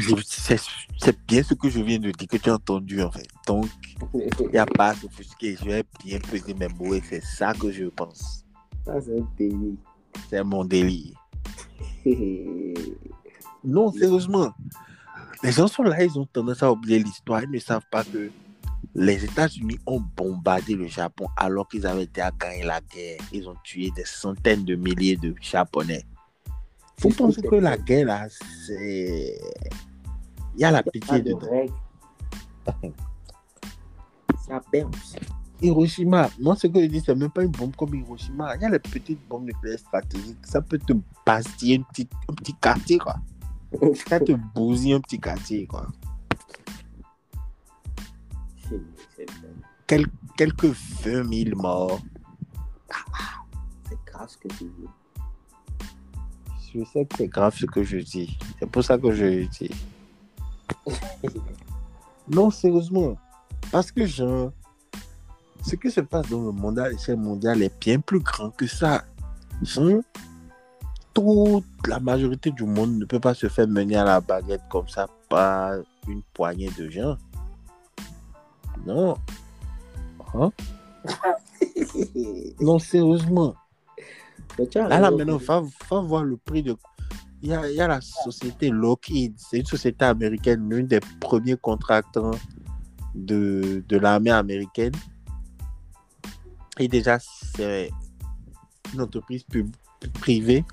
c'est 0.98 1.26
bien 1.26 1.42
ce 1.42 1.54
que 1.54 1.68
je 1.68 1.80
viens 1.80 1.98
de 1.98 2.10
dire 2.10 2.28
que 2.28 2.36
tu 2.36 2.50
as 2.50 2.54
entendu 2.54 3.02
en 3.02 3.10
fait. 3.10 3.28
Donc, 3.46 3.66
il 4.14 4.48
n'y 4.50 4.58
a 4.58 4.66
pas 4.66 4.88
à 4.88 4.94
s'offusquer. 4.94 5.56
Je 5.56 5.64
vais 5.64 5.84
bien 6.04 6.18
peser 6.18 6.54
mes 6.54 6.68
mots 6.68 6.94
et 6.94 7.02
c'est 7.08 7.22
ça 7.22 7.52
que 7.54 7.70
je 7.70 7.84
pense. 7.84 8.44
Ça, 8.84 9.00
c'est 9.00 9.18
un 9.18 9.28
délire. 9.36 9.74
C'est 10.28 10.42
mon 10.42 10.64
délire. 10.64 11.14
Non, 13.62 13.92
sérieusement. 13.92 14.54
Les 15.42 15.52
gens 15.52 15.66
sont 15.66 15.82
là, 15.82 16.02
ils 16.02 16.18
ont 16.18 16.24
tendance 16.24 16.62
à 16.62 16.72
oublier 16.72 16.98
l'histoire. 16.98 17.42
Ils 17.42 17.50
ne 17.50 17.58
savent 17.58 17.84
pas 17.90 18.04
que 18.04 18.30
les 18.94 19.24
États-Unis 19.24 19.78
ont 19.86 20.02
bombardé 20.16 20.74
le 20.74 20.86
Japon 20.86 21.26
alors 21.36 21.68
qu'ils 21.68 21.86
avaient 21.86 22.06
déjà 22.06 22.30
gagné 22.30 22.62
la 22.64 22.80
guerre. 22.80 23.18
Ils 23.32 23.48
ont 23.48 23.56
tué 23.62 23.90
des 23.94 24.04
centaines 24.04 24.64
de 24.64 24.74
milliers 24.74 25.16
de 25.16 25.34
Japonais. 25.40 26.04
Faut 27.00 27.08
penser 27.10 27.42
que 27.42 27.54
la 27.56 27.76
guerre, 27.78 28.06
là, 28.06 28.28
c'est. 28.66 29.40
Il 30.54 30.60
y 30.60 30.64
a 30.64 30.70
la 30.70 30.82
pitié 30.82 31.20
de 31.22 31.32
dedans. 31.32 31.66
Ça 34.46 34.60
bounce. 34.72 35.16
Hiroshima, 35.62 36.28
moi, 36.40 36.56
ce 36.56 36.66
que 36.66 36.80
je 36.80 36.86
dis, 36.86 37.00
c'est 37.04 37.14
même 37.14 37.30
pas 37.30 37.42
une 37.44 37.50
bombe 37.50 37.76
comme 37.76 37.94
Hiroshima. 37.94 38.56
Il 38.56 38.62
y 38.62 38.64
a 38.64 38.70
les 38.70 38.78
petites 38.78 39.26
bombes 39.28 39.44
nucléaires 39.44 39.78
stratégiques. 39.78 40.44
Ça 40.46 40.60
peut 40.62 40.78
te 40.78 40.92
bastiller 41.26 41.78
un 41.78 41.82
petit, 41.82 42.08
un 42.28 42.34
petit 42.34 42.54
quartier, 42.54 42.98
quoi. 42.98 43.16
Ça 44.08 44.18
te 44.20 44.32
bousille 44.54 44.94
un 44.94 45.00
petit 45.00 45.20
quartier, 45.20 45.66
quoi. 45.66 45.86
C'est- 48.68 48.80
c'est- 49.16 49.26
Quel- 49.86 50.06
quelques 50.36 50.64
20 51.04 51.24
000 51.44 51.56
morts. 51.60 52.00
C'est 53.88 53.98
grave 54.06 54.28
ce 54.28 54.38
que 54.38 54.48
tu 54.48 54.64
veux. 54.64 54.88
Je 56.74 56.84
sais 56.84 57.04
que 57.04 57.16
c'est 57.16 57.28
grave 57.28 57.54
ce 57.56 57.66
que 57.66 57.82
je 57.82 57.98
dis. 57.98 58.38
C'est 58.58 58.70
pour 58.70 58.84
ça 58.84 58.98
que 58.98 59.12
je 59.12 59.46
dis. 59.48 59.70
non, 62.28 62.50
sérieusement. 62.50 63.16
Parce 63.72 63.90
que 63.90 64.06
genre, 64.06 64.52
ce 65.62 65.76
qui 65.76 65.90
se 65.90 66.00
passe 66.00 66.28
dans 66.28 66.42
le 66.42 66.52
monde 66.52 66.78
à 66.78 66.88
l'échelle 66.88 67.16
mondiale 67.16 67.62
est 67.62 67.80
bien 67.80 68.00
plus 68.00 68.20
grand 68.20 68.50
que 68.50 68.66
ça. 68.66 69.04
Genre, 69.62 70.02
toute 71.12 71.64
la 71.86 72.00
majorité 72.00 72.50
du 72.50 72.64
monde 72.64 72.98
ne 72.98 73.04
peut 73.04 73.20
pas 73.20 73.34
se 73.34 73.48
faire 73.48 73.68
mener 73.68 73.96
à 73.96 74.04
la 74.04 74.20
baguette 74.20 74.62
comme 74.70 74.88
ça 74.88 75.08
par 75.28 75.74
une 76.08 76.22
poignée 76.34 76.70
de 76.78 76.88
gens. 76.88 77.16
Non. 78.86 79.16
Hein? 80.34 80.50
non, 82.60 82.78
sérieusement. 82.78 83.54
As 84.58 84.88
Là, 84.88 85.00
là, 85.00 85.10
maintenant, 85.10 85.36
va, 85.36 85.62
va 85.90 86.00
voir 86.00 86.24
le 86.24 86.36
prix 86.36 86.62
de. 86.62 86.76
Il 87.42 87.48
y 87.48 87.54
a, 87.54 87.70
il 87.70 87.76
y 87.76 87.80
a 87.80 87.88
la 87.88 88.00
société 88.00 88.68
Lockheed, 88.68 89.34
c'est 89.38 89.58
une 89.58 89.66
société 89.66 90.04
américaine, 90.04 90.68
l'une 90.68 90.86
des 90.86 91.00
premiers 91.20 91.56
contractants 91.56 92.32
de, 93.14 93.82
de 93.88 93.96
l'armée 93.96 94.30
américaine. 94.30 94.92
Et 96.78 96.86
déjà, 96.86 97.18
c'est 97.18 97.90
une 98.92 99.00
entreprise 99.00 99.42
pub- 99.44 99.74
privée. 100.20 100.64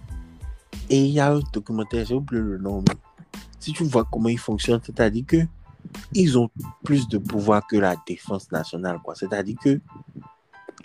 Et 0.89 1.05
il 1.05 1.11
y 1.11 1.19
a 1.19 1.33
un 1.33 1.39
documentaire, 1.53 2.05
j'ai 2.05 2.15
oublié 2.15 2.41
le 2.41 2.57
nom, 2.57 2.83
mais 2.87 2.95
si 3.59 3.73
tu 3.73 3.83
vois 3.83 4.05
comment 4.05 4.29
ils 4.29 4.39
fonctionnent, 4.39 4.81
c'est-à-dire 4.83 5.25
que 5.25 5.37
ils 6.13 6.37
ont 6.37 6.49
plus 6.83 7.07
de 7.07 7.17
pouvoir 7.17 7.65
que 7.67 7.77
la 7.77 7.95
défense 8.05 8.51
nationale, 8.51 8.99
quoi. 9.03 9.15
C'est-à-dire 9.15 9.55
que 9.61 9.79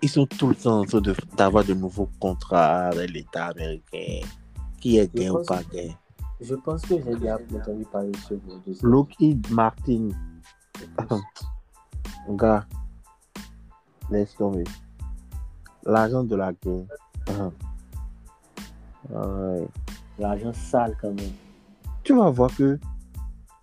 ils 0.02 0.08
sont 0.08 0.26
tout 0.26 0.48
le 0.48 0.54
temps 0.54 0.80
en 0.80 0.84
train 0.84 1.00
de- 1.00 1.14
d'avoir 1.36 1.64
de, 1.64 1.74
nouveaux 1.74 2.08
contrats 2.20 2.86
avec 2.88 3.10
l'État 3.10 3.46
américain. 3.46 4.26
Qui 4.80 4.98
est 4.98 5.14
gain 5.14 5.30
ou 5.30 5.44
pas 5.44 5.62
gain. 5.72 5.90
Je 6.40 6.54
pense 6.56 6.82
que 6.82 6.96
j'ai 7.00 7.14
déjà 7.16 7.36
entendu 7.54 7.84
parler 7.84 8.10
de 8.10 8.16
ce 8.18 8.34
de 8.34 8.72
ce- 8.74 8.84
Lockheed 8.84 9.48
Martin. 9.50 10.08
Gars, 12.30 12.66
laisse 14.10 14.34
tomber. 14.34 14.64
L'argent 15.84 16.24
de 16.24 16.34
la 16.36 16.52
guerre. 16.52 16.84
Ah. 17.28 17.50
Ouais. 19.10 19.68
L'argent 20.18 20.52
sale 20.52 20.96
quand 21.00 21.12
même. 21.14 21.32
Tu 22.02 22.14
vas 22.16 22.30
voir 22.30 22.50
que 22.56 22.78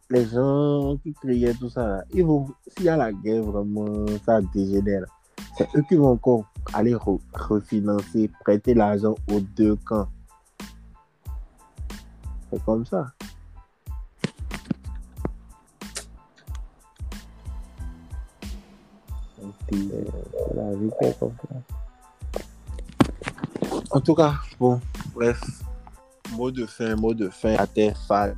les 0.09 0.25
gens 0.25 0.97
qui 1.03 1.13
créaient 1.13 1.53
tout 1.53 1.69
ça, 1.69 2.03
s'il 2.11 2.85
y 2.85 2.89
a 2.89 2.95
la 2.97 3.11
guerre, 3.11 3.43
vraiment, 3.43 4.05
ça 4.25 4.41
dégénère. 4.41 5.03
C'est 5.59 5.67
eux 5.75 5.81
qui 5.89 5.95
vont 5.95 6.11
encore 6.13 6.45
aller 6.73 6.93
re- 6.95 7.19
refinancer, 7.33 8.31
prêter 8.45 8.73
l'argent 8.73 9.15
aux 9.29 9.41
deux 9.41 9.75
camps. 9.75 10.07
C'est 12.49 12.63
comme 12.63 12.85
ça. 12.85 13.11
La 20.55 20.75
vie 20.75 20.89
est 21.01 21.19
comme 21.19 21.35
ça. 21.41 21.55
En 23.91 23.99
tout 23.99 24.15
cas, 24.15 24.35
bon, 24.57 24.79
bref. 25.13 25.41
Mot 26.31 26.51
de 26.51 26.65
fin, 26.67 26.95
mot 26.95 27.13
de 27.13 27.27
fin 27.27 27.55
à 27.55 27.67
tes 27.67 27.93
fans. 28.07 28.31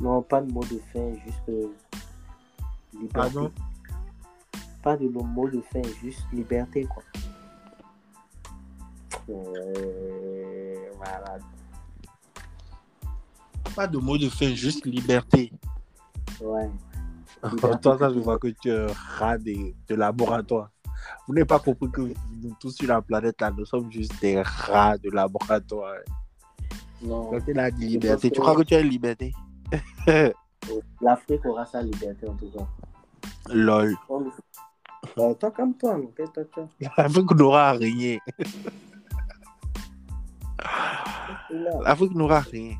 Non, 0.00 0.22
pas 0.22 0.40
de 0.40 0.50
mot 0.50 0.64
de 0.64 0.80
fin, 0.94 1.12
juste 1.26 1.42
euh, 1.50 1.68
liberté. 2.94 3.12
Pardon? 3.12 3.52
Pas 4.82 4.96
de 4.96 5.08
mot 5.08 5.48
de 5.48 5.60
fin, 5.60 5.82
juste 6.02 6.24
liberté, 6.32 6.84
quoi. 6.84 7.02
Euh, 9.30 10.74
voilà. 10.96 11.38
Pas 13.74 13.86
de 13.86 13.98
mot 13.98 14.18
de 14.18 14.28
fin, 14.28 14.54
juste 14.54 14.84
liberté. 14.86 15.52
Ouais. 16.40 16.70
Toi, 17.82 17.98
ça, 17.98 18.12
je 18.12 18.18
vois 18.18 18.38
que 18.38 18.48
tu 18.48 18.70
es 18.70 18.78
un 18.78 18.86
rat 19.18 19.38
de, 19.38 19.74
de 19.88 19.94
laboratoire. 19.94 20.70
Vous 21.26 21.34
n'avez 21.34 21.44
pas 21.44 21.58
compris 21.58 21.90
que 21.90 22.00
nous 22.00 22.56
tous 22.60 22.70
sur 22.70 22.88
la 22.88 23.02
planète, 23.02 23.40
là, 23.40 23.50
nous 23.56 23.64
sommes 23.64 23.90
juste 23.90 24.20
des 24.20 24.40
rats 24.42 24.96
de 24.98 25.10
laboratoire. 25.10 25.96
Non, 27.02 27.30
Quand 27.30 27.40
tu 27.44 27.58
as 27.58 27.70
dit 27.70 27.88
liberté, 27.88 28.30
tu 28.30 28.40
crois 28.40 28.54
que 28.54 28.62
tu 28.62 28.74
as 28.74 28.80
une 28.80 28.88
liberté? 28.88 29.32
l'Afrique 31.00 31.44
aura 31.46 31.66
sa 31.66 31.82
liberté 31.82 32.28
en 32.28 32.34
tout 32.34 32.50
cas. 32.50 32.66
Lol. 33.52 33.94
Euh, 35.18 35.34
toi 35.34 35.50
comme 35.50 35.74
toi, 35.74 35.98
toi 36.16 36.68
L'Afrique 36.96 37.30
n'aura 37.32 37.72
rien. 37.72 38.18
là 41.50 41.80
L'Afrique 41.82 42.14
n'aura 42.14 42.40
rien. 42.40 42.76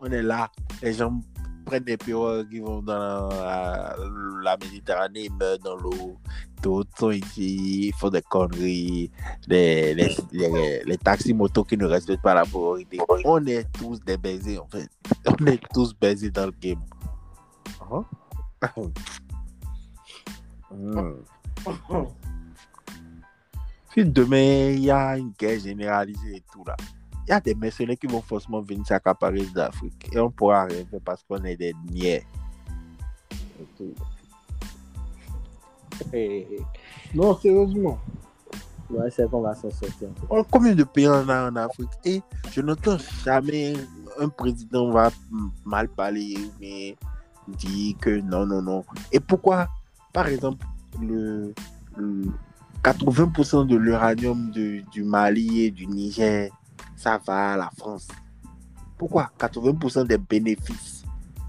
On 0.00 0.10
est 0.10 0.22
là. 0.22 0.50
Les 0.82 0.92
gens 0.92 1.20
prennent 1.66 1.84
des 1.84 1.96
pirogues 1.96 2.48
qui 2.48 2.60
vont 2.60 2.80
dans 2.80 3.28
la, 3.28 3.96
la 4.42 4.56
Méditerranée, 4.56 5.24
ils 5.24 5.32
meurent 5.32 5.58
dans 5.58 5.76
l'eau. 5.76 6.16
D'autres 6.62 6.90
sont 6.98 7.10
ici, 7.10 7.88
ils 7.88 7.94
font 7.94 8.08
des 8.08 8.22
conneries. 8.22 9.10
Les, 9.46 9.94
les, 9.94 10.16
les, 10.32 10.82
les 10.84 10.98
taxis 10.98 11.34
motos 11.34 11.64
qui 11.64 11.76
ne 11.76 11.84
respectent 11.84 12.22
pas 12.22 12.34
la 12.34 12.44
priorité. 12.44 12.98
On 13.24 13.44
est 13.46 13.70
tous 13.72 14.00
des 14.00 14.16
baisés, 14.16 14.58
en 14.58 14.66
fait. 14.66 14.88
On 15.40 15.46
est 15.46 15.60
tous 15.74 15.94
baisés 15.94 16.30
dans 16.30 16.46
le 16.46 16.54
game. 16.60 16.80
Hmm. 20.70 21.12
Si 23.94 24.04
demain, 24.04 24.70
il 24.72 24.84
y 24.84 24.90
a 24.90 25.16
une 25.16 25.32
guerre 25.38 25.60
généralisée 25.60 26.36
et 26.36 26.42
tout 26.52 26.64
là, 26.66 26.76
il 27.26 27.30
y 27.30 27.32
a 27.32 27.40
des 27.40 27.54
mercenaires 27.54 27.96
qui 27.98 28.06
vont 28.06 28.22
forcément 28.22 28.60
venir 28.60 28.86
s'accaparer 28.86 29.44
d'Afrique. 29.54 30.08
Et 30.12 30.18
on 30.20 30.30
pourra 30.30 30.64
rien 30.64 30.84
faire 30.90 31.00
parce 31.04 31.22
qu'on 31.24 31.42
est 31.44 31.56
des 31.56 31.74
niais. 31.90 32.24
Non, 37.14 37.36
sérieusement. 37.38 37.98
Ouais, 38.90 39.10
c'est 39.10 39.28
qu'on 39.28 39.40
va 39.40 39.54
s'en 39.54 39.70
sortir. 39.70 40.08
Oh, 40.30 40.44
Combien 40.48 40.74
de 40.74 40.84
pays 40.84 41.08
on 41.08 41.28
a 41.28 41.50
en 41.50 41.56
Afrique? 41.56 41.90
Et 42.04 42.22
je 42.52 42.60
n'entends 42.60 42.98
jamais 43.24 43.74
un 44.20 44.28
président 44.28 44.90
va 44.92 45.10
mal 45.64 45.88
parler, 45.88 46.38
mais 46.60 46.96
dire 47.48 47.96
que 48.00 48.20
non, 48.20 48.46
non, 48.46 48.62
non. 48.62 48.84
Et 49.10 49.18
pourquoi, 49.20 49.68
par 50.12 50.28
exemple, 50.28 50.64
le, 51.02 51.52
le 51.96 52.22
80% 52.84 53.66
de 53.66 53.76
l'uranium 53.76 54.50
de- 54.52 54.82
du 54.92 55.02
Mali 55.02 55.62
et 55.64 55.70
du 55.72 55.86
Niger, 55.88 56.50
ça 56.96 57.20
va 57.26 57.52
à 57.52 57.56
la 57.56 57.70
France. 57.76 58.08
Pourquoi? 58.98 59.30
80% 59.38 60.06
des 60.06 60.18
bénéfices 60.18 61.04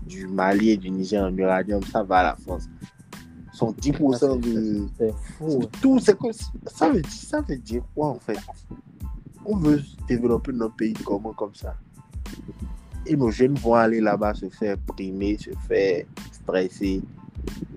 du 0.06 0.28
Mali 0.28 0.72
et 0.72 0.78
du 0.78 0.90
Niger 0.90 1.24
en 1.24 1.36
uranium, 1.36 1.82
ça 1.84 2.04
va 2.04 2.18
à 2.20 2.24
la 2.24 2.36
France. 2.36 2.68
Sont 3.54 3.72
10% 3.72 4.40
de, 4.40 4.88
C'est 4.98 5.14
fou. 5.38 5.62
hein. 5.64 5.68
tout, 5.82 6.00
c'est 6.00 6.16
ça 6.68 6.90
veut, 6.90 7.02
dire, 7.02 7.12
ça 7.12 7.42
veut 7.42 7.58
dire 7.58 7.82
quoi 7.96 8.10
en 8.10 8.20
fait? 8.20 8.38
On 9.46 9.56
veut 9.58 9.82
développer 10.08 10.52
notre 10.52 10.76
pays 10.76 10.94
comment 10.94 11.34
comme 11.34 11.56
ça? 11.56 11.76
Et 13.06 13.16
nos 13.16 13.32
jeunes 13.32 13.56
vont 13.56 13.74
aller 13.76 14.02
là-bas 14.02 14.34
se 14.34 14.50
faire 14.50 14.78
primer, 14.80 15.38
se 15.38 15.52
faire 15.68 16.06
stresser. 16.32 17.02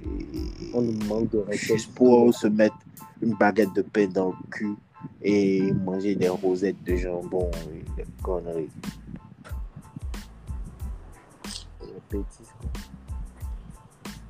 et- 0.05 0.71
On 0.75 0.83
nous 0.83 1.05
manque 1.07 1.31
de 1.31 1.45
juste 1.53 1.93
pour 1.95 2.33
se 2.35 2.47
mettre 2.49 2.77
une 3.23 3.35
baguette 3.35 3.73
de 3.75 3.83
pain 3.83 4.07
dans 4.09 4.31
le 4.31 4.51
cul 4.51 4.75
et 5.23 5.73
manger 5.73 6.15
des 6.15 6.29
rosettes 6.29 6.83
de 6.85 6.97
jambon 6.97 7.51
et 7.73 7.85
des 7.97 8.09
conneries. 8.23 8.69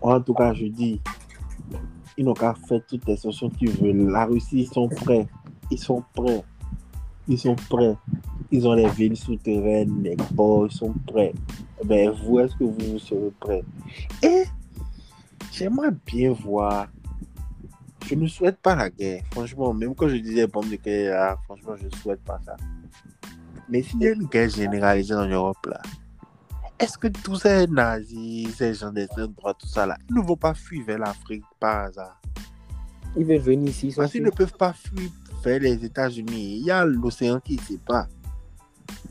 En 0.01 0.21
tout 0.21 0.35
cas, 0.35 0.53
je 0.53 0.66
dis, 0.66 1.01
ils 2.16 2.25
n'ont 2.25 2.35
qu'à 2.35 2.55
faire 2.55 2.81
toutes 2.87 3.07
les 3.07 3.16
solutions 3.16 3.51
qu'ils 3.51 3.71
veulent. 3.71 4.11
La 4.11 4.27
Russie, 4.27 4.61
ils 4.61 4.66
sont 4.66 4.89
prêts. 4.89 5.27
Ils 5.71 5.79
sont 5.79 6.03
prêts. 6.14 6.43
Ils 7.29 7.39
sont 7.39 7.57
prêts. 7.68 7.97
Ils 8.51 8.66
ont 8.66 8.75
les 8.75 8.89
villes 8.89 9.16
souterraines, 9.16 10.03
les 10.03 10.16
ports, 10.35 10.66
ils 10.66 10.73
sont 10.73 10.93
prêts. 11.07 11.33
Ben, 11.85 12.11
vous, 12.11 12.41
est-ce 12.41 12.57
que 12.57 12.64
vous 12.64 12.99
serez 12.99 13.31
prêts? 13.39 13.62
Et 14.23 14.45
j'aimerais 15.53 15.93
bien 16.05 16.33
voir. 16.33 16.89
Je 18.11 18.17
ne 18.17 18.27
souhaite 18.27 18.59
pas 18.59 18.75
la 18.75 18.91
guerre. 18.91 19.23
Franchement, 19.31 19.73
même 19.73 19.95
quand 19.95 20.09
je 20.09 20.17
disais 20.17 20.47
bombe 20.49 20.69
de 20.69 20.75
guerre, 20.75 21.15
là, 21.15 21.39
franchement, 21.45 21.77
je 21.77 21.85
ne 21.85 21.91
souhaite 21.91 22.21
pas 22.25 22.41
ça. 22.45 22.57
Mais 23.69 23.83
s'il 23.83 24.03
y 24.03 24.09
a 24.09 24.13
une 24.13 24.27
guerre 24.27 24.49
généralisée 24.49 25.15
en 25.15 25.27
Europe, 25.27 25.65
là, 25.67 25.81
est-ce 26.77 26.99
que 26.99 27.07
tous 27.07 27.37
ces 27.37 27.69
nazis, 27.69 28.53
ces 28.57 28.75
gens 28.75 28.91
d'extrême 28.91 29.29
droite, 29.33 29.59
tout 29.61 29.69
ça 29.69 29.87
là, 29.87 29.97
ils 30.09 30.17
ne 30.17 30.23
vont 30.23 30.35
pas 30.37 30.55
fuir 30.55 30.85
vers 30.85 30.99
l'Afrique 30.99 31.45
par 31.61 31.85
hasard? 31.85 32.21
Ils 33.17 33.25
veulent 33.25 33.39
venir 33.39 33.69
ici. 33.71 33.93
Parce 33.95 34.11
qu'ils 34.11 34.25
ne 34.25 34.31
peuvent 34.31 34.57
pas 34.57 34.73
fuir 34.73 35.09
vers 35.45 35.61
les 35.61 35.85
États-Unis. 35.85 36.57
Il 36.59 36.65
y 36.65 36.71
a 36.73 36.85
l'océan 36.85 37.39
qui 37.39 37.59
sépare. 37.59 38.09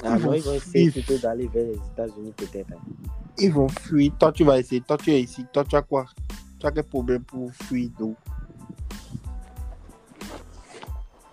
Ah 0.04 0.16
ils 0.18 0.22
vont 0.24 0.34
ils 0.34 0.42
vont 0.42 0.54
essayer 0.56 0.92
fuir. 0.92 1.06
plutôt 1.06 1.22
d'aller 1.22 1.48
vers 1.48 1.68
les 1.68 1.76
États-Unis 1.94 2.34
peut-être. 2.36 2.72
hein. 2.74 2.82
Ils 3.38 3.52
vont 3.54 3.70
fuir. 3.70 4.12
Toi, 4.20 4.34
tu 4.34 4.44
vas 4.44 4.60
essayer. 4.60 4.82
Toi, 4.82 4.98
tu 4.98 5.12
es 5.12 5.22
ici. 5.22 5.46
Toi, 5.54 5.64
tu 5.64 5.76
as 5.78 5.82
quoi? 5.82 6.06
Tu 6.60 6.66
as 6.68 6.72
quel 6.72 6.84
problème 6.84 7.24
pour 7.24 7.50
fuir 7.54 7.90
d'où? 7.98 8.14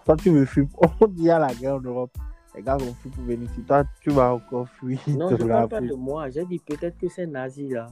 Toi, 0.06 0.16
tu 0.16 0.30
veux 0.30 0.44
fuir. 0.46 0.66
On 1.00 1.06
dit 1.08 1.28
à 1.28 1.38
la 1.40 1.52
guerre 1.52 1.74
en 1.74 1.80
Europe. 1.80 2.16
Les 2.54 2.62
gars 2.62 2.76
vont 2.76 2.94
fuir 2.94 3.12
pour 3.12 3.24
venir 3.24 3.50
ici. 3.50 3.60
Toi, 3.62 3.84
tu 4.00 4.10
vas 4.10 4.32
encore 4.34 4.68
fuir. 4.68 4.98
Non, 5.08 5.28
je 5.36 5.42
ne 5.42 5.48
parle 5.48 5.68
pas 5.68 5.80
de 5.80 5.94
moi. 5.94 6.30
J'ai 6.30 6.44
dit 6.46 6.58
peut-être 6.60 6.96
que 6.96 7.08
ces 7.08 7.26
nazis-là, 7.26 7.88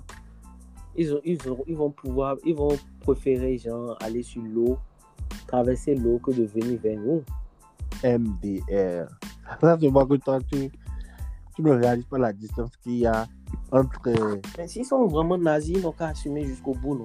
ils, 0.96 1.12
ont, 1.12 1.20
ils, 1.24 1.50
ont- 1.50 1.64
ils 1.66 1.76
vont 1.76 1.90
pouvoir, 1.90 2.36
ils 2.46 2.54
vont 2.54 2.76
préférer 3.00 3.58
genre 3.58 3.98
aller 4.00 4.22
sur 4.22 4.42
l'eau, 4.42 4.78
traverser 5.48 5.96
l'eau 5.96 6.18
que 6.18 6.30
de 6.30 6.44
venir 6.44 6.78
vers 6.80 6.98
nous. 6.98 7.22
MDR. 8.02 9.08
Ça, 9.60 9.76
c'est 9.80 9.90
moi 9.90 10.06
que 10.06 10.14
toi, 10.14 10.38
tu, 10.40 10.70
tu 11.56 11.62
ne 11.62 11.72
réalises 11.72 12.06
pas 12.06 12.18
la 12.18 12.32
distance 12.32 12.70
qu'il 12.82 12.96
y 12.98 13.06
a 13.06 13.26
entre, 13.72 14.00
Mais 14.56 14.68
s'ils 14.68 14.84
sont 14.84 15.06
vraiment 15.06 15.36
nazis, 15.36 15.76
ils 15.78 15.82
n'ont 15.82 15.92
qu'à 15.92 16.08
assumer 16.08 16.44
jusqu'au 16.44 16.74
bout, 16.74 16.94
non? 16.94 17.02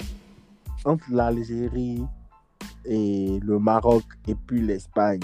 entre 0.85 1.05
l'Algérie 1.11 2.03
et 2.85 3.39
le 3.43 3.59
Maroc 3.59 4.03
et 4.27 4.35
puis 4.35 4.61
l'Espagne. 4.61 5.19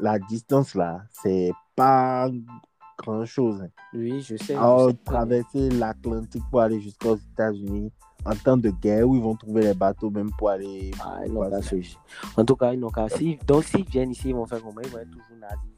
La 0.00 0.18
distance 0.18 0.74
là, 0.74 1.02
c'est 1.22 1.52
pas 1.74 2.28
grand 2.98 3.24
chose. 3.24 3.66
Oui, 3.94 4.20
je 4.20 4.36
sais. 4.36 4.54
je 4.54 4.58
Alors, 4.58 4.90
sais. 4.90 4.96
traverser 5.04 5.70
l'Atlantique 5.70 6.42
pour 6.50 6.60
aller 6.60 6.80
jusqu'aux 6.80 7.16
États-Unis 7.16 7.92
en 8.24 8.34
temps 8.34 8.56
de 8.56 8.70
guerre 8.70 9.08
où 9.08 9.14
ils 9.14 9.22
vont 9.22 9.36
trouver 9.36 9.62
les 9.62 9.74
bateaux 9.74 10.10
même 10.10 10.30
pour 10.36 10.50
aller. 10.50 10.90
Ah, 11.00 11.20
ils 11.24 11.32
n'ont 11.32 11.48
qu'à 11.48 11.60
En 12.36 12.44
tout 12.44 12.56
cas, 12.56 12.72
ils 12.72 12.80
n'ont 12.80 12.90
qu'à. 12.90 13.08
si- 13.08 13.38
Donc, 13.46 13.64
s'ils 13.64 13.88
viennent 13.88 14.10
ici, 14.10 14.30
ils 14.30 14.34
vont 14.34 14.46
faire 14.46 14.60
comment? 14.62 14.80
Ils 14.82 14.90
vont 14.90 14.98
être 14.98 15.10
toujours 15.10 15.36
nazis, 15.40 15.70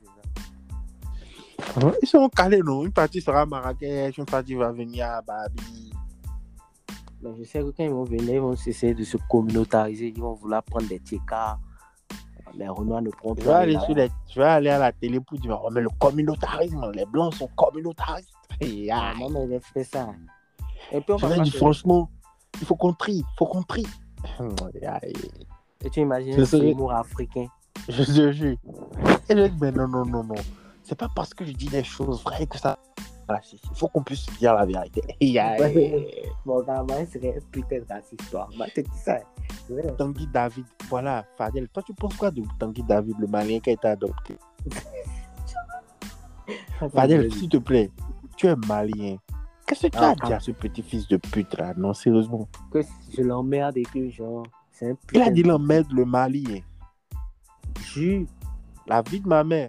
Ils 2.02 2.08
sont 2.08 2.28
calés, 2.28 2.62
non? 2.64 2.84
Une 2.86 2.92
partie 2.92 3.20
sera 3.20 3.42
à 3.42 3.46
Marrakech, 3.46 4.16
une 4.16 4.24
partie 4.24 4.54
va 4.54 4.72
venir 4.72 5.06
à 5.06 5.20
Babi. 5.20 5.87
Mais 7.22 7.30
je 7.38 7.44
sais 7.44 7.60
que 7.60 7.70
quand 7.70 7.84
ils 7.84 7.90
vont 7.90 8.04
venir, 8.04 8.34
ils 8.34 8.40
vont 8.40 8.52
essayer 8.54 8.94
de 8.94 9.04
se 9.04 9.16
communautariser. 9.28 10.08
Ils 10.14 10.20
vont 10.20 10.34
vouloir 10.34 10.62
prendre 10.62 10.88
des 10.88 11.00
TK. 11.00 11.32
Mais 12.56 12.68
Renoir 12.68 13.02
ne 13.02 13.10
prend 13.10 13.34
pas. 13.34 13.58
aller 13.58 13.78
sur 13.80 13.94
les- 13.94 14.08
je 14.30 14.40
vais 14.40 14.46
aller 14.46 14.70
à 14.70 14.78
la 14.78 14.90
télé 14.92 15.20
pour 15.20 15.38
dire 15.38 15.60
oh, 15.62 15.68
mais 15.70 15.80
le 15.82 15.90
communautarisme, 15.98 16.90
les 16.94 17.04
blancs 17.04 17.34
sont 17.34 17.48
communautaristes. 17.54 18.30
Ah, 18.50 19.10
aïe. 19.10 19.18
non, 19.20 19.30
mais 19.30 19.56
il 19.56 19.60
fait 19.60 19.84
ça. 19.84 20.08
Et 20.92 21.00
puis, 21.00 21.12
on 21.12 21.18
Je 21.18 21.26
va 21.26 21.38
dire 21.38 21.54
franchement, 21.54 22.08
il 22.60 22.66
faut 22.66 22.74
qu'on 22.76 22.94
trie, 22.94 23.16
il 23.18 23.24
faut 23.38 23.46
qu'on 23.46 23.62
trie. 23.62 23.86
Et 25.84 25.90
tu 25.90 26.00
imagines 26.00 26.44
serais- 26.44 26.70
humour 26.70 26.92
africain? 26.92 27.46
Je 27.88 28.02
te 28.02 28.32
jure. 28.32 28.56
Et 29.28 29.36
je 29.36 29.46
dis, 29.46 29.58
mais 29.60 29.70
non, 29.70 29.86
non, 29.86 30.04
non, 30.06 30.24
non. 30.24 30.34
C'est 30.82 30.96
pas 30.98 31.08
parce 31.14 31.34
que 31.34 31.44
je 31.44 31.52
dis 31.52 31.66
des 31.68 31.84
choses 31.84 32.22
vraies 32.24 32.46
que 32.46 32.58
ça. 32.58 32.78
Raciste. 33.28 33.64
Il 33.70 33.76
faut 33.76 33.88
qu'on 33.88 34.02
puisse 34.02 34.20
se 34.26 34.38
dire 34.38 34.54
la 34.54 34.64
vérité. 34.66 35.02
Mon 36.44 36.64
moi, 36.64 37.06
serait 37.06 37.38
putain 37.52 37.80
raciste, 37.88 38.30
toi. 38.30 38.48
Dis 38.74 38.84
ça. 39.04 39.18
Ouais. 39.70 39.94
Tanguy 39.96 40.26
David, 40.32 40.64
voilà, 40.88 41.24
Fadel, 41.36 41.68
toi 41.68 41.82
tu 41.82 41.94
penses 41.94 42.16
quoi 42.16 42.30
de 42.30 42.42
Tanguy 42.58 42.82
David, 42.82 43.16
le 43.18 43.26
malien 43.26 43.60
qui 43.60 43.70
a 43.70 43.72
été 43.74 43.88
adopté? 43.88 44.36
Fadel, 46.92 47.32
s'il 47.32 47.48
te 47.48 47.56
plaît, 47.58 47.90
tu 48.36 48.46
es 48.46 48.56
malien. 48.66 49.16
Qu'est-ce 49.66 49.86
que 49.88 49.92
tu 49.92 49.98
as 49.98 50.10
Ah, 50.18 50.26
dit 50.26 50.32
à 50.32 50.40
ce 50.40 50.50
petit 50.52 50.82
fils 50.82 51.06
de 51.08 51.18
pute 51.18 51.56
là? 51.58 51.74
Non, 51.76 51.92
sérieusement. 51.92 52.48
Que 52.70 52.80
je 53.14 53.22
l'emmerde 53.22 53.76
et 53.76 53.82
que, 53.82 54.08
genre, 54.08 54.44
c'est 54.70 54.90
un 54.90 54.96
Il 55.12 55.20
a 55.20 55.30
dit 55.30 55.42
de- 55.42 55.48
l'emmerde 55.48 55.92
le 55.92 56.04
malien. 56.06 56.60
Jus. 57.82 58.26
La 58.86 59.02
vie 59.02 59.20
de 59.20 59.28
ma 59.28 59.44
mère. 59.44 59.68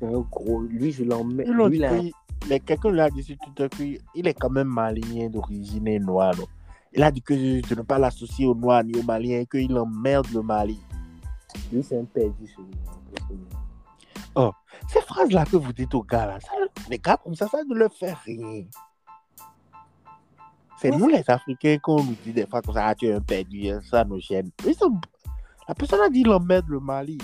Un 0.00 0.20
gros. 0.20 0.62
Lui, 0.62 0.92
je 0.92 1.04
l'emmerde. 1.04 1.50
Lui, 1.50 1.78
là. 1.78 1.92
Quelqu'un 2.60 2.90
lui 2.90 3.00
a 3.00 3.10
dit 3.10 3.22
sur 3.22 3.36
Twitter 3.38 3.68
qu'il 4.14 4.26
est 4.26 4.34
quand 4.34 4.50
même 4.50 4.68
malien 4.68 5.28
d'origine 5.28 5.86
et 5.88 5.98
noir. 5.98 6.34
non? 6.36 6.46
Il 6.92 7.02
a 7.02 7.10
dit 7.10 7.22
que 7.22 7.34
de 7.34 7.74
ne 7.74 7.82
pas 7.82 7.98
l'associer 7.98 8.46
au 8.46 8.54
noir 8.54 8.84
ni 8.84 8.98
au 8.98 9.02
malien 9.02 9.44
qu'il 9.44 9.76
emmerde 9.78 10.26
le 10.32 10.42
Mali. 10.42 10.78
Lui, 11.72 11.82
c'est 11.82 11.98
un 11.98 12.04
perdu, 12.04 12.46
celui-là. 12.46 14.50
Ces 14.88 15.00
phrases-là 15.02 15.44
que 15.44 15.56
vous 15.56 15.72
dites 15.72 15.94
aux 15.94 16.02
gars, 16.02 16.26
là, 16.26 16.40
ça, 16.40 16.50
les 16.90 16.98
gars 16.98 17.16
comme 17.22 17.34
ça, 17.34 17.46
ça 17.48 17.62
ne 17.64 17.74
leur 17.74 17.92
fait 17.92 18.14
rien. 18.24 18.64
C'est 20.78 20.90
nous 20.90 21.08
les 21.08 21.22
Africains 21.28 21.76
qu'on 21.80 22.02
nous 22.02 22.16
dit 22.24 22.32
des 22.32 22.46
fois 22.46 22.60
comme 22.60 22.74
ça, 22.74 22.88
ah, 22.88 22.94
tu 22.94 23.06
es 23.06 23.12
un 23.12 23.20
perdu, 23.20 23.68
hein, 23.68 23.80
ça 23.88 24.04
nous 24.04 24.20
gêne. 24.20 24.50
Sont- 24.76 25.00
La 25.68 25.74
personne 25.74 26.00
a 26.00 26.08
dit 26.10 26.24
l'emmerde 26.24 26.68
le 26.68 26.80
Mali. 26.80 27.18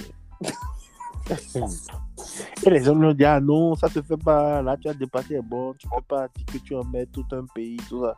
Et 2.65 2.71
les 2.71 2.89
hommes 2.89 3.01
lui 3.03 3.09
ont 3.09 3.15
dit, 3.15 3.25
ah 3.25 3.41
non, 3.41 3.75
ça 3.75 3.89
se 3.89 4.03
fait 4.03 4.17
pas, 4.17 4.63
là 4.63 4.77
tu 4.77 4.89
as 4.89 4.95
dépassé 4.95 5.39
un 5.39 5.43
bon, 5.43 5.75
tu 5.79 5.89
peux 5.89 6.03
pas 6.07 6.29
dire 6.37 6.47
que 6.47 6.59
tu 6.59 6.75
emmerdes 6.75 7.11
tout 7.13 7.27
un 7.33 7.45
pays, 7.55 7.77
tout 7.89 8.05
ça. 8.05 8.17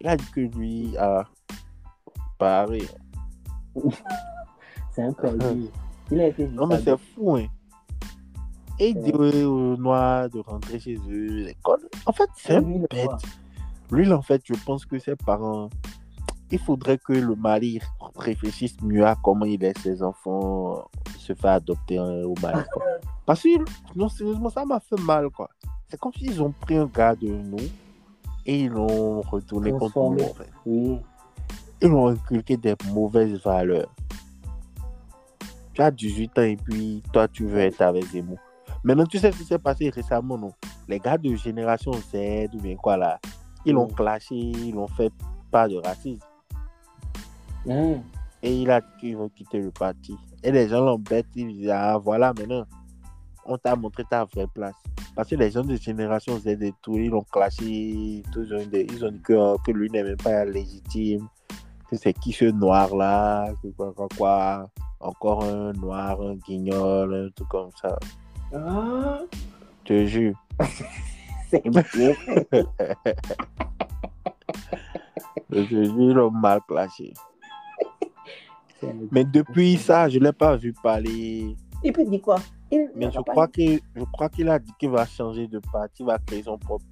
Il 0.00 0.08
a 0.08 0.16
dit 0.16 0.30
que 0.32 0.40
lui 0.40 0.96
a 0.96 1.26
paré. 2.38 2.82
C'est 4.94 5.02
un 5.02 5.12
perdu. 5.12 5.66
Il 6.10 6.20
a 6.20 6.28
été 6.28 6.48
Non, 6.48 6.66
mais 6.66 6.80
c'est 6.80 6.96
fou, 6.96 7.36
hein. 7.36 7.46
Et 8.80 8.90
il 8.90 9.02
dit 9.02 9.12
aux 9.12 9.76
Noirs 9.76 10.30
de 10.30 10.38
rentrer 10.38 10.78
chez 10.78 10.96
eux. 11.08 11.44
les 11.44 11.56
connes. 11.62 11.88
En 12.06 12.12
fait, 12.12 12.28
c'est 12.36 12.56
un 12.56 12.62
bête. 12.62 13.10
Lui, 13.90 14.12
en 14.12 14.22
fait, 14.22 14.40
je 14.44 14.54
pense 14.64 14.86
que 14.86 14.98
ses 14.98 15.16
parents. 15.16 15.68
Il 16.50 16.58
faudrait 16.58 16.98
que 16.98 17.12
le 17.12 17.34
mari 17.34 17.78
réfléchisse 18.16 18.80
mieux 18.82 19.04
à 19.06 19.16
comment 19.22 19.44
il 19.44 19.60
laisse 19.60 19.76
ses 19.82 20.02
enfants 20.02 20.88
se 21.18 21.34
faire 21.34 21.52
adopter 21.52 21.98
hein, 21.98 22.22
au 22.24 22.34
Mali. 22.40 22.62
quoi. 22.72 22.82
Parce 23.26 23.42
que, 23.42 23.48
non, 23.94 24.08
sérieusement, 24.08 24.48
ça 24.48 24.64
m'a 24.64 24.80
fait 24.80 24.98
mal, 25.00 25.28
quoi. 25.30 25.50
C'est 25.88 25.98
comme 26.00 26.12
s'ils 26.14 26.42
ont 26.42 26.52
pris 26.52 26.76
un 26.76 26.86
gars 26.86 27.14
de 27.14 27.28
nous 27.28 27.58
et 28.46 28.60
ils 28.62 28.70
l'ont 28.70 29.20
retourné 29.22 29.70
contre 29.72 29.98
nous, 29.98 30.22
en 30.24 30.34
fait. 30.34 30.50
Oui. 30.64 30.98
Ils 31.82 31.88
l'ont 31.88 32.08
inculqué 32.08 32.56
des 32.56 32.74
mauvaises 32.92 33.38
valeurs. 33.42 33.92
Tu 35.74 35.82
as 35.82 35.90
18 35.90 36.38
ans 36.38 36.42
et 36.42 36.56
puis 36.56 37.02
toi, 37.12 37.28
tu 37.28 37.46
veux 37.46 37.60
être 37.60 37.82
avec 37.82 38.04
Zemmour. 38.06 38.38
Maintenant, 38.82 39.04
tu 39.06 39.18
sais 39.18 39.30
ce 39.32 39.38
qui 39.38 39.44
s'est 39.44 39.58
passé 39.58 39.90
récemment, 39.90 40.38
non? 40.38 40.52
Les 40.88 40.98
gars 40.98 41.18
de 41.18 41.34
génération 41.34 41.92
Z 41.92 42.48
ou 42.54 42.60
bien 42.60 42.76
quoi 42.76 42.96
là, 42.96 43.20
ils 43.64 43.74
l'ont 43.74 43.86
Mm. 43.86 43.94
clashé, 43.94 44.34
ils 44.34 44.74
l'ont 44.74 44.88
fait 44.88 45.12
pas 45.50 45.68
de 45.68 45.76
racisme. 45.76 46.24
Hein. 47.68 48.00
Et 48.42 48.54
il 48.62 48.70
a 48.70 48.80
qu'ils 48.80 49.16
vont 49.16 49.28
quitter 49.28 49.58
le 49.60 49.70
parti. 49.70 50.16
Et 50.44 50.52
les 50.52 50.68
gens 50.68 50.80
l'embêtent, 50.84 51.26
ils 51.34 51.48
disent 51.48 51.70
Ah 51.70 51.98
voilà, 51.98 52.32
maintenant, 52.38 52.64
on 53.44 53.56
t'a 53.58 53.74
montré 53.74 54.04
ta 54.08 54.24
vraie 54.24 54.46
place. 54.46 54.74
Parce 55.16 55.28
que 55.30 55.34
les 55.36 55.50
gens 55.50 55.64
de 55.64 55.74
génération 55.76 56.38
Z 56.38 56.46
et 56.46 56.72
tout, 56.80 56.94
ils 56.96 57.10
l'ont 57.10 57.22
clashé, 57.32 58.22
tout, 58.32 58.44
ils, 58.44 58.54
ont, 58.54 58.58
dit- 58.66 58.86
ils 58.88 59.04
ont 59.04 59.10
dit 59.10 59.20
que, 59.20 59.32
euh, 59.32 59.56
que 59.66 59.72
lui 59.72 59.90
n'est 59.90 60.04
même 60.04 60.16
pas 60.16 60.44
légitime, 60.44 61.26
que 61.90 61.96
c'est 61.96 62.12
qui 62.12 62.30
ce 62.32 62.44
noir 62.44 62.94
là, 62.94 63.50
que 63.62 63.68
quoi, 63.68 63.92
quoi, 63.92 64.06
quoi. 64.16 64.70
Encore 65.00 65.44
un 65.44 65.72
noir, 65.72 66.20
un 66.20 66.34
guignol, 66.36 67.14
un 67.14 67.30
truc 67.34 67.48
comme 67.48 67.70
ça. 67.80 67.98
Ah, 68.54 69.20
Je 69.84 69.88
te 69.88 70.06
jure. 70.06 70.34
c'est. 71.50 71.62
Je 75.50 75.60
te 75.60 75.84
jure, 75.84 75.94
ils 75.98 76.12
l'ont 76.12 76.30
mal 76.30 76.60
clashé. 76.68 77.12
Mais 79.10 79.24
depuis 79.24 79.76
ça, 79.76 80.08
je 80.08 80.18
ne 80.18 80.24
l'ai 80.24 80.32
pas 80.32 80.56
vu 80.56 80.72
parler. 80.82 81.56
Il 81.84 81.92
peut 81.92 82.04
dire 82.04 82.20
quoi? 82.22 82.36
Il- 82.70 82.90
Mais 82.96 83.10
je 83.10 83.20
crois 83.20 83.48
que 83.48 83.62
je 83.96 84.04
crois 84.12 84.28
qu'il 84.28 84.48
a 84.48 84.58
dit 84.58 84.72
qu'il 84.78 84.90
va 84.90 85.06
changer 85.06 85.46
de 85.48 85.58
parti, 85.72 86.02
il 86.02 86.06
va 86.06 86.18
créer 86.18 86.42
son 86.42 86.58
propre 86.58 86.84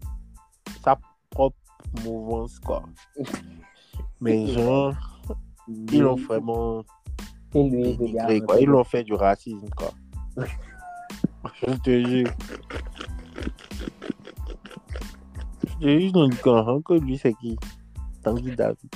sa 0.82 0.98
propre 1.30 1.56
mouvance 2.04 2.58
quoi. 2.60 2.82
Mais 4.20 4.46
genre, 4.46 4.94
ils 5.68 6.00
l'ont 6.00 6.14
vraiment 6.16 6.82
Et 7.54 7.68
lui, 7.68 7.96
dénigré 7.96 8.40
quoi. 8.40 8.60
Ils 8.60 8.66
l'ont 8.68 8.84
fait 8.84 9.04
du 9.04 9.12
racisme 9.14 9.68
quoi. 9.76 9.90
je 11.66 11.74
te 11.76 12.06
jure. 12.08 12.30
Je 15.66 15.74
te 15.74 15.82
jure, 15.88 16.00
ils 16.00 16.16
ont 16.16 16.28
dit 16.28 16.36
qu'en- 16.38 16.80
que 16.80 16.94
lui 16.94 17.18
c'est 17.18 17.34
qui? 17.34 17.56
Tanguy 18.22 18.54
David. 18.56 18.90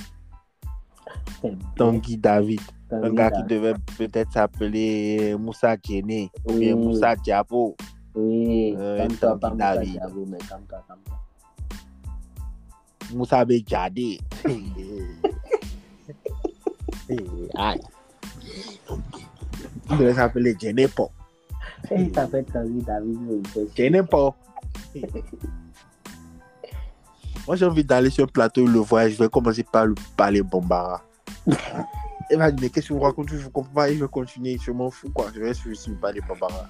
Tanguy 1.77 2.17
David. 2.17 2.61
Un 2.93 3.13
gars 3.13 3.31
qui 3.31 3.43
devait 3.45 3.75
peut-être 3.97 4.33
s'appeler 4.33 5.37
Moussa 5.39 5.77
Djene 5.83 6.29
ou 6.45 6.53
bien. 6.55 6.75
Moussa 6.75 7.15
Diabo. 7.17 7.77
Oui, 8.15 8.75
Euh, 8.77 9.07
pas 9.21 9.51
Moussa. 9.51 9.77
Diabo, 9.79 10.27
mais 10.27 10.39
calme-toi, 10.39 10.85
calme-toi. 10.89 11.17
Moussa 13.13 13.45
Bejade. 13.45 13.99
Aïe. 17.57 17.81
Il 19.91 19.99
devait 19.99 20.15
s'appeler 20.15 20.57
Jenepo. 20.61 21.11
Et 21.91 22.03
il 22.03 22.15
s'appelle 22.15 22.45
Tanguy 22.45 22.83
David. 22.83 23.47
Jenepo. 23.77 24.35
Moi, 27.47 27.57
j'ai 27.57 27.65
envie 27.65 27.85
d'aller 27.85 28.11
sur 28.11 28.27
le 28.27 28.31
plateau, 28.31 28.67
le 28.67 28.79
voir, 28.79 29.03
et 29.05 29.11
je 29.11 29.19
vais 29.21 29.29
commencer 29.29 29.65
par 29.65 29.87
lui 29.87 29.95
parler 30.17 30.43
Bombara. 30.43 31.03
Il 32.31 32.39
va 32.39 32.51
dire, 32.51 32.61
mais 32.63 32.71
qu'est-ce 32.71 32.89
que 32.89 32.95
vous 32.95 33.01
racontez? 33.01 33.37
Je 33.37 33.45
ne 33.45 33.49
comprends 33.49 33.75
pas, 33.75 33.91
et 33.91 33.97
je 33.97 34.05
vais 34.05 34.09
continuer, 34.09 34.57
je 34.63 34.71
m'en 34.71 34.91
fous, 34.91 35.11
quoi. 35.11 35.27
Je 35.35 35.41
vais 35.41 35.53
juste 35.53 35.89
lui 35.89 35.97
parler 35.97 36.21
Bombara. 36.21 36.69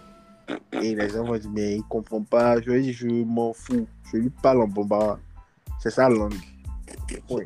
Et 0.73 0.95
les 0.95 1.09
gens 1.09 1.25
vont 1.25 1.37
dire, 1.37 1.51
mais 1.53 1.75
il 1.75 1.79
ne 1.79 1.83
comprend 1.83 2.23
pas. 2.23 2.61
Je 2.61 2.71
vais 2.71 2.81
dire, 2.81 2.95
je 2.95 3.07
m'en 3.07 3.53
fous. 3.53 3.87
Je 4.11 4.17
lui 4.17 4.31
parle 4.31 4.63
en 4.63 4.69
Bombara. 4.69 5.19
C'est 5.79 5.91
sa 5.91 6.09
langue. 6.09 6.35
Oui. 7.29 7.45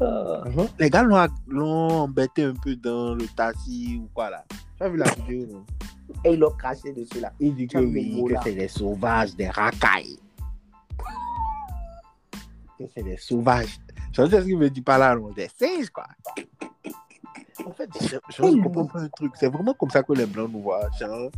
Ah. 0.00 0.44
Les 0.78 0.90
gars 0.90 1.02
l'ont 1.02 1.26
l'ont 1.46 2.02
embêté 2.02 2.44
un 2.44 2.54
peu 2.54 2.76
dans 2.76 3.14
le 3.14 3.26
taxi 3.28 3.98
ou 4.02 4.08
quoi 4.12 4.28
là. 4.28 4.44
Tu 4.76 4.82
as 4.82 4.88
vu 4.90 4.98
la 4.98 5.10
vidéo, 5.10 5.46
non? 5.46 5.64
Et 6.24 6.34
ils 6.34 6.38
l'ont 6.38 6.50
craché 6.50 6.92
dessus 6.92 7.20
là. 7.20 7.32
Il 7.40 7.54
dit 7.54 7.66
que 7.66 7.78
oui, 7.78 8.22
que 8.28 8.34
c'est 8.42 8.54
des 8.54 8.68
sauvages, 8.68 9.34
des 9.34 9.48
racailles. 9.48 10.18
Que 12.78 12.84
c'est 12.94 13.02
des 13.02 13.16
sauvages. 13.16 13.78
Je 14.12 14.26
sais 14.26 14.40
ce 14.40 14.44
qu'il 14.46 14.56
veut 14.56 14.70
dire 14.70 14.84
par 14.84 14.98
là, 14.98 15.14
non 15.14 15.30
Des 15.32 15.48
singes, 15.58 15.90
quoi? 15.90 16.06
En 17.64 17.72
fait, 17.72 17.88
je, 18.00 18.16
je 18.34 18.42
ne 18.42 18.62
comprends 18.62 18.86
pas 18.86 19.00
un 19.00 19.08
truc. 19.08 19.32
C'est 19.38 19.48
vraiment 19.48 19.74
comme 19.74 19.90
ça 19.90 20.02
que 20.02 20.12
les 20.12 20.26
blancs 20.26 20.50
nous 20.52 20.60
voient. 20.62 20.88
Genre, 20.98 21.30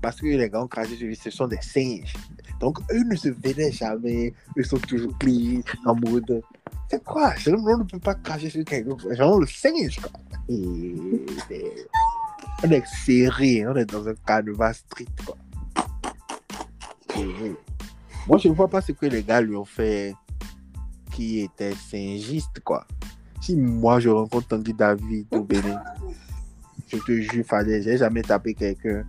parce 0.00 0.20
que 0.20 0.26
les 0.26 0.48
gars 0.50 0.62
ont 0.62 0.68
craché 0.68 0.96
sur 0.96 1.06
lui, 1.06 1.16
ce 1.16 1.30
sont 1.30 1.46
des 1.48 1.60
singes. 1.60 2.14
Donc, 2.60 2.78
eux 2.92 3.02
ne 3.04 3.16
se 3.16 3.28
venaient 3.30 3.72
jamais. 3.72 4.32
Ils 4.56 4.64
sont 4.64 4.78
toujours 4.78 5.16
clean, 5.18 5.60
en 5.84 5.94
mode. 5.96 6.42
C'est 6.88 7.02
quoi? 7.02 7.34
Genre, 7.36 7.58
On 7.66 7.78
ne 7.78 7.84
peut 7.84 7.98
pas 7.98 8.14
cracher 8.14 8.50
sur 8.50 8.64
quelqu'un. 8.64 8.96
Genre, 9.14 9.40
le 9.40 9.46
singe, 9.46 9.98
quoi. 10.00 10.10
Et, 10.48 10.94
on 12.62 12.70
est 12.70 12.86
serré, 12.86 13.66
on 13.66 13.74
est 13.76 13.86
dans 13.86 14.06
un 14.06 14.14
carnaval 14.26 14.74
strict, 14.74 15.24
quoi. 15.24 15.36
Et- 17.18 17.54
Moi, 18.28 18.38
je 18.38 18.48
ne 18.48 18.54
vois 18.54 18.68
pas 18.68 18.80
ce 18.80 18.92
que 18.92 19.06
les 19.06 19.22
gars 19.22 19.40
lui 19.40 19.56
ont 19.56 19.64
fait 19.64 20.14
qui 21.14 21.40
était 21.40 21.72
singiste, 21.74 22.60
quoi. 22.64 22.84
Si 23.40 23.56
moi, 23.56 24.00
je 24.00 24.08
rencontre 24.08 24.48
Tanguy 24.48 24.74
David 24.74 25.26
au 25.32 25.42
Bénin, 25.44 25.80
je 26.88 26.96
te 26.98 27.12
jure, 27.20 27.44
Fadé, 27.46 27.82
j'ai 27.82 27.96
jamais 27.98 28.22
tapé 28.22 28.54
quelqu'un 28.54 29.04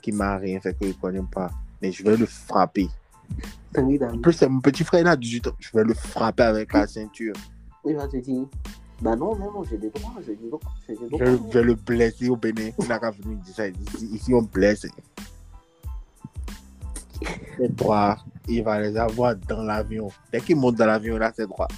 qui 0.00 0.10
m'a 0.12 0.36
rien 0.38 0.58
fait 0.60 0.72
que 0.72 0.86
je 0.86 0.88
ne 0.88 0.94
connais 0.94 1.22
pas. 1.30 1.50
Mais 1.80 1.92
je 1.92 2.02
vais 2.02 2.16
le 2.16 2.26
frapper. 2.26 2.88
Tanguy 3.74 3.98
En 4.02 4.18
plus, 4.18 4.32
c'est 4.32 4.48
mon 4.48 4.60
petit 4.60 4.84
frère, 4.84 5.00
il 5.02 5.06
a 5.06 5.16
18 5.16 5.48
ans. 5.48 5.56
Je 5.60 5.70
vais 5.74 5.84
le 5.84 5.94
frapper 5.94 6.44
avec 6.44 6.72
la 6.72 6.86
ceinture. 6.86 7.34
il 7.84 7.96
va 7.96 8.06
te 8.08 8.16
dire 8.16 8.46
Bah 9.00 9.14
non, 9.16 9.36
non, 9.36 9.64
j'ai 9.68 9.76
des 9.78 9.90
droits, 9.90 10.14
j'ai 10.26 10.34
des 10.36 10.48
droits. 10.48 10.60
J'ai 10.88 10.94
des 10.94 11.00
Je, 11.10 11.16
droits. 11.16 11.26
je 11.52 11.58
vais 11.58 11.64
le 11.64 11.74
blesser 11.74 12.28
au 12.28 12.36
Bénin. 12.36 12.70
Il 12.78 12.88
n'a 12.88 12.98
qu'à 12.98 13.10
venir 13.10 13.36
dire 13.38 13.54
ça. 13.54 13.66
Ici, 13.68 14.06
ici, 14.12 14.32
on 14.34 14.42
blesse. 14.42 14.86
Les 17.58 17.68
droits, 17.68 18.16
il 18.48 18.62
va 18.62 18.80
les 18.80 18.96
avoir 18.96 19.36
dans 19.36 19.62
l'avion. 19.62 20.08
Dès 20.32 20.40
qu'il 20.40 20.56
monte 20.56 20.76
dans 20.76 20.86
l'avion, 20.86 21.18
là, 21.18 21.32
c'est 21.34 21.46
droit. 21.46 21.68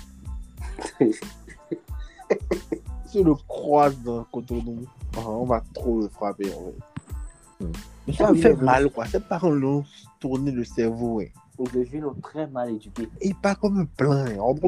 Si 3.07 3.23
le 3.23 3.35
croise 3.47 3.97
dans 4.03 4.25
Cotonou, 4.25 4.85
ah, 5.17 5.21
on 5.29 5.45
va 5.45 5.63
trop 5.73 6.01
le 6.01 6.09
frapper. 6.09 6.51
Mais 8.07 8.13
ça 8.13 8.27
Ah, 8.27 8.31
me 8.33 8.37
oui, 8.37 8.43
fait 8.43 8.57
mal, 8.57 8.91
quoi. 8.91 9.07
Ses 9.07 9.21
parents 9.21 9.51
l'ont 9.51 9.85
tourné 10.21 10.51
le 10.51 10.65
cerveau. 10.65 11.15
ouais. 11.17 11.33
Et 11.61 11.65
les 11.77 11.87
jeunes 11.87 12.07
ont 12.07 12.15
très 12.21 12.49
mal 12.49 12.71
éduqué. 12.71 13.09
Et 13.21 13.29
il 13.29 13.35
part 13.37 13.59
comme 13.61 13.87
plein. 13.87 14.27
On 14.41 14.57
se 14.57 14.65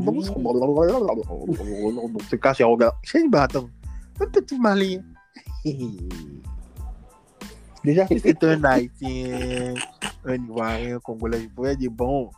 cache 2.37 2.61
et 2.61 2.65
regarde. 2.65 2.95
Je 3.03 3.19
dis, 3.19 3.29
bah 3.29 3.43
attends, 3.43 3.69
un 4.21 4.27
petit 4.27 4.59
malin. 4.59 5.01
Déjà, 7.87 8.05
si 8.09 8.19
c'était 8.19 8.47
un 8.49 8.65
Haïtien, 8.65 9.75
un 10.25 10.35
Ivoirien, 10.35 10.97
un 10.97 10.99
Congolais, 10.99 11.43
je 11.43 11.49
pouvais 11.49 11.77
dire, 11.77 11.93
bon, 11.93 12.31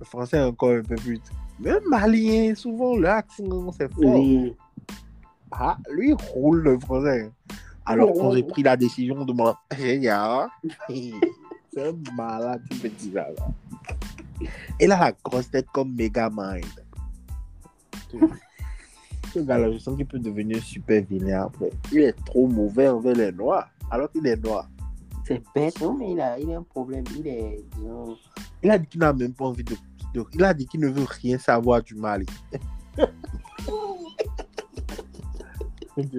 le 0.00 0.04
français 0.04 0.38
est 0.38 0.42
encore 0.42 0.70
un 0.70 0.82
peu 0.82 0.96
plus. 0.96 1.20
Mais 1.60 1.70
un 1.70 1.80
Malien, 1.88 2.56
souvent, 2.56 2.96
l'accent, 2.96 3.70
c'est 3.70 3.88
fort. 3.92 4.18
Oui. 4.18 4.52
Ah, 5.52 5.78
lui, 5.92 6.08
il 6.08 6.16
roule 6.32 6.62
le 6.62 6.78
français. 6.80 7.30
Alors, 7.86 8.12
quand 8.12 8.32
j'ai 8.32 8.42
pris 8.42 8.64
la 8.64 8.76
décision 8.76 9.24
de 9.24 9.32
m'en. 9.32 9.54
Ah, 10.08 10.48
c'est 11.72 11.88
un 11.88 11.92
malade, 12.16 12.62
ce 12.72 12.78
petit 12.78 13.10
gars 13.10 13.28
là. 13.38 14.48
Il 14.80 14.90
a 14.90 14.98
la 14.98 15.12
grosse 15.22 15.48
tête 15.50 15.66
comme 15.72 15.94
Megamind. 15.94 16.64
Ce 19.32 19.38
gars-là, 19.38 19.70
je 19.70 19.78
sens 19.78 19.96
qu'il 19.96 20.06
peut 20.06 20.18
devenir 20.18 20.60
super 20.60 21.04
vilain 21.04 21.44
après. 21.44 21.70
Il 21.92 22.00
est 22.00 22.24
trop 22.24 22.48
mauvais 22.48 22.88
envers 22.88 23.14
les 23.14 23.30
noirs, 23.30 23.68
alors 23.88 24.10
qu'il 24.10 24.26
est 24.26 24.42
noir. 24.42 24.68
C'est 25.30 25.42
bête, 25.54 25.80
non, 25.80 25.96
mais 25.96 26.10
il 26.10 26.20
a, 26.20 26.36
il 26.40 26.52
a 26.52 26.58
un 26.58 26.62
problème. 26.62 27.04
Il 27.16 27.24
est, 27.28 27.64
Il 28.64 28.70
a 28.70 28.78
dit 28.78 28.86
qu'il 28.88 28.98
n'a 29.00 29.12
même 29.12 29.32
pas 29.32 29.44
envie 29.44 29.62
de. 29.62 29.76
de- 30.12 30.26
il 30.34 30.42
a 30.42 30.52
dit 30.52 30.66
qu'il 30.66 30.80
ne 30.80 30.88
veut 30.88 31.06
rien 31.22 31.38
savoir 31.38 31.80
du 31.84 31.94
Mali. 31.94 32.26
Il 35.96 36.10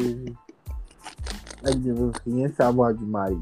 ne 1.66 1.93
veut 1.93 2.12
rien 2.26 2.49
savoir 2.57 2.93
du 2.93 3.03
Mali. 3.03 3.38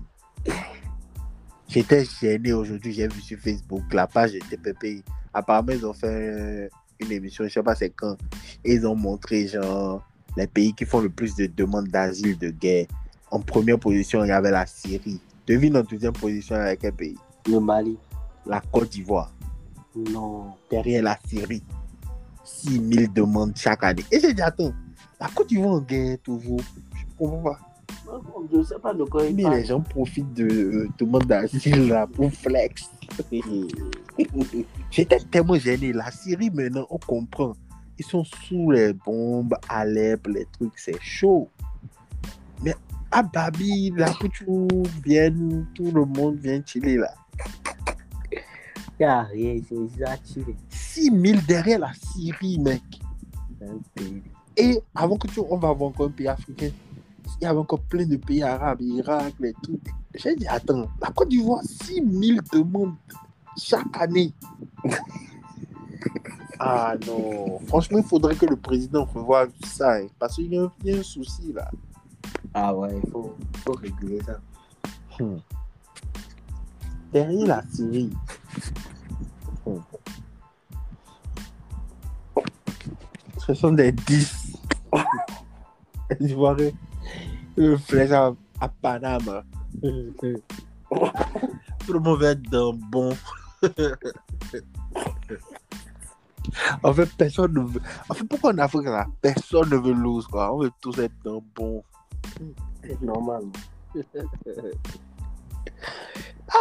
J'étais 1.67 2.03
gêné 2.03 2.51
aujourd'hui, 2.51 2.91
j'ai 2.91 3.07
vu 3.07 3.21
sur 3.21 3.37
Facebook, 3.37 3.83
la 3.93 4.07
page 4.07 4.33
était 4.33 4.57
pépée. 4.57 5.03
Apparemment, 5.31 5.73
ils 5.73 5.85
ont 5.85 5.93
fait 5.93 6.67
une 6.99 7.11
émission, 7.11 7.43
je 7.43 7.49
sais 7.49 7.61
pas 7.61 7.75
c'est 7.75 7.91
quand. 7.91 8.17
Et 8.65 8.73
ils 8.73 8.87
ont 8.87 8.95
montré, 8.95 9.47
genre, 9.47 10.03
les 10.35 10.47
pays 10.47 10.73
qui 10.73 10.85
font 10.85 11.01
le 11.01 11.09
plus 11.09 11.35
de 11.35 11.45
demandes 11.45 11.89
d'asile 11.89 12.39
de 12.39 12.49
guerre. 12.49 12.87
En 13.29 13.39
première 13.39 13.77
position, 13.79 14.23
il 14.23 14.29
y 14.29 14.31
avait 14.31 14.49
la 14.49 14.65
Syrie. 14.65 15.21
Devine 15.49 15.77
en 15.77 15.81
deuxième 15.81 16.13
position 16.13 16.55
avec 16.57 16.81
quel 16.81 16.93
pays 16.93 17.17
le 17.47 17.59
Mali. 17.59 17.97
La 18.45 18.61
Côte 18.71 18.89
d'Ivoire. 18.91 19.33
Non. 19.95 20.53
derrière 20.69 21.01
la 21.01 21.17
Syrie. 21.27 21.63
6 22.43 22.93
000 22.93 23.11
demandes 23.13 23.53
chaque 23.55 23.83
année. 23.83 24.03
Et 24.11 24.19
j'ai 24.19 24.31
dit, 24.33 24.41
attends, 24.43 24.71
la 25.19 25.27
Côte 25.29 25.47
d'Ivoire 25.49 25.73
en 25.73 25.81
guerre 25.81 26.17
toujours. 26.23 26.59
Je 26.93 27.03
comprends 27.17 27.41
pas. 27.41 27.59
Je 28.51 28.57
ne 28.57 28.63
sais 28.63 28.77
pas 28.79 28.93
de 28.93 29.03
quoi 29.05 29.25
il 29.25 29.35
Mais 29.35 29.43
parle. 29.43 29.55
les 29.55 29.65
gens 29.65 29.81
profitent 29.81 30.33
de 30.35 30.45
euh, 30.45 30.89
demandes 30.99 31.25
d'asile 31.25 31.87
là 31.87 32.05
pour 32.05 32.31
flex. 32.31 32.89
J'étais 34.91 35.19
tellement 35.31 35.55
gêné. 35.55 35.93
La 35.93 36.11
Syrie, 36.11 36.51
maintenant, 36.51 36.85
on 36.91 36.99
comprend. 36.99 37.53
Ils 37.97 38.05
sont 38.05 38.23
sous 38.23 38.69
les 38.69 38.93
bombes, 38.93 39.55
Alep, 39.67 40.27
les 40.27 40.45
trucs, 40.45 40.77
c'est 40.77 41.01
chaud. 41.01 41.49
Mais 42.63 42.75
à 43.11 43.23
Babi, 43.23 43.91
là, 43.95 44.11
que 44.19 44.27
tu 44.27 44.45
viennes, 45.03 45.65
tout 45.73 45.91
le 45.91 46.05
monde 46.05 46.37
vient 46.37 46.61
chiller 46.65 46.97
là. 46.97 47.13
Il 48.99 49.05
a 49.05 49.23
rien, 49.23 49.59
c'est 49.67 50.03
ça 50.03 50.17
tiré. 50.17 50.55
6 50.69 51.11
000 51.11 51.39
derrière 51.47 51.79
la 51.79 51.91
Syrie, 51.93 52.59
mec. 52.59 52.83
Et 54.57 54.79
avant 54.93 55.17
que 55.17 55.27
tu, 55.27 55.39
on 55.39 55.57
va 55.57 55.69
avoir 55.69 55.89
encore 55.89 56.07
un 56.07 56.11
pays 56.11 56.27
africain, 56.27 56.69
il 57.39 57.43
y 57.45 57.47
avait 57.47 57.59
encore 57.59 57.79
plein 57.79 58.05
de 58.05 58.17
pays 58.17 58.43
arabes, 58.43 58.81
Irak, 58.81 59.33
les 59.39 59.53
trucs. 59.53 59.87
J'ai 60.15 60.35
dit, 60.35 60.47
attends, 60.47 60.87
la 61.01 61.09
Côte 61.11 61.29
d'Ivoire, 61.29 61.63
6 61.63 62.03
000 62.05 62.39
demandes 62.51 62.95
chaque 63.57 63.95
année. 63.97 64.33
ah 66.59 66.95
non, 67.07 67.59
franchement, 67.67 67.99
il 67.99 68.03
faudrait 68.03 68.35
que 68.35 68.45
le 68.45 68.57
président 68.57 69.05
revoie 69.05 69.47
ça, 69.63 69.95
hein, 69.95 70.07
parce 70.19 70.35
qu'il 70.35 70.53
y 70.53 70.57
a 70.57 70.97
un 70.97 71.03
souci 71.03 71.53
là. 71.53 71.71
Ah 72.53 72.73
ouais, 72.73 72.97
il 73.03 73.11
faut, 73.11 73.35
faut 73.65 73.73
réguler 73.73 74.21
ça. 74.23 74.39
Derrière 77.11 77.47
la 77.47 77.63
Syrie. 77.71 78.11
Hmm. 79.65 79.79
Ce 83.37 83.53
sont 83.53 83.71
des 83.71 83.91
10. 83.91 84.57
Les 86.19 86.27
Ivoiriens. 86.31 86.71
Le 87.55 87.77
flèche 87.77 88.11
à, 88.11 88.31
à 88.61 88.69
Panama. 88.69 89.43
Tout 89.81 90.43
le 91.93 91.99
monde 91.99 92.19
veut 92.19 92.27
être 92.27 92.43
d'un 92.43 92.71
bon. 92.73 93.15
en 96.83 96.93
fait, 96.93 97.09
personne 97.17 97.53
ne 97.53 97.61
veut. 97.61 97.81
En 98.07 98.13
fait, 98.13 98.25
pourquoi 98.25 98.53
en 98.53 98.57
Afrique, 98.59 98.85
là, 98.85 99.07
personne 99.21 99.69
ne 99.69 99.77
veut 99.77 99.93
lose, 99.93 100.27
quoi? 100.27 100.53
On 100.53 100.59
veut 100.59 100.71
tous 100.81 100.99
être 100.99 101.15
d'un 101.23 101.39
bon. 101.55 101.83
Normal. 103.01 103.43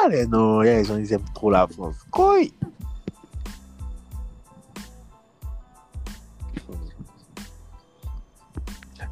Allez, 0.05 0.27
non, 0.27 0.63
il 0.63 0.67
y 0.67 0.71
a 0.71 0.77
les 0.79 0.85
gens, 0.85 0.97
ils 0.99 1.13
aiment 1.13 1.25
trop 1.35 1.51
la 1.51 1.67
France. 1.67 1.97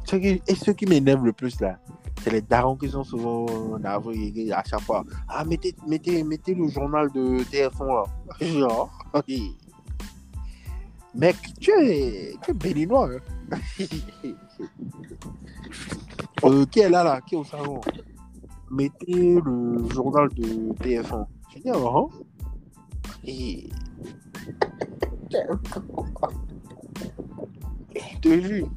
Qui- 0.05 0.41
Et 0.47 0.55
ce 0.55 0.71
qui 0.71 0.85
m'énerve 0.85 1.25
le 1.25 1.33
plus 1.33 1.59
là, 1.59 1.79
c'est 2.23 2.31
les 2.31 2.41
darons 2.41 2.75
qui 2.75 2.89
sont 2.89 3.03
souvent 3.03 3.45
en 3.45 3.83
à 3.83 4.63
chaque 4.63 4.81
fois. 4.81 5.03
Ah, 5.27 5.43
mettez, 5.43 5.75
mettez, 5.87 6.23
mettez 6.23 6.53
le 6.55 6.67
journal 6.69 7.11
de 7.11 7.43
TF1 7.43 7.85
là. 7.85 8.03
Genre. 8.41 8.89
Mec, 11.15 11.35
tu 11.59 11.71
es, 11.71 12.35
tu 12.43 12.51
es 12.51 12.53
béninois. 12.53 13.09
hein. 13.51 13.57
Euh, 16.43 16.65
qui 16.65 16.79
est 16.79 16.89
là, 16.89 17.03
là, 17.03 17.21
qui 17.21 17.35
est 17.35 17.37
au 17.37 17.43
salon 17.43 17.81
Mettez 18.69 19.39
le 19.41 19.89
journal 19.89 20.29
de 20.29 20.73
TF1. 20.83 21.25
J'ai 21.53 21.59
dit, 21.61 21.69
ah, 21.69 21.77
hein. 21.77 22.07
Et... 23.23 23.69
Je 27.95 28.19
te 28.19 28.41
jure. 28.41 28.69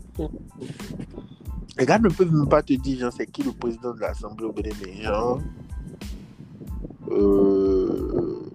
Les 1.78 1.86
gars 1.86 1.98
ne 1.98 2.08
peuvent 2.08 2.32
même 2.32 2.48
pas 2.48 2.62
te 2.62 2.72
dire, 2.74 2.98
genre, 3.00 3.12
c'est 3.12 3.26
qui 3.26 3.42
le 3.42 3.52
président 3.52 3.94
de 3.94 4.00
l'Assemblée 4.00 4.46
au 4.46 4.52
Bénin, 4.52 5.02
genre, 5.02 5.40
euh, 7.10 8.50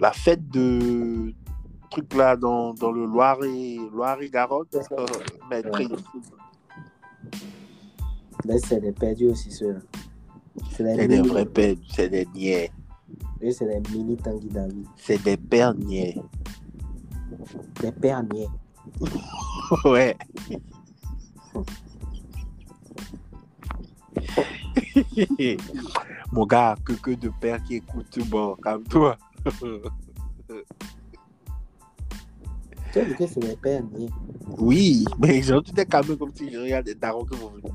la 0.00 0.12
fête 0.12 0.48
de 0.50 1.32
truc 1.90 2.14
là 2.14 2.36
dans, 2.36 2.74
dans 2.74 2.92
le 2.92 3.06
Loire 3.06 3.42
et, 3.42 3.78
Loire 3.92 4.20
et 4.20 4.30
Garonne. 4.30 4.66
Euh, 4.74 5.06
maîtrise. 5.50 5.88
Mais 8.46 8.58
c'est 8.58 8.80
des 8.80 8.92
perdus 8.92 9.28
aussi, 9.28 9.50
ceux-là. 9.50 9.80
C'est 10.72 10.96
des, 10.96 11.08
des 11.08 11.22
vrais 11.22 11.46
perdus, 11.46 11.82
c'est 11.88 12.08
des 12.08 12.26
niais. 12.34 12.70
c'est 13.40 13.66
des 13.66 13.80
mini 13.90 14.16
Tanguy 14.16 14.48
David. 14.48 14.86
C'est 14.96 15.22
des 15.22 15.36
pères 15.36 15.74
niais. 15.74 16.16
Des 17.80 17.92
perniers. 17.92 18.48
Ouais. 19.84 20.16
Mon 26.32 26.46
gars, 26.46 26.74
que 26.84 26.94
que 26.94 27.10
de 27.10 27.30
pères 27.40 27.62
qui 27.62 27.76
écoutent, 27.76 28.18
bon, 28.28 28.56
calme-toi. 28.56 29.18
Tu 32.92 33.00
vois 33.00 33.14
que 33.14 33.26
c'est 33.26 33.40
des 33.40 33.56
perniers. 33.56 34.08
Oui, 34.58 35.04
mais 35.18 35.42
genre, 35.42 35.62
tu 35.62 35.72
t'es 35.72 35.84
calmé 35.84 36.16
comme 36.16 36.34
si 36.34 36.50
je 36.50 36.58
regarde 36.58 36.86
des 36.86 36.94
darons 36.94 37.26
qui 37.26 37.36
vont 37.36 37.50
venir 37.50 37.72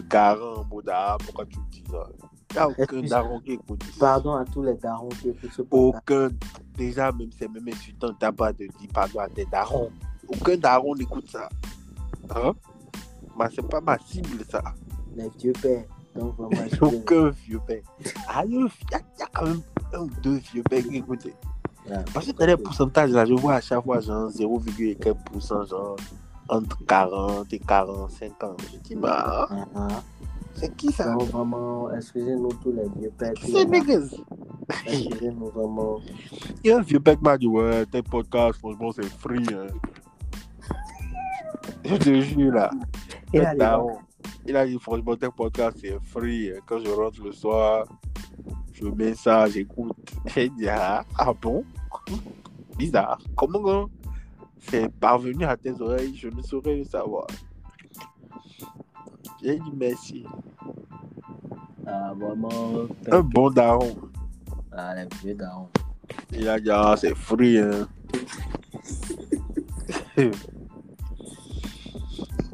garer 0.00 0.42
en 0.42 0.64
mode 0.64 0.88
ah, 0.92 1.16
pourquoi 1.24 1.46
tu 1.46 1.58
me 1.58 1.64
dis 1.70 1.84
ça? 1.90 2.06
Il 2.50 2.54
n'y 2.54 2.58
a 2.60 2.68
aucun 2.68 3.02
daron 3.02 3.40
qui 3.40 3.52
écoute. 3.52 3.84
Pardon 3.98 4.34
à 4.34 4.44
tous 4.44 4.62
les 4.62 4.74
darons 4.74 5.08
qui 5.08 5.30
écoutent 5.30 5.52
ce. 5.52 5.62
Aucun. 5.70 6.28
Déjà, 6.76 7.10
même 7.12 7.30
c'est 7.38 7.48
même 7.48 7.68
insultant, 7.68 8.14
t'as 8.18 8.32
pas 8.32 8.52
de 8.52 8.58
dire 8.66 8.88
pardon 8.92 9.18
à 9.20 9.28
des 9.28 9.44
darons. 9.46 9.90
Aucun 10.28 10.56
daron 10.56 10.94
n'écoute 10.94 11.28
ça. 11.30 11.48
Hein? 12.34 12.52
Mais 13.38 13.46
c'est 13.54 13.66
pas 13.68 13.80
ma 13.80 13.98
cible, 13.98 14.44
ça. 14.48 14.62
Les 15.16 15.28
vieux 15.38 15.52
pères. 15.60 15.84
Donc, 16.14 16.36
vraiment, 16.36 16.68
je 16.70 16.80
Aucun 16.84 17.30
vieux 17.30 17.60
père. 17.66 17.82
Ah, 18.28 18.44
il 18.46 18.52
y, 18.54 18.56
a- 18.56 18.68
il 19.16 19.20
y 19.20 19.22
a 19.22 19.26
quand 19.32 19.46
même 19.46 19.60
un 19.92 20.00
ou 20.02 20.10
deux 20.22 20.36
vieux 20.36 20.62
pères 20.62 20.82
qui 20.84 20.96
écoutent. 20.96 21.26
Ah, 21.90 21.98
Parce 22.14 22.26
que 22.26 22.32
dans 22.32 22.46
les 22.46 22.56
pourcentages, 22.56 23.10
là, 23.10 23.26
je 23.26 23.34
vois 23.34 23.54
à 23.54 23.60
chaque 23.60 23.82
fois, 23.82 24.00
genre, 24.00 24.30
0,4%, 24.30 25.68
genre, 25.68 25.96
entre 26.48 26.84
40 26.84 27.52
et 27.52 27.58
45 27.58 28.44
ans. 28.44 28.56
Je 28.72 28.78
dis, 28.78 28.94
bah, 28.94 29.48
ah, 29.74 29.88
c'est 30.54 30.74
qui 30.76 30.92
ça? 30.92 31.12
Donc, 31.12 31.30
vraiment, 31.30 31.90
excusez-nous 31.92 32.52
tous 32.62 32.72
les 32.72 32.88
vieux 32.96 33.12
qui 33.34 33.52
C'est 33.52 33.64
niggas. 33.64 34.08
Excusez-nous 34.86 35.50
vraiment. 35.50 36.00
Il 36.62 36.70
y 36.70 36.72
a 36.72 36.78
un 36.78 36.80
vieux 36.80 37.00
qui 37.00 37.16
m'a 37.22 37.36
dit, 37.36 37.46
ouais, 37.46 37.86
tes 37.86 38.02
podcasts, 38.02 38.58
franchement, 38.58 38.92
c'est 38.92 39.04
free. 39.04 39.44
Hein. 39.52 39.66
Je 41.84 41.96
te 41.96 42.20
jure, 42.20 42.52
là. 42.52 42.70
A 43.34 43.80
Il 44.46 44.56
a 44.56 44.66
dit, 44.66 44.78
franchement, 44.78 45.16
tes 45.16 45.28
podcasts, 45.28 45.78
c'est 45.80 45.98
free. 46.02 46.50
hein. 46.50 46.60
Quand 46.66 46.78
je 46.78 46.90
rentre 46.90 47.22
le 47.22 47.32
soir, 47.32 47.86
je 48.72 48.86
mets 48.86 49.14
ça, 49.14 49.46
j'écoute. 49.48 49.96
J'ai 50.26 50.48
dit, 50.50 50.68
ah, 50.68 51.04
ah 51.18 51.32
bon? 51.32 51.64
Bizarre. 52.76 53.18
Comment 53.36 53.68
hein, 53.68 53.86
c'est 54.68 54.88
parvenu 54.94 55.44
à 55.44 55.56
tes 55.56 55.80
oreilles 55.80 56.14
Je 56.16 56.28
ne 56.28 56.42
saurais 56.42 56.76
le 56.76 56.84
savoir. 56.84 57.26
J'ai 59.42 59.58
dit 59.58 59.72
merci. 59.76 60.24
Ah, 61.86 62.14
vraiment. 62.16 62.88
Un 63.10 63.20
bon 63.20 63.50
daron. 63.50 63.96
Ah, 64.72 64.94
les 64.94 65.06
vieux 65.22 65.34
darons. 65.34 65.68
Il 66.32 66.48
a 66.48 66.58
dit, 66.58 66.70
ah, 66.70 66.94
c'est 66.96 67.14
free. 67.14 67.58
Hein. 67.58 67.86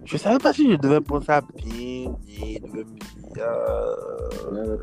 je 0.04 0.16
savais 0.16 0.38
pas 0.38 0.52
si 0.52 0.70
je 0.70 0.76
devais 0.76 1.00
prendre 1.00 1.24
ça 1.24 1.40
bien, 1.40 2.12
bien, 2.26 2.56
je 2.56 2.66
devais 2.66 2.84
me 2.84 2.98
dire, 3.34 3.44
euh, 3.46 3.96
Ouais, 4.50 4.68
ouais, 4.68 4.78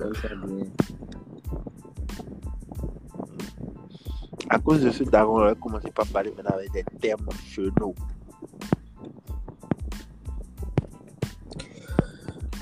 à 4.49 4.59
cause 4.59 4.81
de 4.81 4.91
ce 4.91 5.03
daron, 5.03 5.41
on 5.41 5.47
a 5.47 5.55
commencé 5.55 5.91
par 5.91 6.05
parler 6.07 6.33
maintenant 6.35 6.55
avec 6.55 6.71
des 6.71 6.83
termes 6.99 7.27
chenaux. 7.45 7.95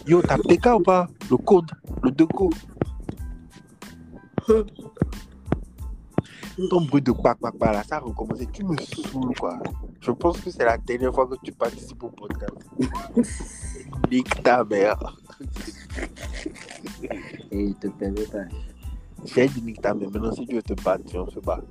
Yo, 0.07 0.21
t'as 0.21 0.37
PK 0.37 0.65
ou 0.75 0.79
pas? 0.81 1.07
Le 1.29 1.37
code, 1.37 1.71
le 2.03 2.11
deux 2.11 2.27
codes. 2.27 2.53
Ton 6.69 6.81
bruit 6.85 7.01
de 7.01 7.11
quoi, 7.11 7.33
quoi, 7.35 7.51
quoi, 7.51 7.71
là, 7.71 7.83
ça 7.83 7.97
a 7.97 7.99
recommencé. 7.99 8.47
Tu 8.53 8.63
me 8.63 8.77
saoules, 8.77 9.35
quoi. 9.35 9.57
Je 9.99 10.11
pense 10.11 10.39
que 10.39 10.51
c'est 10.51 10.63
la 10.63 10.77
dernière 10.77 11.13
fois 11.13 11.27
que 11.27 11.35
tu 11.43 11.51
participes 11.51 12.03
au 12.03 12.09
podcast. 12.09 12.53
Nique 14.11 14.43
ta 14.43 14.63
mère. 14.63 15.17
Et 17.51 17.63
il 17.63 17.75
te 17.75 17.87
permet 17.87 18.25
pas. 18.25 18.45
J'ai 19.25 19.47
dit 19.47 19.61
nique 19.61 19.81
ta 19.81 19.93
mère. 19.93 20.09
Maintenant, 20.11 20.31
si 20.31 20.45
tu 20.45 20.55
veux 20.55 20.61
te 20.61 20.73
battre, 20.73 21.15
on 21.15 21.29
se 21.29 21.39
bat. 21.39 21.61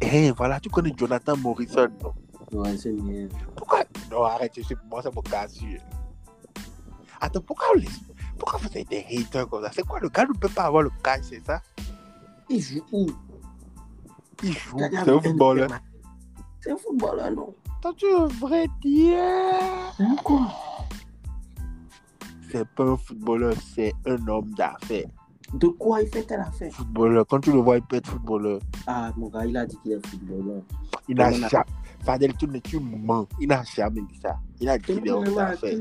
Eh, 0.00 0.30
voilà, 0.30 0.58
tu 0.60 0.70
connais 0.70 0.92
Jonathan 0.96 1.36
Morrison, 1.36 1.88
non? 2.02 2.14
Ouais, 2.52 2.76
c'est 2.76 2.92
bien. 2.92 3.28
Pourquoi? 3.54 3.84
Non, 4.10 4.24
arrête, 4.24 4.52
je 4.56 4.62
sais, 4.62 4.76
moi, 4.90 5.00
c'est 5.02 5.14
mon 5.14 5.22
cas 5.22 5.46
sûr. 5.46 5.80
Attends, 7.20 7.40
pourquoi, 7.40 7.66
on 7.74 7.78
les... 7.78 7.88
pourquoi 8.38 8.58
vous 8.60 8.78
êtes 8.78 8.88
des 8.88 9.04
haters 9.10 9.48
comme 9.48 9.62
ça? 9.62 9.70
C'est 9.72 9.86
quoi, 9.86 10.00
le 10.00 10.08
gars 10.08 10.24
ne 10.24 10.32
peut 10.32 10.48
pas 10.48 10.64
avoir 10.64 10.82
le 10.82 10.90
cash, 11.02 11.20
c'est 11.24 11.44
ça? 11.44 11.60
Il 12.48 12.60
joue 12.60 12.82
où? 12.92 13.06
Il 14.42 14.52
joue, 14.52 14.78
c'est 14.78 15.08
un 15.08 15.20
footballeur. 15.20 15.68
C'est 16.60 16.72
un 16.72 16.76
footballeur, 16.76 17.30
non? 17.30 17.54
Toi, 17.82 17.92
tu 17.96 18.06
es 18.06 18.14
un 18.14 18.26
vrai 18.26 18.66
dieu 18.80 19.16
Pourquoi 19.96 20.48
C'est 22.50 22.66
pas 22.68 22.84
un 22.84 22.96
footballeur, 22.96 23.54
c'est 23.74 23.92
un 24.06 24.26
homme 24.26 24.50
d'affaires. 24.54 25.06
De 25.52 25.66
quoi 25.68 26.02
il 26.02 26.08
fait 26.08 26.22
telle 26.22 26.40
affaire? 26.40 26.72
Footballeur, 26.72 27.26
quand 27.26 27.40
tu 27.40 27.52
le 27.52 27.58
vois, 27.58 27.76
il 27.76 27.82
peut 27.82 27.96
être 27.96 28.08
footballeur. 28.08 28.60
Ah, 28.86 29.12
mon 29.16 29.28
gars, 29.28 29.44
il 29.44 29.56
a 29.56 29.66
dit 29.66 29.76
qu'il 29.82 29.92
est 29.92 30.06
footballeur. 30.06 30.62
Il 31.08 31.16
n'a 31.16 31.30
on 31.30 31.42
a- 31.42 31.48
jamais. 31.48 31.64
Fadel, 32.04 32.34
tu 32.36 32.46
ne 32.46 32.58
tu 32.58 32.78
mens. 32.80 33.26
Il 33.40 33.48
n'a 33.48 33.62
jamais 33.64 34.00
dit 34.02 34.18
ça. 34.20 34.38
Il 34.60 34.68
a 34.68 34.78
dit 34.78 34.84
qu'il 34.84 35.06
est 35.06 35.10
homme 35.10 35.34
d'affaires. 35.34 35.78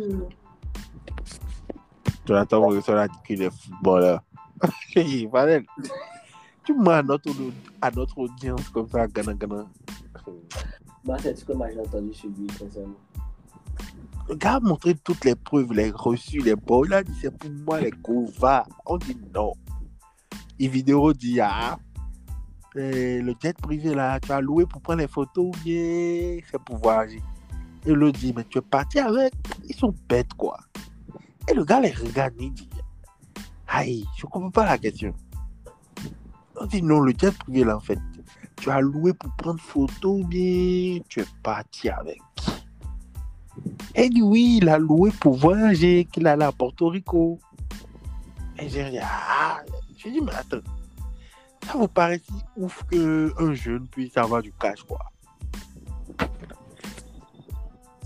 Jonathan 2.25 2.61
Morrison 2.61 2.97
a 2.97 3.07
dit 3.07 3.17
qu'il 3.25 3.41
est 3.43 3.51
footballeur. 3.51 4.21
Fadel, 5.31 5.65
tu 6.63 6.73
mens 6.73 6.91
à 6.91 7.03
notre, 7.03 7.29
à 7.81 7.91
notre 7.91 8.17
audience 8.17 8.67
comme 8.69 8.87
ça, 8.89 9.07
Ghana 9.07 9.33
Ghana. 9.33 9.65
Bah, 11.05 11.17
c'est 11.19 11.37
ce 11.37 11.45
que 11.45 11.53
moi 11.53 11.69
j'ai 11.71 11.79
entendu 11.79 12.13
sur 12.13 12.29
lui, 12.29 12.47
sincèrement. 12.57 12.95
Le 14.29 14.35
gars 14.35 14.57
a 14.57 14.59
montré 14.59 14.93
toutes 14.93 15.25
les 15.25 15.33
preuves, 15.33 15.73
les 15.73 15.89
reçus, 15.89 16.41
les 16.41 16.55
bons. 16.55 16.85
Il 16.85 16.93
a 16.93 17.01
dit 17.01 17.11
c'est 17.19 17.35
pour 17.35 17.49
moi 17.49 17.81
les 17.81 17.89
covards. 17.89 18.69
On 18.85 18.97
dit 18.97 19.17
non. 19.33 19.53
Et 20.59 20.67
vidéo 20.67 21.13
dit 21.13 21.39
ah, 21.41 21.79
eh, 22.75 23.21
le 23.23 23.33
jet 23.41 23.57
privé 23.57 23.95
là, 23.95 24.19
tu 24.19 24.31
as 24.31 24.39
loué 24.39 24.67
pour 24.67 24.81
prendre 24.81 24.99
les 24.99 25.07
photos 25.07 25.47
ou 25.47 25.63
bien 25.63 26.37
c'est 26.51 26.61
pour 26.63 26.77
voyager. 26.77 27.23
Et 27.87 27.91
l'autre 27.91 28.19
dit 28.19 28.31
mais 28.35 28.43
tu 28.43 28.59
es 28.59 28.61
parti 28.61 28.99
avec. 28.99 29.33
Ils 29.67 29.75
sont 29.75 29.95
bêtes 30.07 30.35
quoi. 30.35 30.59
Et 31.49 31.55
le 31.55 31.65
gars 31.65 31.79
les 31.79 31.91
regarde 31.91 32.35
il 32.39 32.53
dit 32.53 32.69
aïe, 33.67 34.05
je 34.15 34.27
comprends 34.27 34.51
pas 34.51 34.65
la 34.65 34.77
question. 34.77 35.11
On 36.55 36.67
dit 36.67 36.83
non, 36.83 36.99
le 36.99 37.13
jet 37.19 37.35
privé 37.35 37.63
là 37.63 37.77
en 37.77 37.79
fait, 37.79 37.97
tu 38.57 38.69
as 38.69 38.79
loué 38.79 39.11
pour 39.11 39.31
prendre 39.37 39.59
photo 39.59 40.17
ou 40.17 40.27
bien 40.27 40.99
tu 41.09 41.21
es 41.21 41.25
parti 41.41 41.89
avec. 41.89 42.19
Elle 43.93 44.09
dit 44.11 44.21
oui, 44.21 44.59
il 44.61 44.69
a 44.69 44.77
loué 44.77 45.11
pour 45.19 45.35
voyager, 45.35 46.07
qu'il 46.11 46.27
allait 46.27 46.45
à 46.45 46.51
Porto 46.51 46.87
Rico. 46.89 47.39
Et 48.57 48.69
j'ai 48.69 48.89
dit, 48.89 48.99
ah, 49.01 49.59
j'ai 49.97 50.11
dit, 50.11 50.21
mais 50.21 50.33
attends, 50.33 50.59
ça 51.65 51.77
vous 51.77 51.87
paraît 51.87 52.19
si 52.19 52.33
ouf 52.57 52.83
qu'un 52.89 53.53
jeune 53.53 53.87
puisse 53.87 54.17
avoir 54.17 54.41
du 54.41 54.51
cash, 54.53 54.83
quoi? 54.83 54.99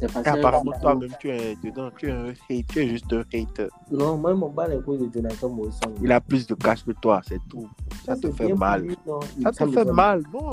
Et 0.02 0.06
apparemment, 0.28 0.74
toi-même, 0.82 1.12
tu 1.20 1.30
es 1.30 1.56
dedans, 1.64 1.90
tu 1.98 2.08
es, 2.08 2.12
un 2.12 2.30
hate, 2.30 2.68
tu 2.68 2.80
es 2.80 2.90
juste 2.90 3.14
un 3.14 3.22
hater. 3.34 3.70
Non, 3.90 4.18
moi, 4.18 4.34
mon 4.34 4.50
bas 4.50 4.68
les 4.68 4.82
couilles 4.82 4.98
de 4.98 5.10
Jonathan 5.14 5.50
Morrison. 5.50 5.80
Il 6.02 6.12
a 6.12 6.20
plus 6.20 6.46
de 6.46 6.56
cash 6.56 6.84
que 6.84 6.92
toi, 6.92 7.22
c'est 7.26 7.40
tout. 7.48 7.70
Ça 8.06 8.18
te 8.18 8.30
fait 8.32 8.54
mal. 8.54 8.86
Ça 9.44 9.52
te 9.52 9.72
fait 9.72 9.86
mal, 9.86 10.24
non? 10.34 10.50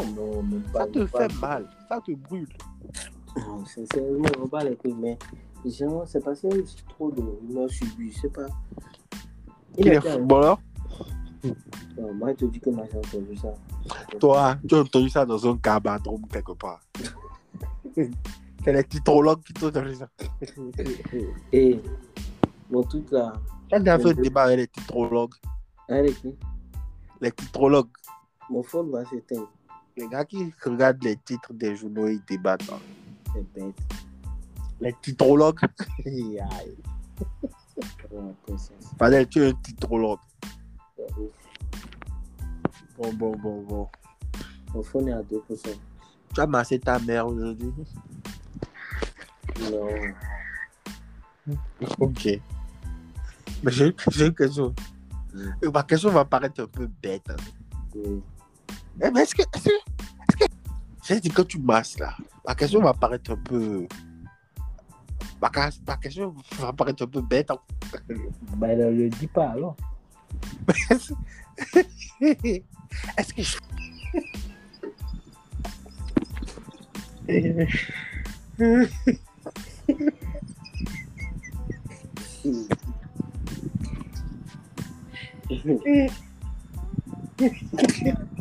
Ça 0.72 0.86
te 0.86 1.04
fait 1.06 1.40
mal, 1.40 1.68
ça 1.88 2.00
te 2.00 2.12
brûle. 2.12 2.48
Non, 3.36 3.64
Sincèrement, 3.64 4.28
on 4.42 4.46
bat 4.46 4.64
les 4.64 4.76
couilles, 4.76 4.94
mais 4.98 5.18
généralement, 5.64 6.04
c'est 6.06 6.26
a 6.26 6.30
aussi 6.30 6.76
trop 6.88 7.10
de 7.10 7.20
rumeurs 7.22 7.70
sur 7.70 7.86
lui, 7.98 8.10
je 8.12 8.20
sais 8.20 8.28
pas. 8.28 8.46
Il 9.78 9.88
est 9.88 9.96
était- 9.96 10.10
footballeur? 10.10 10.58
Non, 11.98 12.14
moi, 12.14 12.30
je 12.30 12.34
te 12.34 12.44
dis 12.46 12.60
que 12.60 12.70
moi, 12.70 12.84
j'ai 12.90 12.98
entendu 12.98 13.36
ça. 13.36 13.54
Toi, 14.18 14.56
tu 14.68 14.74
as 14.74 14.80
entendu 14.80 15.08
ça 15.08 15.24
dans 15.24 15.46
un 15.50 15.56
cabadrome 15.56 16.26
quelque 16.28 16.52
part. 16.52 16.80
C'est 18.64 18.72
les 18.74 18.84
titrologues 18.84 19.42
qui 19.42 19.54
t'ont 19.54 19.68
entendu 19.68 19.94
ça. 19.94 20.08
Et 21.52 21.80
mon 22.70 22.82
truc 22.82 23.10
là, 23.10 23.32
Tu 23.68 23.74
as 23.74 23.78
déjà 23.80 23.98
fait 23.98 24.10
un 24.10 24.22
débat 24.22 24.42
avec 24.42 24.58
les 24.58 24.66
titrologues? 24.68 25.34
avec 25.88 26.20
qui? 26.20 26.34
Les 27.22 27.32
titrologues. 27.32 27.88
Mon 28.50 28.62
phone 28.62 28.90
va 28.90 29.04
s'éteindre. 29.06 29.48
Les 29.96 30.08
gars 30.08 30.24
qui 30.24 30.52
regardent 30.64 31.02
les 31.02 31.16
titres 31.16 31.52
des 31.54 31.74
journaux, 31.74 32.08
ils 32.08 32.22
débattent. 32.28 32.68
hein. 32.70 32.78
C'est 33.34 33.52
bête. 33.54 33.74
Les 34.80 34.94
titrologues. 35.02 35.60
Fadel, 38.98 39.28
tu 39.28 39.42
es 39.42 39.48
un 39.50 39.54
titrologue. 39.54 40.18
Bon, 42.98 43.12
bon, 43.14 43.36
bon, 43.36 43.62
bon. 43.62 43.88
Mon 44.74 44.82
phone 44.82 45.08
est 45.08 45.12
à 45.12 45.22
2%. 45.22 45.40
Tu 46.34 46.40
as 46.40 46.46
massé 46.46 46.78
ta 46.78 46.98
mère 46.98 47.26
aujourd'hui? 47.26 47.72
Non. 49.70 49.88
Ok. 51.98 52.28
Mais 53.62 53.72
j'ai 53.72 53.94
une 54.26 54.34
question. 54.34 54.74
Ma 55.72 55.82
question 55.82 56.10
va 56.10 56.24
paraître 56.24 56.62
un 56.62 56.66
peu 56.66 56.88
bête. 57.02 57.28
hein. 57.30 57.36
Oui. 57.94 58.22
Eh, 59.02 59.10
mais 59.10 59.22
est-ce 59.22 59.34
que. 59.34 59.42
Est-ce 59.42 59.64
que, 59.64 59.70
dit 61.18 61.30
que 61.30 61.42
tu 61.42 61.58
masses 61.58 61.98
là. 61.98 62.14
Ma 62.46 62.54
question 62.54 62.80
va 62.80 62.92
paraître 62.94 63.32
un 63.32 63.36
peu. 63.36 63.88
Ma, 65.42 65.50
ma 65.86 65.96
question 65.96 66.34
va 66.58 66.72
paraître 66.72 67.02
un 67.02 67.06
peu 67.06 67.20
bête. 67.22 67.50
hein. 67.50 67.58
Bah, 68.56 68.68
ne 68.76 68.90
le 68.90 69.08
dis 69.08 69.26
pas 69.26 69.48
alors. 69.50 69.76
Est-ce 73.16 73.34
que 73.34 73.42
je. 73.42 73.58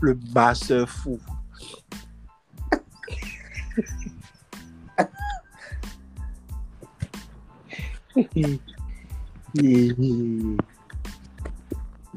Le 0.00 0.18
masseur 0.34 0.88
fou. 0.88 1.18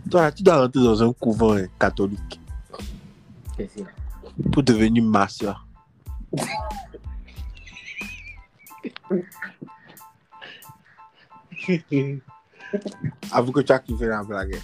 Toi, 0.09 0.31
tu 0.31 0.43
dois 0.43 0.61
rentrer 0.61 0.83
dans 0.83 1.03
un 1.03 1.13
couvent 1.13 1.55
hein, 1.55 1.67
catholique 1.79 2.39
pour 4.51 4.63
devenir 4.63 5.03
masseur. 5.03 5.65
Avoue 13.31 13.51
que 13.51 13.61
tu 13.61 13.71
as 13.71 13.79
kiffé 13.79 14.05
la 14.07 14.23
blague. 14.23 14.57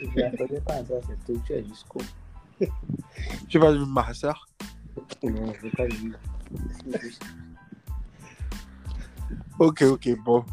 Je 0.00 0.04
ne 0.06 0.22
m'attendais 0.30 0.60
pas 0.60 0.84
ça, 0.84 0.94
c'est 1.08 1.24
tout. 1.24 1.40
Tu 1.46 1.52
es 1.52 1.64
jusqu'au. 1.64 2.00
Tu 3.48 3.58
vas 3.58 3.72
devenir 3.72 3.86
masseur 3.88 4.46
Non, 5.22 5.52
je 5.60 5.66
ne 5.66 5.70
vais 5.70 5.70
pas 5.70 5.88
juste- 5.88 7.22
Ok, 9.58 9.82
ok, 9.82 10.08
bon. 10.24 10.44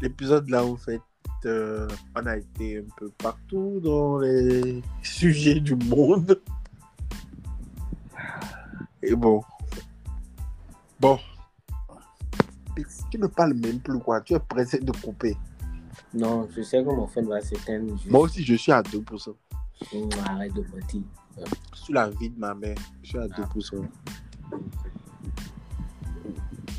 L'épisode 0.00 0.48
là, 0.50 0.64
en 0.64 0.76
fait, 0.76 1.00
euh, 1.46 1.88
on 2.16 2.26
a 2.26 2.36
été 2.36 2.78
un 2.78 2.84
peu 2.96 3.10
partout 3.18 3.80
dans 3.82 4.18
les 4.18 4.82
sujets 5.02 5.60
du 5.60 5.74
monde. 5.76 6.40
Et 9.02 9.14
bon. 9.14 9.42
Bon. 11.00 11.18
Tu 13.10 13.18
ne 13.18 13.26
parles 13.26 13.54
même 13.54 13.80
plus, 13.80 13.98
quoi. 13.98 14.20
Tu 14.20 14.34
es 14.34 14.38
pressé 14.38 14.78
de 14.78 14.92
couper. 14.92 15.36
Non, 16.14 16.48
je 16.54 16.62
sais 16.62 16.82
que 16.82 16.88
mon 16.88 17.06
phone 17.06 17.26
va 17.28 17.40
s'éteindre. 17.40 17.94
Moi 18.08 18.20
aussi, 18.20 18.42
je 18.44 18.54
suis 18.54 18.72
à 18.72 18.82
2%. 18.82 19.34
Hum, 19.94 20.08
Arrête 20.26 20.52
de 20.54 20.62
mentir. 20.62 21.02
Sous 21.74 21.92
la 21.92 22.08
vie 22.10 22.30
de 22.30 22.38
ma 22.38 22.54
mère, 22.54 22.76
je 23.02 23.08
suis 23.08 23.18
à 23.18 23.26
2%. 23.26 23.82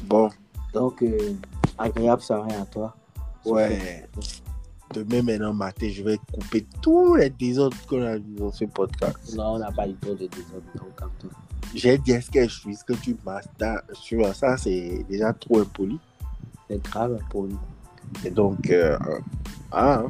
Bon, 0.06 0.30
Donc, 0.74 1.02
euh, 1.02 1.34
agréable 1.78 2.22
soirée 2.22 2.56
à 2.56 2.66
toi. 2.66 2.96
ouais. 3.46 4.08
Demain, 4.94 5.24
maintenant, 5.24 5.54
matin, 5.56 5.90
je 5.92 6.04
vais 6.04 6.20
couper 6.32 6.68
tous 6.80 7.16
les 7.16 7.32
désordres 7.32 7.76
qu'on 7.88 8.04
a 8.06 8.20
dans 8.20 8.52
ce 8.52 8.66
podcast. 8.66 9.36
Non, 9.36 9.56
on 9.56 9.58
n'a 9.58 9.72
pas 9.72 9.88
eu 9.88 9.94
de 9.94 10.14
désordre, 10.14 10.62
donc 10.76 10.96
comme 10.96 11.10
toi. 11.20 11.30
J'ai 11.74 11.98
dit 11.98 12.12
est-ce 12.12 12.30
que 12.30 12.44
je 12.44 12.54
suis, 12.54 12.76
ce 12.76 12.84
que 12.84 12.94
tu 12.94 13.16
m'as 13.26 13.42
tu 14.04 14.18
vois, 14.18 14.34
ça, 14.34 14.58
c'est 14.58 15.06
déjà 15.10 15.34
trop 15.34 15.60
impoli. 15.60 16.00
C'est 16.70 16.82
grave 16.84 17.20
nous. 17.48 17.60
Et 18.24 18.30
donc, 18.30 18.70
euh, 18.70 18.98
ah, 19.72 20.04
hein. 20.06 20.10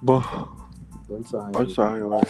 bon, 0.00 0.22
Bonne 1.08 1.24
soirée. 1.24 1.52
bonne 1.52 1.68
soirée, 1.68 2.02
ouais. 2.02 2.20